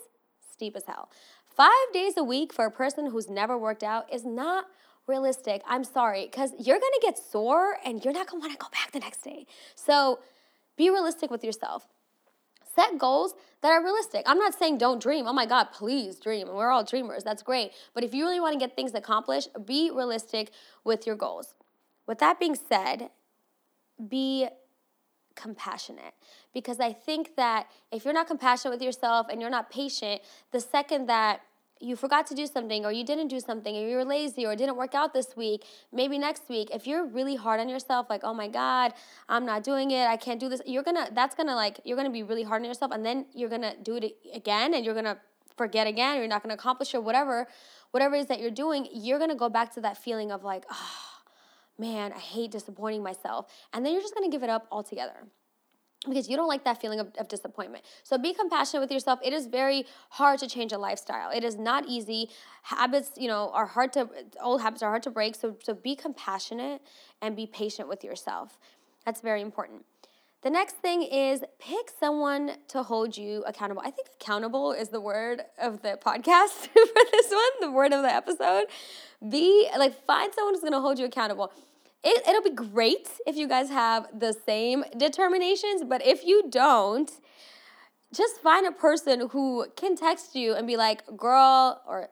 steep 0.53 0.77
as 0.77 0.85
hell. 0.87 1.09
Five 1.47 1.93
days 1.93 2.15
a 2.17 2.25
week 2.25 2.53
for 2.53 2.65
a 2.65 2.71
person 2.71 3.11
who's 3.11 3.29
never 3.29 3.57
worked 3.59 3.83
out 3.83 4.13
is 4.13 4.25
not 4.25 4.67
realistic. 5.07 5.63
I'm 5.67 5.85
sorry, 5.85 6.27
because 6.27 6.53
you're 6.59 6.79
gonna 6.79 6.93
get 7.03 7.19
sore 7.19 7.77
and 7.85 8.05
you're 8.05 8.15
not 8.15 8.27
gonna 8.27 8.41
wanna 8.41 8.57
go 8.57 8.69
back 8.73 8.93
the 8.93 9.01
next 9.01 9.23
day. 9.23 9.47
So 9.75 10.21
be 10.77 10.91
realistic 10.91 11.31
with 11.31 11.45
yourself. 11.45 11.87
Set 12.75 12.99
goals 12.99 13.35
that 13.61 13.71
are 13.71 13.83
realistic. 13.83 14.23
I'm 14.27 14.39
not 14.39 14.55
saying 14.55 14.79
don't 14.79 15.01
dream. 15.01 15.27
Oh 15.27 15.33
my 15.33 15.47
God, 15.47 15.69
please 15.73 16.19
dream. 16.19 16.49
We're 16.49 16.71
all 16.71 16.85
dreamers. 16.85 17.23
That's 17.23 17.43
great. 17.43 17.73
But 17.95 18.05
if 18.05 18.15
you 18.15 18.25
really 18.25 18.41
wanna 18.41 18.59
get 18.59 18.75
things 18.75 18.95
accomplished, 18.95 19.49
be 19.67 19.91
realistic 19.91 20.51
with 20.85 21.07
your 21.07 21.17
goals. 21.17 21.55
With 22.07 22.19
that 22.19 22.41
being 22.41 22.55
said, 22.55 23.11
be 24.09 24.49
compassionate 25.35 26.15
because 26.53 26.81
I 26.81 26.93
think 26.93 27.37
that 27.37 27.67
if 27.91 28.05
you're 28.05 28.15
not 28.15 28.27
compassionate 28.27 28.75
with 28.75 28.83
yourself 28.83 29.27
and 29.31 29.41
you're 29.41 29.51
not 29.51 29.71
patient, 29.71 30.23
the 30.51 30.61
second 30.61 31.09
that 31.09 31.41
you 31.83 31.97
forgot 31.97 32.27
to 32.29 32.35
do 32.35 32.47
something 32.47 32.87
or 32.87 32.93
you 32.93 33.05
didn't 33.05 33.29
do 33.29 33.41
something 33.41 33.77
or 33.77 33.89
you 33.89 33.97
were 33.97 34.05
lazy 34.05 34.47
or 34.47 34.55
didn't 34.55 34.77
work 34.77 34.95
out 34.95 35.13
this 35.13 35.37
week, 35.37 35.65
maybe 35.93 36.17
next 36.17 36.49
week, 36.49 36.71
if 36.73 36.87
you're 36.87 37.05
really 37.05 37.35
hard 37.35 37.61
on 37.61 37.69
yourself, 37.69 38.07
like, 38.09 38.23
oh 38.23 38.33
my 38.33 38.49
God, 38.49 38.95
I'm 39.29 39.45
not 39.45 39.65
doing 39.65 39.91
it, 39.91 40.07
I 40.07 40.17
can't 40.17 40.39
do 40.39 40.49
this, 40.49 40.63
you're 40.65 40.85
gonna, 40.85 41.09
that's 41.13 41.35
gonna 41.35 41.57
like, 41.57 41.81
you're 41.85 41.97
gonna 41.97 42.11
be 42.11 42.23
really 42.23 42.45
hard 42.45 42.63
on 42.63 42.67
yourself 42.67 42.93
and 42.93 43.05
then 43.05 43.27
you're 43.35 43.49
gonna 43.49 43.75
do 43.83 43.97
it 43.97 44.17
again 44.33 44.75
and 44.75 44.85
you're 44.85 44.95
gonna 44.95 45.19
forget 45.57 45.87
again 45.87 46.17
or 46.17 46.21
you're 46.21 46.29
not 46.29 46.43
gonna 46.43 46.55
accomplish 46.55 46.95
or 46.95 47.01
whatever, 47.01 47.49
whatever 47.91 48.15
it 48.15 48.21
is 48.21 48.27
that 48.27 48.41
you're 48.41 48.51
doing, 48.51 48.87
you're 48.93 49.19
gonna 49.19 49.35
go 49.35 49.49
back 49.49 49.75
to 49.75 49.81
that 49.81 49.99
feeling 49.99 50.31
of 50.31 50.45
like, 50.45 50.65
oh, 50.71 51.01
man, 51.79 52.13
I 52.13 52.19
hate 52.19 52.53
disappointing 52.53 53.03
myself. 53.03 53.51
And 53.73 53.85
then 53.85 53.93
you're 53.93 54.03
just 54.03 54.15
gonna 54.15 54.31
give 54.31 54.43
it 54.43 54.51
up 54.51 54.69
altogether 54.71 55.27
because 56.07 56.29
you 56.29 56.37
don't 56.37 56.49
like 56.49 56.65
that 56.65 56.81
feeling 56.81 57.01
of, 57.01 57.09
of, 57.19 57.29
disappointment. 57.29 57.85
So 58.03 58.19
be 58.19 58.35
compassionate 58.35 58.81
with 58.81 58.91
yourself. 58.91 59.21
It 59.23 59.33
is 59.33 59.47
very 59.47 59.87
hard 60.11 60.41
to 60.41 60.49
change 60.49 60.73
a 60.73 60.79
lifestyle. 60.79 61.31
It 61.31 61.45
is 61.45 61.57
not 61.57 61.87
easy. 61.87 62.29
Habits, 62.63 63.13
you 63.17 63.29
know, 63.29 63.51
are 63.55 63.67
hard 63.67 63.93
to 63.95 64.09
old 64.43 64.63
habits 64.63 64.83
are 64.83 64.91
hard 64.91 65.03
to 65.05 65.11
break. 65.11 65.35
So 65.35 65.57
so 65.63 65.75
be 65.75 65.95
compassionate 65.95 66.83
and 67.21 67.37
be 67.37 67.47
patient 67.47 67.89
with 67.89 68.03
yourself. 68.03 68.59
That's 69.05 69.21
very 69.21 69.43
important. 69.43 69.85
The 70.43 70.51
next 70.51 70.79
thing 70.79 71.03
is 71.03 71.45
pick 71.61 71.89
someone 72.01 72.57
to 72.69 72.83
hold 72.83 73.17
you 73.17 73.45
accountable. 73.47 73.81
I 73.85 73.93
think 73.93 74.09
accountable 74.21 74.73
is 74.73 74.89
the 74.89 75.01
word 75.01 75.43
of 75.57 75.83
the 75.83 75.97
podcast 76.05 76.49
for 76.67 77.03
this 77.13 77.31
one, 77.31 77.61
the 77.61 77.71
word 77.71 77.93
of 77.93 78.03
the 78.03 78.13
episode. 78.13 78.65
Be 79.29 79.69
like 79.79 80.05
find 80.05 80.35
someone 80.35 80.55
who's 80.55 80.63
going 80.63 80.73
to 80.73 80.81
hold 80.81 80.99
you 80.99 81.07
accountable 81.07 81.53
it, 82.05 82.27
it'll 82.27 82.43
be 82.43 82.51
great 82.51 83.09
if 83.27 83.37
you 83.37 83.47
guys 83.49 83.69
have 83.71 84.07
the 84.19 84.33
same 84.33 84.85
determinations, 84.97 85.85
but 85.89 86.05
if 86.05 86.25
you 86.25 86.45
don't, 86.51 87.11
just 88.15 88.41
find 88.41 88.67
a 88.67 88.73
person 88.73 89.29
who 89.31 89.67
can 89.77 89.97
text 89.97 90.35
you 90.35 90.55
and 90.55 90.67
be 90.67 90.77
like, 90.77 91.03
girl, 91.17 91.81
or 91.87 92.09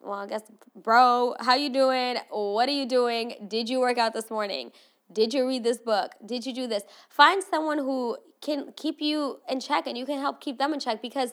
well, 0.00 0.20
I 0.20 0.26
guess, 0.26 0.42
bro, 0.74 1.34
how 1.40 1.54
you 1.54 1.68
doing? 1.68 2.16
What 2.30 2.68
are 2.68 2.72
you 2.72 2.86
doing? 2.86 3.34
Did 3.48 3.68
you 3.68 3.80
work 3.80 3.98
out 3.98 4.12
this 4.12 4.30
morning? 4.30 4.70
Did 5.12 5.34
you 5.34 5.46
read 5.46 5.64
this 5.64 5.78
book? 5.78 6.12
Did 6.24 6.46
you 6.46 6.54
do 6.54 6.66
this? 6.66 6.84
Find 7.08 7.42
someone 7.42 7.78
who 7.78 8.16
can 8.40 8.72
keep 8.76 9.00
you 9.00 9.40
in 9.48 9.60
check 9.60 9.86
and 9.86 9.96
you 9.96 10.06
can 10.06 10.20
help 10.20 10.40
keep 10.40 10.58
them 10.58 10.72
in 10.72 10.80
check 10.80 11.02
because 11.02 11.30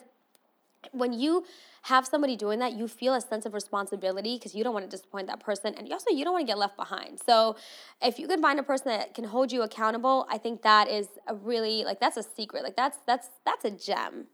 when 0.92 1.12
you 1.12 1.44
have 1.82 2.06
somebody 2.06 2.36
doing 2.36 2.58
that, 2.60 2.72
you 2.72 2.88
feel 2.88 3.14
a 3.14 3.20
sense 3.20 3.44
of 3.44 3.52
responsibility 3.52 4.36
because 4.36 4.54
you 4.54 4.64
don't 4.64 4.72
want 4.72 4.88
to 4.88 4.96
disappoint 4.96 5.26
that 5.26 5.40
person 5.40 5.74
and 5.74 5.92
also 5.92 6.10
you 6.10 6.24
don't 6.24 6.32
want 6.32 6.46
to 6.46 6.50
get 6.50 6.58
left 6.58 6.76
behind. 6.76 7.20
So 7.24 7.56
if 8.00 8.18
you 8.18 8.26
can 8.26 8.40
find 8.40 8.58
a 8.58 8.62
person 8.62 8.88
that 8.88 9.14
can 9.14 9.24
hold 9.24 9.52
you 9.52 9.62
accountable, 9.62 10.26
I 10.30 10.38
think 10.38 10.62
that 10.62 10.88
is 10.88 11.08
a 11.26 11.34
really 11.34 11.84
like 11.84 12.00
that's 12.00 12.16
a 12.16 12.22
secret. 12.22 12.64
Like 12.64 12.76
that's 12.76 12.98
that's 13.06 13.28
that's 13.44 13.64
a 13.64 13.70
gem. 13.70 14.26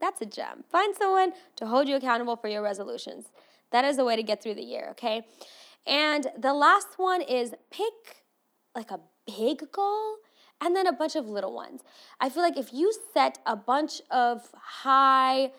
That's 0.00 0.20
a 0.20 0.26
gem. 0.26 0.64
Find 0.70 0.94
someone 0.96 1.32
to 1.56 1.66
hold 1.66 1.88
you 1.88 1.96
accountable 1.96 2.36
for 2.36 2.48
your 2.48 2.62
resolutions. 2.62 3.26
That 3.70 3.84
is 3.84 3.98
a 3.98 4.04
way 4.04 4.16
to 4.16 4.22
get 4.22 4.42
through 4.42 4.54
the 4.54 4.62
year, 4.62 4.88
okay? 4.92 5.26
And 5.86 6.28
the 6.38 6.54
last 6.54 6.98
one 6.98 7.20
is 7.20 7.52
pick 7.70 8.22
like 8.74 8.90
a 8.90 9.00
big 9.26 9.70
goal 9.72 10.16
and 10.60 10.74
then 10.74 10.86
a 10.86 10.92
bunch 10.92 11.16
of 11.16 11.26
little 11.26 11.54
ones. 11.54 11.82
I 12.20 12.28
feel 12.28 12.42
like 12.42 12.56
if 12.56 12.72
you 12.72 12.92
set 13.14 13.38
a 13.46 13.56
bunch 13.56 14.00
of 14.10 14.48
high 14.54 15.52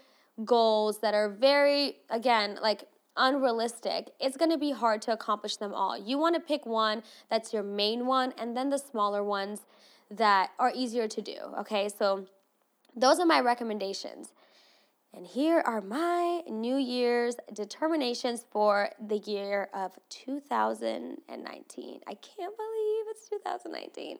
goals 0.45 0.99
that 1.01 1.13
are 1.13 1.29
very, 1.29 1.97
again, 2.09 2.57
like 2.61 2.85
unrealistic, 3.17 4.11
it's 4.19 4.37
going 4.37 4.51
to 4.51 4.57
be 4.57 4.71
hard 4.71 5.01
to 5.03 5.11
accomplish 5.11 5.57
them 5.57 5.73
all. 5.73 5.97
You 5.97 6.17
want 6.17 6.35
to 6.35 6.41
pick 6.41 6.65
one 6.65 7.03
that's 7.29 7.53
your 7.53 7.63
main 7.63 8.05
one 8.05 8.33
and 8.37 8.55
then 8.55 8.69
the 8.69 8.77
smaller 8.77 9.23
ones 9.23 9.61
that 10.09 10.51
are 10.57 10.71
easier 10.73 11.07
to 11.07 11.21
do. 11.21 11.37
Okay, 11.59 11.89
so 11.89 12.25
those 12.95 13.19
are 13.19 13.25
my 13.25 13.39
recommendations. 13.39 14.33
And 15.13 15.25
here 15.25 15.61
are 15.65 15.81
my 15.81 16.41
New 16.47 16.77
Year's 16.77 17.35
determinations 17.51 18.45
for 18.51 18.89
the 18.99 19.17
year 19.17 19.69
of 19.73 19.97
2019. 20.09 21.99
I 22.07 22.13
can't 22.13 22.57
believe 22.57 23.05
it's 23.09 23.27
2019. 23.29 24.19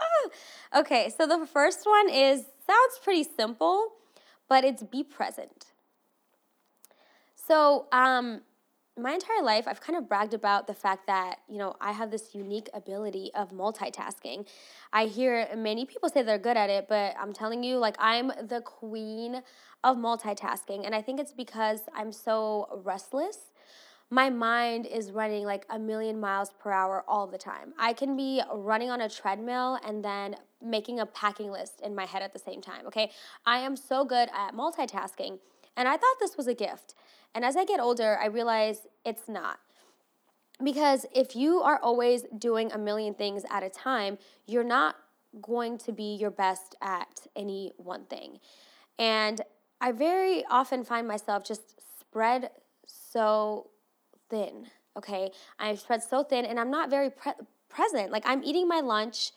Ah. 0.00 0.80
Okay, 0.80 1.12
so 1.16 1.26
the 1.26 1.46
first 1.46 1.84
one 1.84 2.08
is 2.08 2.44
sounds 2.66 2.98
pretty 3.02 3.24
simple, 3.24 3.92
but 4.48 4.64
it's 4.64 4.82
be 4.82 5.02
present. 5.02 5.66
So, 7.34 7.86
um, 7.92 8.42
my 8.98 9.12
entire 9.12 9.42
life, 9.42 9.66
I've 9.68 9.80
kind 9.80 9.96
of 9.96 10.08
bragged 10.08 10.34
about 10.34 10.66
the 10.66 10.74
fact 10.74 11.06
that, 11.06 11.36
you 11.48 11.58
know, 11.58 11.76
I 11.80 11.92
have 11.92 12.10
this 12.10 12.34
unique 12.34 12.68
ability 12.74 13.30
of 13.34 13.50
multitasking. 13.50 14.46
I 14.92 15.06
hear 15.06 15.48
many 15.56 15.86
people 15.86 16.08
say 16.08 16.22
they're 16.22 16.38
good 16.38 16.56
at 16.56 16.68
it, 16.68 16.86
but 16.88 17.14
I'm 17.18 17.32
telling 17.32 17.62
you, 17.62 17.78
like, 17.78 17.94
I'm 17.98 18.28
the 18.28 18.60
queen 18.60 19.42
of 19.84 19.96
multitasking. 19.96 20.84
And 20.84 20.94
I 20.94 21.02
think 21.02 21.20
it's 21.20 21.32
because 21.32 21.82
I'm 21.94 22.12
so 22.12 22.80
restless. 22.84 23.52
My 24.10 24.30
mind 24.30 24.86
is 24.86 25.12
running 25.12 25.44
like 25.44 25.66
a 25.68 25.78
million 25.78 26.18
miles 26.18 26.50
per 26.58 26.72
hour 26.72 27.04
all 27.06 27.26
the 27.26 27.36
time. 27.36 27.74
I 27.78 27.92
can 27.92 28.16
be 28.16 28.40
running 28.54 28.90
on 28.90 29.02
a 29.02 29.08
treadmill 29.08 29.78
and 29.84 30.02
then 30.02 30.36
making 30.62 30.98
a 30.98 31.06
packing 31.06 31.50
list 31.50 31.80
in 31.82 31.94
my 31.94 32.06
head 32.06 32.22
at 32.22 32.32
the 32.32 32.38
same 32.38 32.62
time, 32.62 32.86
okay? 32.86 33.10
I 33.44 33.58
am 33.58 33.76
so 33.76 34.04
good 34.04 34.30
at 34.34 34.54
multitasking. 34.54 35.38
And 35.76 35.86
I 35.86 35.92
thought 35.92 36.16
this 36.20 36.36
was 36.36 36.46
a 36.46 36.54
gift. 36.54 36.94
And 37.34 37.44
as 37.44 37.54
I 37.54 37.64
get 37.64 37.80
older, 37.80 38.18
I 38.20 38.26
realize 38.26 38.86
it's 39.04 39.28
not. 39.28 39.58
Because 40.64 41.06
if 41.14 41.36
you 41.36 41.60
are 41.60 41.78
always 41.78 42.24
doing 42.36 42.72
a 42.72 42.78
million 42.78 43.14
things 43.14 43.44
at 43.50 43.62
a 43.62 43.68
time, 43.68 44.18
you're 44.46 44.64
not 44.64 44.96
going 45.42 45.78
to 45.78 45.92
be 45.92 46.16
your 46.16 46.30
best 46.30 46.74
at 46.80 47.26
any 47.36 47.72
one 47.76 48.06
thing. 48.06 48.38
And 48.98 49.42
I 49.80 49.92
very 49.92 50.44
often 50.50 50.82
find 50.82 51.06
myself 51.06 51.44
just 51.44 51.74
spread 52.00 52.50
so 52.86 53.70
thin, 54.28 54.66
okay? 54.96 55.30
I'm 55.58 55.76
spread 55.76 56.02
so 56.02 56.22
thin 56.22 56.44
and 56.44 56.58
I'm 56.58 56.70
not 56.70 56.90
very 56.90 57.10
pre- 57.10 57.32
present. 57.68 58.10
Like 58.10 58.24
I'm 58.26 58.42
eating 58.42 58.68
my 58.68 58.80
lunch 58.80 59.32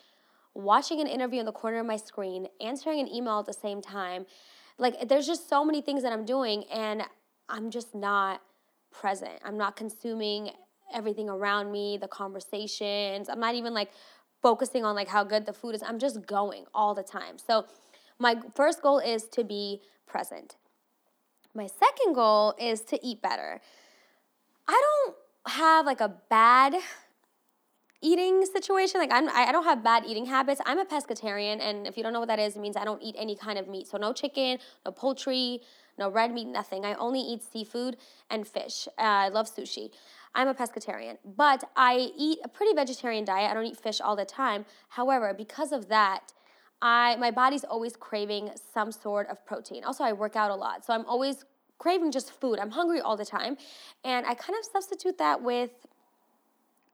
watching 0.54 1.00
an 1.00 1.06
interview 1.06 1.40
in 1.40 1.46
the 1.46 1.52
corner 1.52 1.80
of 1.80 1.86
my 1.86 1.96
screen, 1.96 2.46
answering 2.60 3.00
an 3.00 3.08
email 3.08 3.40
at 3.40 3.46
the 3.46 3.52
same 3.52 3.80
time. 3.80 4.26
Like 4.78 5.08
there's 5.08 5.26
just 5.26 5.48
so 5.48 5.64
many 5.64 5.80
things 5.80 6.02
that 6.02 6.12
I'm 6.12 6.24
doing 6.24 6.64
and 6.72 7.02
I'm 7.48 7.70
just 7.70 7.94
not 7.94 8.40
present. 8.90 9.38
I'm 9.44 9.56
not 9.56 9.76
consuming 9.76 10.50
everything 10.92 11.28
around 11.28 11.72
me, 11.72 11.96
the 11.96 12.08
conversations. 12.08 13.28
I'm 13.28 13.40
not 13.40 13.54
even 13.54 13.72
like 13.72 13.90
focusing 14.42 14.84
on 14.84 14.94
like 14.94 15.08
how 15.08 15.24
good 15.24 15.46
the 15.46 15.52
food 15.52 15.74
is. 15.74 15.82
I'm 15.82 15.98
just 15.98 16.26
going 16.26 16.64
all 16.74 16.94
the 16.94 17.02
time. 17.02 17.38
So 17.38 17.66
my 18.18 18.36
first 18.54 18.82
goal 18.82 18.98
is 18.98 19.24
to 19.28 19.44
be 19.44 19.80
present. 20.06 20.56
My 21.54 21.66
second 21.66 22.14
goal 22.14 22.54
is 22.58 22.82
to 22.82 23.06
eat 23.06 23.22
better. 23.22 23.60
I 24.68 24.80
don't 24.80 25.16
have 25.46 25.86
like 25.86 26.00
a 26.00 26.14
bad 26.30 26.74
eating 28.02 28.44
situation. 28.44 29.00
Like 29.00 29.12
I'm, 29.12 29.28
I 29.28 29.52
don't 29.52 29.64
have 29.64 29.82
bad 29.82 30.04
eating 30.06 30.26
habits. 30.26 30.60
I'm 30.66 30.78
a 30.78 30.84
pescatarian, 30.84 31.60
and 31.60 31.86
if 31.86 31.96
you 31.96 32.02
don't 32.02 32.12
know 32.12 32.20
what 32.20 32.28
that 32.28 32.38
is, 32.38 32.56
it 32.56 32.60
means 32.60 32.76
I 32.76 32.84
don't 32.84 33.02
eat 33.02 33.14
any 33.18 33.36
kind 33.36 33.58
of 33.58 33.68
meat. 33.68 33.86
So 33.86 33.96
no 33.96 34.12
chicken, 34.12 34.58
no 34.84 34.92
poultry, 34.92 35.60
no 35.98 36.10
red 36.10 36.32
meat, 36.32 36.46
nothing. 36.46 36.84
I 36.84 36.94
only 36.94 37.20
eat 37.20 37.42
seafood 37.42 37.96
and 38.28 38.46
fish. 38.46 38.88
Uh, 38.98 39.02
I 39.02 39.28
love 39.28 39.54
sushi. 39.54 39.90
I'm 40.34 40.48
a 40.48 40.54
pescatarian, 40.54 41.18
but 41.24 41.64
I 41.76 42.10
eat 42.16 42.38
a 42.42 42.48
pretty 42.48 42.74
vegetarian 42.74 43.24
diet. 43.24 43.50
I 43.50 43.54
don't 43.54 43.66
eat 43.66 43.76
fish 43.76 44.00
all 44.00 44.16
the 44.16 44.24
time. 44.24 44.64
However, 44.88 45.34
because 45.36 45.72
of 45.72 45.88
that, 45.88 46.32
I 46.80 47.16
my 47.16 47.30
body's 47.30 47.64
always 47.64 47.94
craving 47.96 48.50
some 48.72 48.90
sort 48.90 49.28
of 49.28 49.44
protein. 49.46 49.84
Also, 49.84 50.02
I 50.02 50.12
work 50.12 50.34
out 50.34 50.50
a 50.50 50.54
lot, 50.54 50.84
so 50.84 50.92
I'm 50.94 51.04
always 51.06 51.44
craving 51.82 52.12
just 52.12 52.30
food. 52.30 52.60
I'm 52.60 52.70
hungry 52.70 53.00
all 53.00 53.16
the 53.16 53.24
time, 53.24 53.56
and 54.04 54.24
I 54.24 54.34
kind 54.34 54.56
of 54.58 54.64
substitute 54.64 55.18
that 55.18 55.42
with 55.42 55.72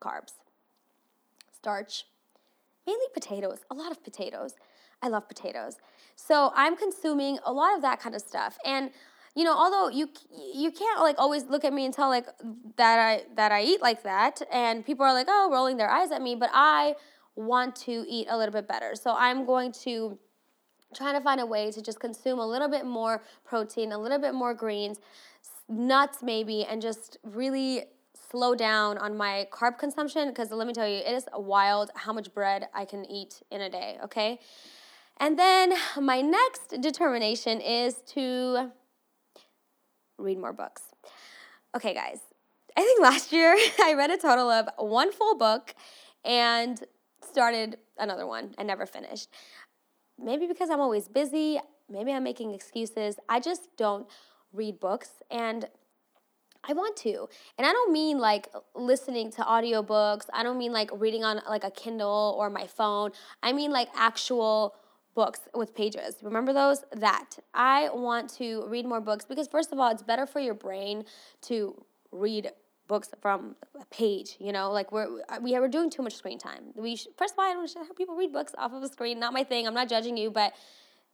carbs, 0.01 0.33
starch, 1.53 2.07
mainly 2.87 3.07
potatoes, 3.13 3.59
a 3.71 3.75
lot 3.75 3.93
of 3.93 4.03
potatoes. 4.03 4.55
I 5.03 5.09
love 5.09 5.29
potatoes. 5.29 5.77
So 6.17 6.53
I'm 6.55 6.75
consuming 6.75 7.39
a 7.45 7.53
lot 7.53 7.77
of 7.77 7.83
that 7.83 8.01
kind 8.01 8.15
of 8.17 8.23
stuff. 8.23 8.57
And 8.65 8.91
you 9.35 9.45
know, 9.45 9.57
although 9.57 9.89
you 9.89 10.09
you 10.55 10.71
can't 10.73 11.01
like 11.01 11.17
always 11.19 11.45
look 11.45 11.65
at 11.65 11.73
me 11.73 11.85
and 11.85 11.93
tell 11.93 12.09
like 12.09 12.27
that 12.77 12.99
I 12.99 13.23
that 13.37 13.53
I 13.53 13.63
eat 13.63 13.83
like 13.83 14.03
that 14.05 14.41
and 14.51 14.85
people 14.87 15.05
are 15.05 15.13
like, 15.13 15.29
"Oh, 15.29 15.51
rolling 15.53 15.77
their 15.77 15.91
eyes 15.91 16.11
at 16.11 16.23
me," 16.23 16.35
but 16.35 16.51
I 16.55 16.95
want 17.37 17.77
to 17.89 18.05
eat 18.09 18.27
a 18.31 18.37
little 18.37 18.53
bit 18.53 18.67
better. 18.67 18.95
So 18.95 19.15
I'm 19.17 19.45
going 19.45 19.71
to 19.85 20.19
try 20.95 21.13
to 21.13 21.21
find 21.21 21.41
a 21.41 21.47
way 21.47 21.71
to 21.71 21.83
just 21.83 22.01
consume 22.01 22.39
a 22.39 22.47
little 22.47 22.69
bit 22.69 22.87
more 22.87 23.23
protein, 23.45 23.93
a 23.93 23.99
little 23.99 24.19
bit 24.19 24.35
more 24.35 24.55
greens, 24.55 25.01
nuts 25.69 26.23
maybe, 26.23 26.65
and 26.65 26.81
just 26.81 27.19
really 27.23 27.85
slow 28.31 28.55
down 28.55 28.99
on 28.99 29.17
my 29.17 29.47
carb 29.51 29.79
consumption 29.79 30.29
because 30.29 30.51
let 30.51 30.67
me 30.67 30.73
tell 30.73 30.89
you, 30.89 30.97
it 30.97 31.13
is 31.13 31.27
wild 31.35 31.91
how 31.95 32.13
much 32.13 32.33
bread 32.35 32.69
I 32.75 32.85
can 32.85 33.05
eat 33.11 33.43
in 33.51 33.61
a 33.61 33.71
day, 33.71 33.99
okay? 34.05 34.39
And 35.19 35.39
then 35.39 35.75
my 36.01 36.21
next 36.21 36.81
determination 36.81 37.61
is 37.61 37.97
to 38.09 38.71
read 40.19 40.39
more 40.39 40.53
books. 40.53 40.83
Okay, 41.77 41.95
guys, 41.95 42.21
I 42.77 42.83
think 42.83 43.03
last 43.03 43.33
year 43.33 43.57
I 43.83 43.95
read 43.95 44.11
a 44.11 44.17
total 44.17 44.51
of 44.51 44.69
one 44.79 45.13
full 45.13 45.37
book 45.37 45.75
and 46.25 46.83
started 47.23 47.79
another 47.99 48.27
one 48.27 48.55
and 48.59 48.67
never 48.67 48.87
finished. 48.87 49.29
Maybe 50.19 50.47
because 50.47 50.71
I'm 50.71 50.81
always 50.81 51.09
busy, 51.09 51.61
maybe 51.89 52.13
I'm 52.13 52.25
making 52.25 52.55
excuses. 52.55 53.17
I 53.29 53.41
just 53.41 53.69
don't 53.77 54.07
read 54.53 54.81
books 54.81 55.11
and 55.31 55.69
I 56.69 56.73
want 56.73 56.97
to. 56.99 57.29
And 57.57 57.67
I 57.67 57.73
don't 57.73 57.93
mean 57.93 58.19
like 58.19 58.49
listening 58.75 59.31
to 59.33 59.43
audiobooks. 59.43 60.27
I 60.33 60.43
don't 60.43 60.59
mean 60.59 60.73
like 60.73 60.91
reading 60.93 61.25
on 61.25 61.41
like 61.49 61.65
a 61.65 61.71
Kindle 61.71 62.37
or 62.39 62.51
my 62.51 62.67
phone. 62.67 63.13
I 63.43 63.53
mean 63.53 63.71
like 63.71 63.89
actual 63.95 64.75
books 65.15 65.41
with 65.53 65.75
pages. 65.75 66.17
Remember 66.23 66.53
those? 66.53 66.85
That. 66.93 67.39
I 67.53 67.89
want 67.93 68.31
to 68.35 68.65
read 68.69 68.87
more 68.87 69.01
books 69.01 69.25
because, 69.25 69.49
first 69.49 69.73
of 69.73 69.79
all, 69.81 69.91
it's 69.91 70.03
better 70.03 70.27
for 70.27 70.39
your 70.39 70.55
brain 70.55 71.05
to 71.43 71.85
read 72.13 72.53
books 72.89 73.11
from 73.21 73.55
a 73.81 73.85
page, 73.87 74.37
you 74.41 74.53
know, 74.53 74.73
like 74.73 74.91
we're 74.91 75.21
uh, 75.29 75.39
we 75.41 75.55
are 75.55 75.69
doing 75.69 75.91
too 75.91 76.03
much 76.03 76.15
screen 76.15 76.39
time. 76.39 76.65
We 76.75 76.97
should, 76.97 77.13
first 77.17 77.35
of 77.35 77.39
all, 77.39 77.45
I 77.45 77.53
don't 77.53 77.73
have 77.75 77.97
people 77.97 78.17
read 78.17 78.33
books 78.33 78.55
off 78.59 78.73
of 78.73 78.83
a 78.83 78.89
screen. 78.89 79.21
Not 79.21 79.33
my 79.33 79.45
thing. 79.45 79.67
I'm 79.67 79.75
not 79.75 79.89
judging 79.89 80.17
you, 80.17 80.31
but 80.31 80.55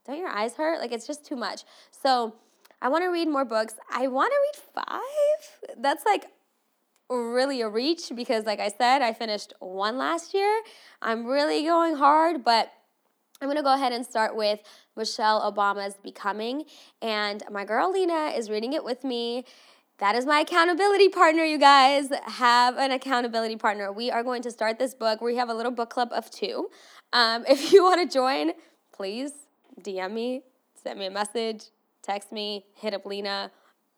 don't 0.07 0.19
your 0.19 0.29
eyes 0.29 0.55
hurt? 0.55 0.81
Like 0.81 0.93
it's 0.93 1.07
just 1.07 1.27
too 1.27 1.37
much. 1.37 1.65
So 1.91 2.35
I 2.81 2.89
want 2.89 3.05
to 3.05 3.09
read 3.09 3.29
more 3.29 3.45
books. 3.45 3.75
I 3.91 4.07
want 4.07 4.33
to 4.33 4.39
read 4.47 4.85
five. 4.87 5.83
That's 5.83 6.05
like 6.07 6.27
really 7.11 7.61
a 7.61 7.69
reach 7.69 8.13
because, 8.15 8.45
like 8.45 8.61
I 8.61 8.69
said, 8.69 9.03
I 9.03 9.13
finished 9.13 9.53
one 9.61 9.99
last 9.99 10.35
year. 10.35 10.63
I'm 11.03 11.27
really 11.27 11.63
going 11.65 11.97
hard, 11.97 12.45
but 12.45 12.73
I'm 13.41 13.49
going 13.49 13.57
to 13.57 13.63
go 13.63 13.75
ahead 13.75 13.93
and 13.93 14.05
start 14.07 14.37
with 14.37 14.61
Michelle 14.97 15.41
Obama's 15.53 15.97
Becoming. 16.03 16.65
And 17.03 17.43
my 17.51 17.65
girl 17.65 17.93
Lena 17.93 18.33
is 18.37 18.49
reading 18.49 18.73
it 18.73 18.85
with 18.85 19.05
me. 19.05 19.45
That 19.98 20.16
is 20.16 20.26
my 20.26 20.40
accountability 20.40 21.09
partner, 21.09 21.44
you 21.44 21.57
guys. 21.57 22.09
Have 22.24 22.76
an 22.78 22.90
accountability 22.90 23.54
partner. 23.57 23.92
We 23.92 24.11
are 24.11 24.24
going 24.24 24.42
to 24.42 24.50
start 24.50 24.76
this 24.78 24.92
book. 24.92 25.20
We 25.20 25.37
have 25.37 25.48
a 25.48 25.54
little 25.54 25.70
book 25.70 25.90
club 25.90 26.09
of 26.12 26.28
two. 26.33 26.68
Um, 27.12 27.44
if 27.48 27.72
you 27.72 27.85
want 27.85 28.00
to 28.00 28.12
join, 28.12 28.52
please 28.92 29.30
DM 29.80 30.12
me, 30.12 30.42
send 30.83 30.98
me 30.98 31.07
a 31.07 31.11
message, 31.11 31.66
text 32.02 32.33
me, 32.33 32.64
hit 32.74 32.92
up 32.92 33.07
Lena. 33.07 33.52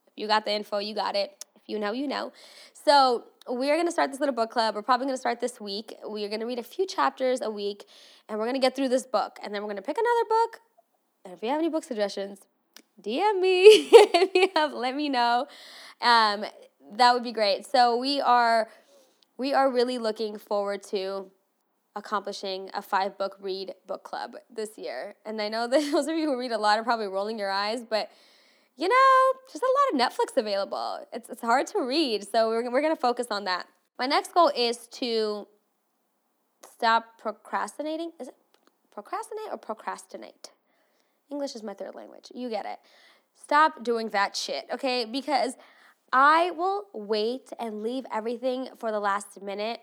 If 0.09 0.13
you 0.17 0.27
got 0.27 0.45
the 0.45 0.53
info, 0.53 0.79
you 0.79 0.95
got 0.95 1.17
it. 1.17 1.45
If 1.57 1.63
you 1.67 1.79
know, 1.79 1.93
you 1.93 2.07
know. 2.07 2.33
So, 2.73 3.25
we 3.51 3.71
are 3.71 3.77
going 3.77 3.87
to 3.87 3.93
start 3.93 4.11
this 4.11 4.19
little 4.19 4.35
book 4.35 4.51
club. 4.51 4.75
We're 4.75 4.83
probably 4.83 5.07
going 5.07 5.15
to 5.15 5.21
start 5.21 5.41
this 5.41 5.61
week. 5.61 5.95
We 6.09 6.25
are 6.25 6.29
going 6.29 6.41
to 6.41 6.47
read 6.47 6.59
a 6.59 6.65
few 6.65 6.85
chapters 6.85 7.41
a 7.41 7.51
week 7.51 7.85
and 8.29 8.39
we're 8.39 8.45
going 8.45 8.57
to 8.57 8.61
get 8.61 8.75
through 8.75 8.89
this 8.89 9.07
book. 9.07 9.39
And 9.43 9.55
then 9.55 9.63
we're 9.63 9.69
going 9.69 9.77
to 9.77 9.83
pick 9.83 9.97
another 9.97 10.29
book. 10.29 10.61
And 11.25 11.33
if 11.33 11.43
you 11.43 11.49
have 11.51 11.61
any 11.61 11.69
book 11.69 11.85
suggestions, 11.85 12.41
DM 13.03 13.41
me. 13.41 13.65
if 13.93 14.31
you 14.35 14.49
have, 14.55 14.73
let 14.73 14.95
me 14.95 15.09
know. 15.09 15.47
Um, 16.01 16.45
that 16.93 17.13
would 17.13 17.25
be 17.25 17.33
great. 17.33 17.67
So 17.67 17.97
we 17.97 18.21
are 18.21 18.69
we 19.39 19.53
are 19.53 19.71
really 19.71 19.99
looking 19.99 20.39
forward 20.39 20.83
to 20.85 21.31
accomplishing 21.95 22.71
a 22.75 22.83
five 22.83 23.19
book 23.19 23.37
read 23.41 23.75
book 23.87 24.05
club 24.05 24.35
this 24.55 24.77
year. 24.77 25.15
And 25.25 25.41
I 25.41 25.49
know 25.49 25.67
that 25.69 25.93
those 25.93 26.07
of 26.07 26.17
you 26.17 26.27
who 26.27 26.39
read 26.39 26.53
a 26.53 26.59
lot 26.59 26.79
are 26.79 26.85
probably 26.85 27.09
rolling 27.09 27.39
your 27.39 27.51
eyes, 27.51 27.83
but 27.89 28.11
you 28.77 28.89
know, 28.89 29.41
there's 29.49 29.63
a 29.63 29.99
lot 29.99 30.05
of 30.07 30.13
Netflix 30.13 30.37
available. 30.37 31.07
It's, 31.11 31.31
it's 31.31 31.41
hard 31.41 31.67
to 31.69 31.81
read, 31.81 32.29
so 32.31 32.49
we're, 32.49 32.71
we're 32.71 32.83
going 32.83 32.95
to 32.95 33.01
focus 33.01 33.29
on 33.31 33.45
that. 33.45 33.67
My 33.99 34.05
next 34.05 34.35
goal 34.35 34.53
is 34.55 34.87
to 34.89 35.49
stop 36.75 37.19
procrastinating. 37.19 38.13
Is 38.21 38.29
it 38.29 38.35
procrastinate 38.93 39.47
or 39.51 39.57
procrastinate? 39.57 40.51
English 41.31 41.55
is 41.55 41.63
my 41.63 41.75
third 41.75 41.95
language. 41.95 42.31
You 42.35 42.49
get 42.49 42.67
it. 42.67 42.79
Stop 43.35 43.85
doing 43.85 44.11
that 44.11 44.37
shit, 44.37 44.67
okay? 44.73 45.05
Because 45.05 45.55
I 46.13 46.51
will 46.53 46.85
wait 46.95 47.51
and 47.59 47.83
leave 47.83 48.07
everything 48.13 48.69
for 48.79 48.91
the 48.91 49.01
last 49.01 49.43
minute. 49.43 49.81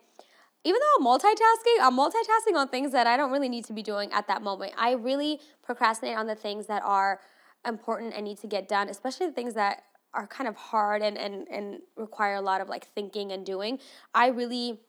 Even 0.64 0.80
though 0.80 1.06
I'm 1.06 1.20
multitasking, 1.20 1.82
I'm 1.82 1.98
multitasking 1.98 2.56
on 2.56 2.70
things 2.70 2.94
that 2.94 3.06
I 3.06 3.18
don't 3.18 3.32
really 3.32 3.50
need 3.50 3.66
to 3.66 3.74
be 3.74 3.84
doing 3.84 4.12
at 4.14 4.28
that 4.28 4.42
moment. 4.42 4.74
I 4.78 4.94
really 4.94 5.42
procrastinate 5.62 6.18
on 6.18 6.28
the 6.28 6.36
things 6.36 6.68
that 6.68 6.82
are 6.86 7.20
important 7.66 8.14
and 8.16 8.24
need 8.24 8.38
to 8.40 8.48
get 8.48 8.68
done, 8.68 8.90
especially 8.90 9.28
the 9.28 9.34
things 9.34 9.54
that 9.56 9.84
are 10.14 10.28
kind 10.28 10.48
of 10.48 10.56
hard 10.56 11.02
and, 11.02 11.18
and, 11.18 11.48
and 11.50 11.80
require 11.98 12.36
a 12.36 12.42
lot 12.42 12.62
of 12.62 12.70
like 12.70 12.88
thinking 12.94 13.32
and 13.32 13.46
doing. 13.46 13.80
I 14.14 14.28
really 14.28 14.80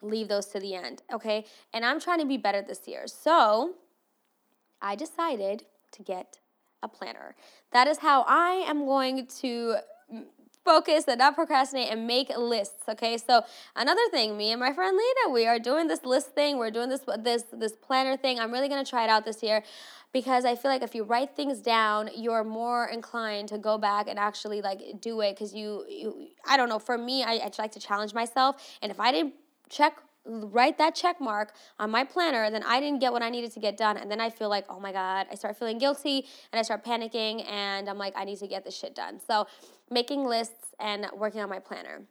leave 0.00 0.28
those 0.28 0.46
to 0.46 0.60
the 0.60 0.74
end, 0.74 1.02
okay? 1.12 1.44
And 1.72 1.84
I'm 1.84 2.00
trying 2.00 2.20
to 2.20 2.26
be 2.26 2.36
better 2.36 2.62
this 2.62 2.86
year. 2.86 3.06
So 3.06 3.74
I 4.80 4.94
decided 4.94 5.64
to 5.94 6.02
get 6.02 6.38
a 6.82 6.88
planner. 6.88 7.34
That 7.72 7.88
is 7.88 7.98
how 7.98 8.24
I 8.28 8.64
am 8.66 8.84
going 8.84 9.26
to 9.40 9.76
focus 10.64 11.04
and 11.08 11.18
not 11.18 11.34
procrastinate 11.34 11.90
and 11.90 12.06
make 12.06 12.30
lists 12.36 12.88
okay? 12.88 13.18
So 13.18 13.42
another 13.76 14.08
thing 14.10 14.36
me 14.36 14.50
and 14.50 14.60
my 14.60 14.72
friend 14.72 14.96
lena 14.96 15.32
we 15.32 15.46
are 15.46 15.58
doing 15.58 15.88
this 15.88 16.04
list 16.04 16.34
thing. 16.34 16.58
We're 16.58 16.70
doing 16.70 16.88
this 16.88 17.02
this 17.18 17.44
this 17.52 17.72
planner 17.72 18.16
thing. 18.16 18.38
I'm 18.38 18.52
really 18.52 18.68
going 18.68 18.84
to 18.84 18.88
try 18.88 19.04
it 19.04 19.10
out 19.10 19.24
this 19.24 19.42
year 19.42 19.62
because 20.14 20.44
i 20.46 20.54
feel 20.54 20.70
like 20.70 20.82
if 20.82 20.94
you 20.94 21.02
write 21.02 21.36
things 21.36 21.60
down 21.60 22.08
you're 22.14 22.44
more 22.44 22.86
inclined 22.86 23.48
to 23.48 23.58
go 23.58 23.76
back 23.76 24.08
and 24.08 24.18
actually 24.18 24.62
like 24.62 24.80
do 25.00 25.20
it 25.20 25.34
because 25.34 25.52
you, 25.52 25.84
you 25.88 26.28
i 26.46 26.56
don't 26.56 26.70
know. 26.70 26.78
For 26.78 26.96
me 26.96 27.22
I, 27.22 27.32
I 27.32 27.50
like 27.58 27.72
to 27.72 27.80
challenge 27.80 28.14
myself 28.14 28.78
and 28.80 28.90
if 28.90 28.98
i 28.98 29.12
didn't 29.12 29.34
check 29.68 29.98
write 30.26 30.78
that 30.78 30.94
check 30.94 31.20
mark 31.20 31.52
on 31.78 31.90
my 31.90 32.02
planner 32.02 32.50
then 32.50 32.62
i 32.62 32.80
didn't 32.80 32.98
get 32.98 33.12
what 33.12 33.22
i 33.22 33.28
needed 33.28 33.52
to 33.52 33.60
get 33.60 33.76
done 33.76 33.96
and 33.98 34.10
then 34.10 34.20
i 34.20 34.30
feel 34.30 34.48
like 34.48 34.64
oh 34.70 34.80
my 34.80 34.90
god 34.90 35.26
i 35.30 35.34
start 35.34 35.54
feeling 35.58 35.76
guilty 35.76 36.26
and 36.50 36.58
i 36.58 36.62
start 36.62 36.82
panicking 36.82 37.46
and 37.46 37.90
i'm 37.90 37.98
like 37.98 38.14
i 38.16 38.24
need 38.24 38.38
to 38.38 38.46
get 38.46 38.64
this 38.64 38.76
shit 38.76 38.94
done. 38.94 39.20
So 39.26 39.46
making 39.90 40.24
lists 40.24 40.74
and 40.80 41.06
working 41.14 41.40
on 41.40 41.48
my 41.48 41.58
planner. 41.58 42.02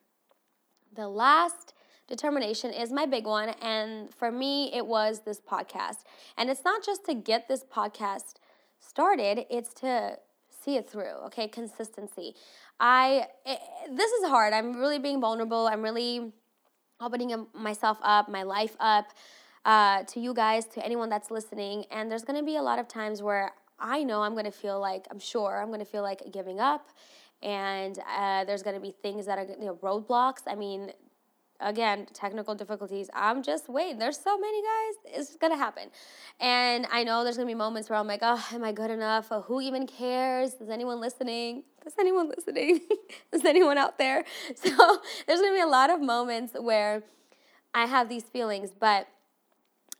The 0.96 1.08
last 1.08 1.74
determination 2.08 2.72
is 2.72 2.92
my 2.92 3.06
big 3.06 3.26
one 3.26 3.50
and 3.62 4.14
for 4.14 4.32
me 4.32 4.72
it 4.74 4.86
was 4.86 5.22
this 5.22 5.40
podcast. 5.40 6.04
And 6.38 6.50
it's 6.50 6.64
not 6.64 6.86
just 6.86 7.06
to 7.06 7.14
get 7.14 7.48
this 7.48 7.64
podcast 7.64 8.36
started 8.80 9.46
it's 9.50 9.74
to 9.76 10.18
see 10.50 10.76
it 10.76 10.90
through 10.90 11.16
okay? 11.26 11.48
Consistency. 11.48 12.36
I 12.80 13.28
it, 13.46 13.60
this 13.92 14.12
is 14.12 14.30
hard. 14.30 14.54
I'm 14.54 14.76
really 14.76 15.00
being 15.00 15.22
vulnerable. 15.22 15.68
I'm 15.68 15.82
really 15.82 16.34
opening 17.04 17.48
myself 17.54 17.98
up, 18.02 18.30
my 18.30 18.44
life 18.44 18.76
up. 18.80 19.08
uh, 19.66 20.04
to 20.04 20.20
you 20.20 20.34
guys, 20.34 20.66
to 20.66 20.86
anyone 20.86 21.10
that's 21.10 21.32
listening. 21.32 21.86
And 21.92 22.12
there's 22.12 22.24
going 22.24 22.40
to 22.40 22.46
be 22.46 22.58
a 22.58 22.62
lot 22.62 22.80
of 22.80 22.88
times 22.88 23.22
where 23.22 23.52
I 23.80 24.04
know 24.04 24.22
I'm 24.22 24.34
going 24.34 24.46
to 24.46 24.52
feel 24.52 24.80
like, 24.80 25.08
I'm 25.12 25.20
sure 25.20 25.62
I'm 25.62 25.68
going 25.68 25.80
to 25.80 25.86
feel 25.86 26.02
like 26.04 26.22
giving 26.32 26.60
up. 26.60 26.90
And 27.42 27.98
uh, 28.18 28.46
there's 28.46 28.64
going 28.64 28.76
to 28.76 28.82
be 28.82 28.94
things 29.02 29.26
that 29.26 29.38
are, 29.38 29.46
you 29.46 29.66
know, 29.66 29.76
roadblocks. 29.76 30.42
I 30.48 30.56
mean, 30.56 30.92
again, 31.64 32.08
technical 32.14 32.56
difficulties. 32.56 33.10
I'm 33.14 33.42
just 33.44 33.70
waiting. 33.70 33.98
There's 33.98 34.20
so 34.20 34.38
many 34.38 34.62
guys. 34.62 35.16
It's 35.18 35.36
gonna 35.38 35.58
happen. 35.58 35.90
And 36.40 36.86
I 36.92 37.04
know 37.04 37.24
there's 37.24 37.38
gonna 37.38 37.48
be 37.48 37.56
moments 37.56 37.90
where 37.90 37.98
I'm 37.98 38.08
like, 38.08 38.20
oh, 38.22 38.46
am 38.54 38.64
I 38.64 38.72
good 38.72 38.92
enough? 38.92 39.28
Oh, 39.32 39.42
who 39.42 39.62
even 39.62 39.88
cares? 39.88 40.54
Is 40.56 40.70
anyone 40.70 41.00
listening? 41.00 41.64
Is 41.86 41.94
anyone 42.00 42.30
listening? 42.30 42.82
Is 43.34 43.46
anyone 43.46 43.78
out 43.78 43.98
there? 43.98 44.24
So 44.56 45.02
there's 45.28 45.40
gonna 45.40 45.54
be 45.54 45.62
a 45.62 45.68
lot 45.68 45.90
of 45.90 46.02
moments 46.02 46.54
where 46.60 47.04
I 47.74 47.86
have 47.86 48.10
these 48.10 48.24
feelings, 48.24 48.72
but 48.78 49.08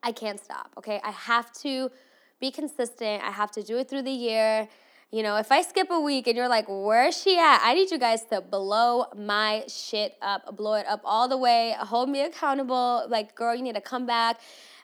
I 0.04 0.12
can't 0.12 0.40
stop. 0.40 0.72
Okay. 0.78 1.02
I 1.04 1.12
have 1.12 1.52
to 1.62 1.90
be 2.40 2.52
consistent. 2.52 3.24
I 3.24 3.32
have 3.32 3.52
to 3.52 3.64
do 3.64 3.78
it 3.78 3.90
through 3.90 4.04
the 4.04 4.12
year. 4.12 4.68
You 5.14 5.22
know, 5.22 5.38
if 5.38 5.52
I 5.52 5.62
skip 5.62 5.92
a 5.92 6.00
week 6.00 6.26
and 6.26 6.36
you're 6.36 6.48
like, 6.48 6.66
where's 6.68 7.16
she 7.16 7.38
at? 7.38 7.62
I 7.64 7.76
need 7.76 7.92
you 7.92 8.00
guys 8.00 8.26
to 8.32 8.42
blow 8.42 9.06
my 9.16 9.64
shit 9.68 10.18
up, 10.24 10.58
blow 10.58 10.74
it 10.74 10.88
up 10.88 11.02
all 11.04 11.28
the 11.28 11.38
way, 11.38 11.76
hold 11.78 12.10
me 12.10 12.22
accountable. 12.22 13.06
Like, 13.08 13.36
girl, 13.36 13.54
you 13.54 13.62
need 13.62 13.76
to 13.76 13.82
come 13.82 14.08
back. 14.08 14.40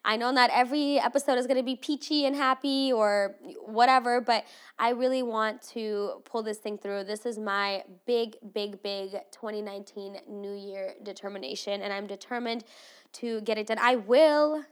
I 0.05 0.17
know 0.17 0.29
not 0.29 0.51
every 0.53 0.99
episode 0.99 1.39
is 1.39 1.47
going 1.47 1.57
to 1.57 1.63
be 1.63 1.75
peachy 1.75 2.27
and 2.27 2.35
happy 2.35 2.93
or 2.93 3.37
whatever, 3.65 4.21
but 4.21 4.45
I 4.77 4.91
really 4.91 5.23
want 5.23 5.63
to 5.73 6.21
pull 6.25 6.43
this 6.43 6.59
thing 6.59 6.77
through. 6.77 7.05
This 7.05 7.25
is 7.25 7.39
my 7.39 7.81
big, 8.05 8.35
big, 8.53 8.83
big 8.83 9.13
2019 9.31 10.19
New 10.29 10.53
Year 10.53 10.93
determination, 11.01 11.81
and 11.81 11.91
I'm 11.91 12.05
determined 12.05 12.65
to 13.13 13.41
get 13.41 13.57
it 13.57 13.65
done. 13.65 13.79
I 13.81 13.95
will, 13.95 14.63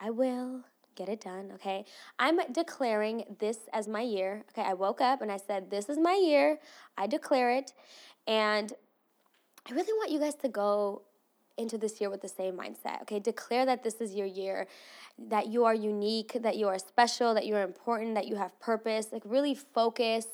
I 0.00 0.10
will 0.10 0.64
get 0.96 1.08
it 1.08 1.20
done, 1.20 1.52
okay? 1.54 1.84
I'm 2.18 2.40
declaring 2.52 3.36
this 3.38 3.58
as 3.72 3.86
my 3.86 4.00
year. 4.00 4.44
Okay, 4.50 4.66
I 4.66 4.74
woke 4.74 5.00
up 5.00 5.22
and 5.22 5.30
I 5.30 5.36
said, 5.36 5.70
This 5.70 5.88
is 5.88 5.98
my 5.98 6.14
year. 6.14 6.58
I 6.96 7.06
declare 7.06 7.52
it. 7.52 7.72
And 8.26 8.72
I 9.68 9.74
really 9.74 9.92
want 9.92 10.10
you 10.10 10.18
guys 10.18 10.34
to 10.36 10.48
go 10.48 11.02
into 11.58 11.78
this 11.78 12.00
year 12.00 12.10
with 12.10 12.20
the 12.20 12.28
same 12.28 12.56
mindset, 12.56 13.02
okay? 13.02 13.18
Declare 13.18 13.66
that 13.66 13.82
this 13.82 14.00
is 14.00 14.14
your 14.14 14.26
year, 14.26 14.66
that 15.18 15.48
you 15.48 15.64
are 15.64 15.74
unique, 15.74 16.36
that 16.42 16.56
you 16.56 16.68
are 16.68 16.78
special, 16.78 17.34
that 17.34 17.46
you're 17.46 17.62
important, 17.62 18.14
that 18.14 18.26
you 18.26 18.36
have 18.36 18.58
purpose. 18.60 19.08
Like, 19.12 19.22
really 19.24 19.54
focus. 19.54 20.26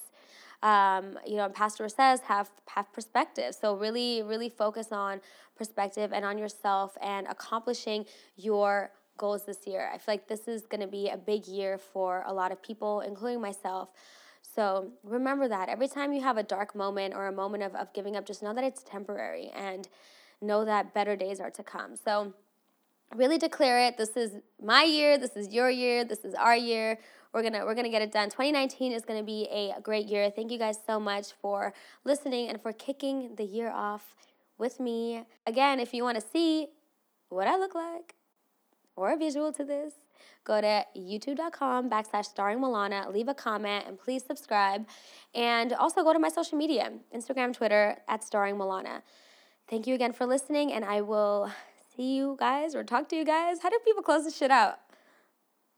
Um, 0.62 1.18
you 1.26 1.36
know, 1.36 1.48
Pastor 1.48 1.88
says 1.88 2.20
have 2.22 2.48
have 2.68 2.92
perspective. 2.92 3.54
So 3.60 3.74
really, 3.74 4.22
really 4.22 4.48
focus 4.48 4.92
on 4.92 5.20
perspective 5.56 6.12
and 6.12 6.24
on 6.24 6.38
yourself 6.38 6.96
and 7.02 7.26
accomplishing 7.26 8.04
your 8.36 8.92
goals 9.16 9.44
this 9.44 9.66
year. 9.66 9.90
I 9.92 9.98
feel 9.98 10.14
like 10.14 10.28
this 10.28 10.48
is 10.48 10.66
going 10.66 10.80
to 10.80 10.86
be 10.86 11.08
a 11.08 11.16
big 11.16 11.46
year 11.46 11.78
for 11.78 12.24
a 12.26 12.32
lot 12.32 12.52
of 12.52 12.62
people, 12.62 13.00
including 13.00 13.40
myself. 13.40 13.90
So 14.54 14.92
remember 15.02 15.48
that 15.48 15.68
every 15.68 15.88
time 15.88 16.12
you 16.12 16.20
have 16.22 16.36
a 16.36 16.42
dark 16.42 16.74
moment 16.74 17.14
or 17.14 17.26
a 17.26 17.32
moment 17.32 17.62
of, 17.62 17.74
of 17.74 17.92
giving 17.92 18.16
up, 18.16 18.26
just 18.26 18.42
know 18.42 18.52
that 18.52 18.64
it's 18.64 18.82
temporary 18.82 19.50
and 19.54 19.88
know 20.40 20.64
that 20.64 20.92
better 20.92 21.16
days 21.16 21.40
are 21.40 21.50
to 21.50 21.62
come. 21.62 21.96
So 21.96 22.34
really 23.14 23.38
declare 23.38 23.86
it. 23.86 23.96
This 23.96 24.16
is 24.16 24.32
my 24.62 24.82
year. 24.82 25.18
This 25.18 25.36
is 25.36 25.52
your 25.52 25.70
year. 25.70 26.04
This 26.04 26.24
is 26.24 26.34
our 26.34 26.56
year. 26.56 26.98
We're 27.32 27.42
gonna 27.42 27.64
we're 27.64 27.74
gonna 27.74 27.88
get 27.88 28.02
it 28.02 28.12
done. 28.12 28.28
2019 28.28 28.92
is 28.92 29.04
gonna 29.04 29.22
be 29.22 29.48
a 29.50 29.80
great 29.80 30.06
year. 30.06 30.30
Thank 30.30 30.50
you 30.50 30.58
guys 30.58 30.76
so 30.86 31.00
much 31.00 31.32
for 31.40 31.72
listening 32.04 32.48
and 32.48 32.60
for 32.60 32.72
kicking 32.72 33.36
the 33.36 33.44
year 33.44 33.70
off 33.70 34.16
with 34.58 34.78
me. 34.78 35.24
Again, 35.46 35.80
if 35.80 35.94
you 35.94 36.02
want 36.04 36.20
to 36.20 36.26
see 36.26 36.68
what 37.30 37.46
I 37.46 37.56
look 37.56 37.74
like, 37.74 38.14
or 38.96 39.12
a 39.12 39.16
visual 39.16 39.52
to 39.52 39.64
this, 39.64 39.94
go 40.44 40.60
to 40.60 40.84
youtube.com 40.96 41.90
backslash 41.90 42.26
starring 42.26 42.58
Milana, 42.58 43.12
leave 43.12 43.28
a 43.28 43.34
comment, 43.34 43.84
and 43.86 43.98
please 43.98 44.24
subscribe. 44.24 44.86
And 45.34 45.72
also 45.72 46.02
go 46.02 46.12
to 46.12 46.18
my 46.18 46.28
social 46.28 46.58
media 46.58 46.92
Instagram, 47.14 47.54
Twitter, 47.54 47.98
at 48.08 48.22
starring 48.24 48.56
Milana. 48.56 49.02
Thank 49.68 49.86
you 49.86 49.94
again 49.94 50.12
for 50.12 50.26
listening, 50.26 50.72
and 50.72 50.84
I 50.84 51.00
will 51.00 51.50
see 51.96 52.14
you 52.16 52.36
guys 52.38 52.74
or 52.74 52.84
talk 52.84 53.08
to 53.10 53.16
you 53.16 53.24
guys. 53.24 53.58
How 53.62 53.70
do 53.70 53.78
people 53.84 54.02
close 54.02 54.24
this 54.24 54.36
shit 54.36 54.50
out? 54.50 54.78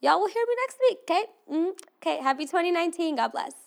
Y'all 0.01 0.21
will 0.21 0.29
hear 0.29 0.45
me 0.47 0.55
next 0.63 0.79
week, 0.81 0.99
okay? 1.09 1.25
Mm-hmm. 1.51 1.71
Okay, 2.03 2.23
happy 2.23 2.45
2019. 2.45 3.17
God 3.17 3.33
bless. 3.33 3.64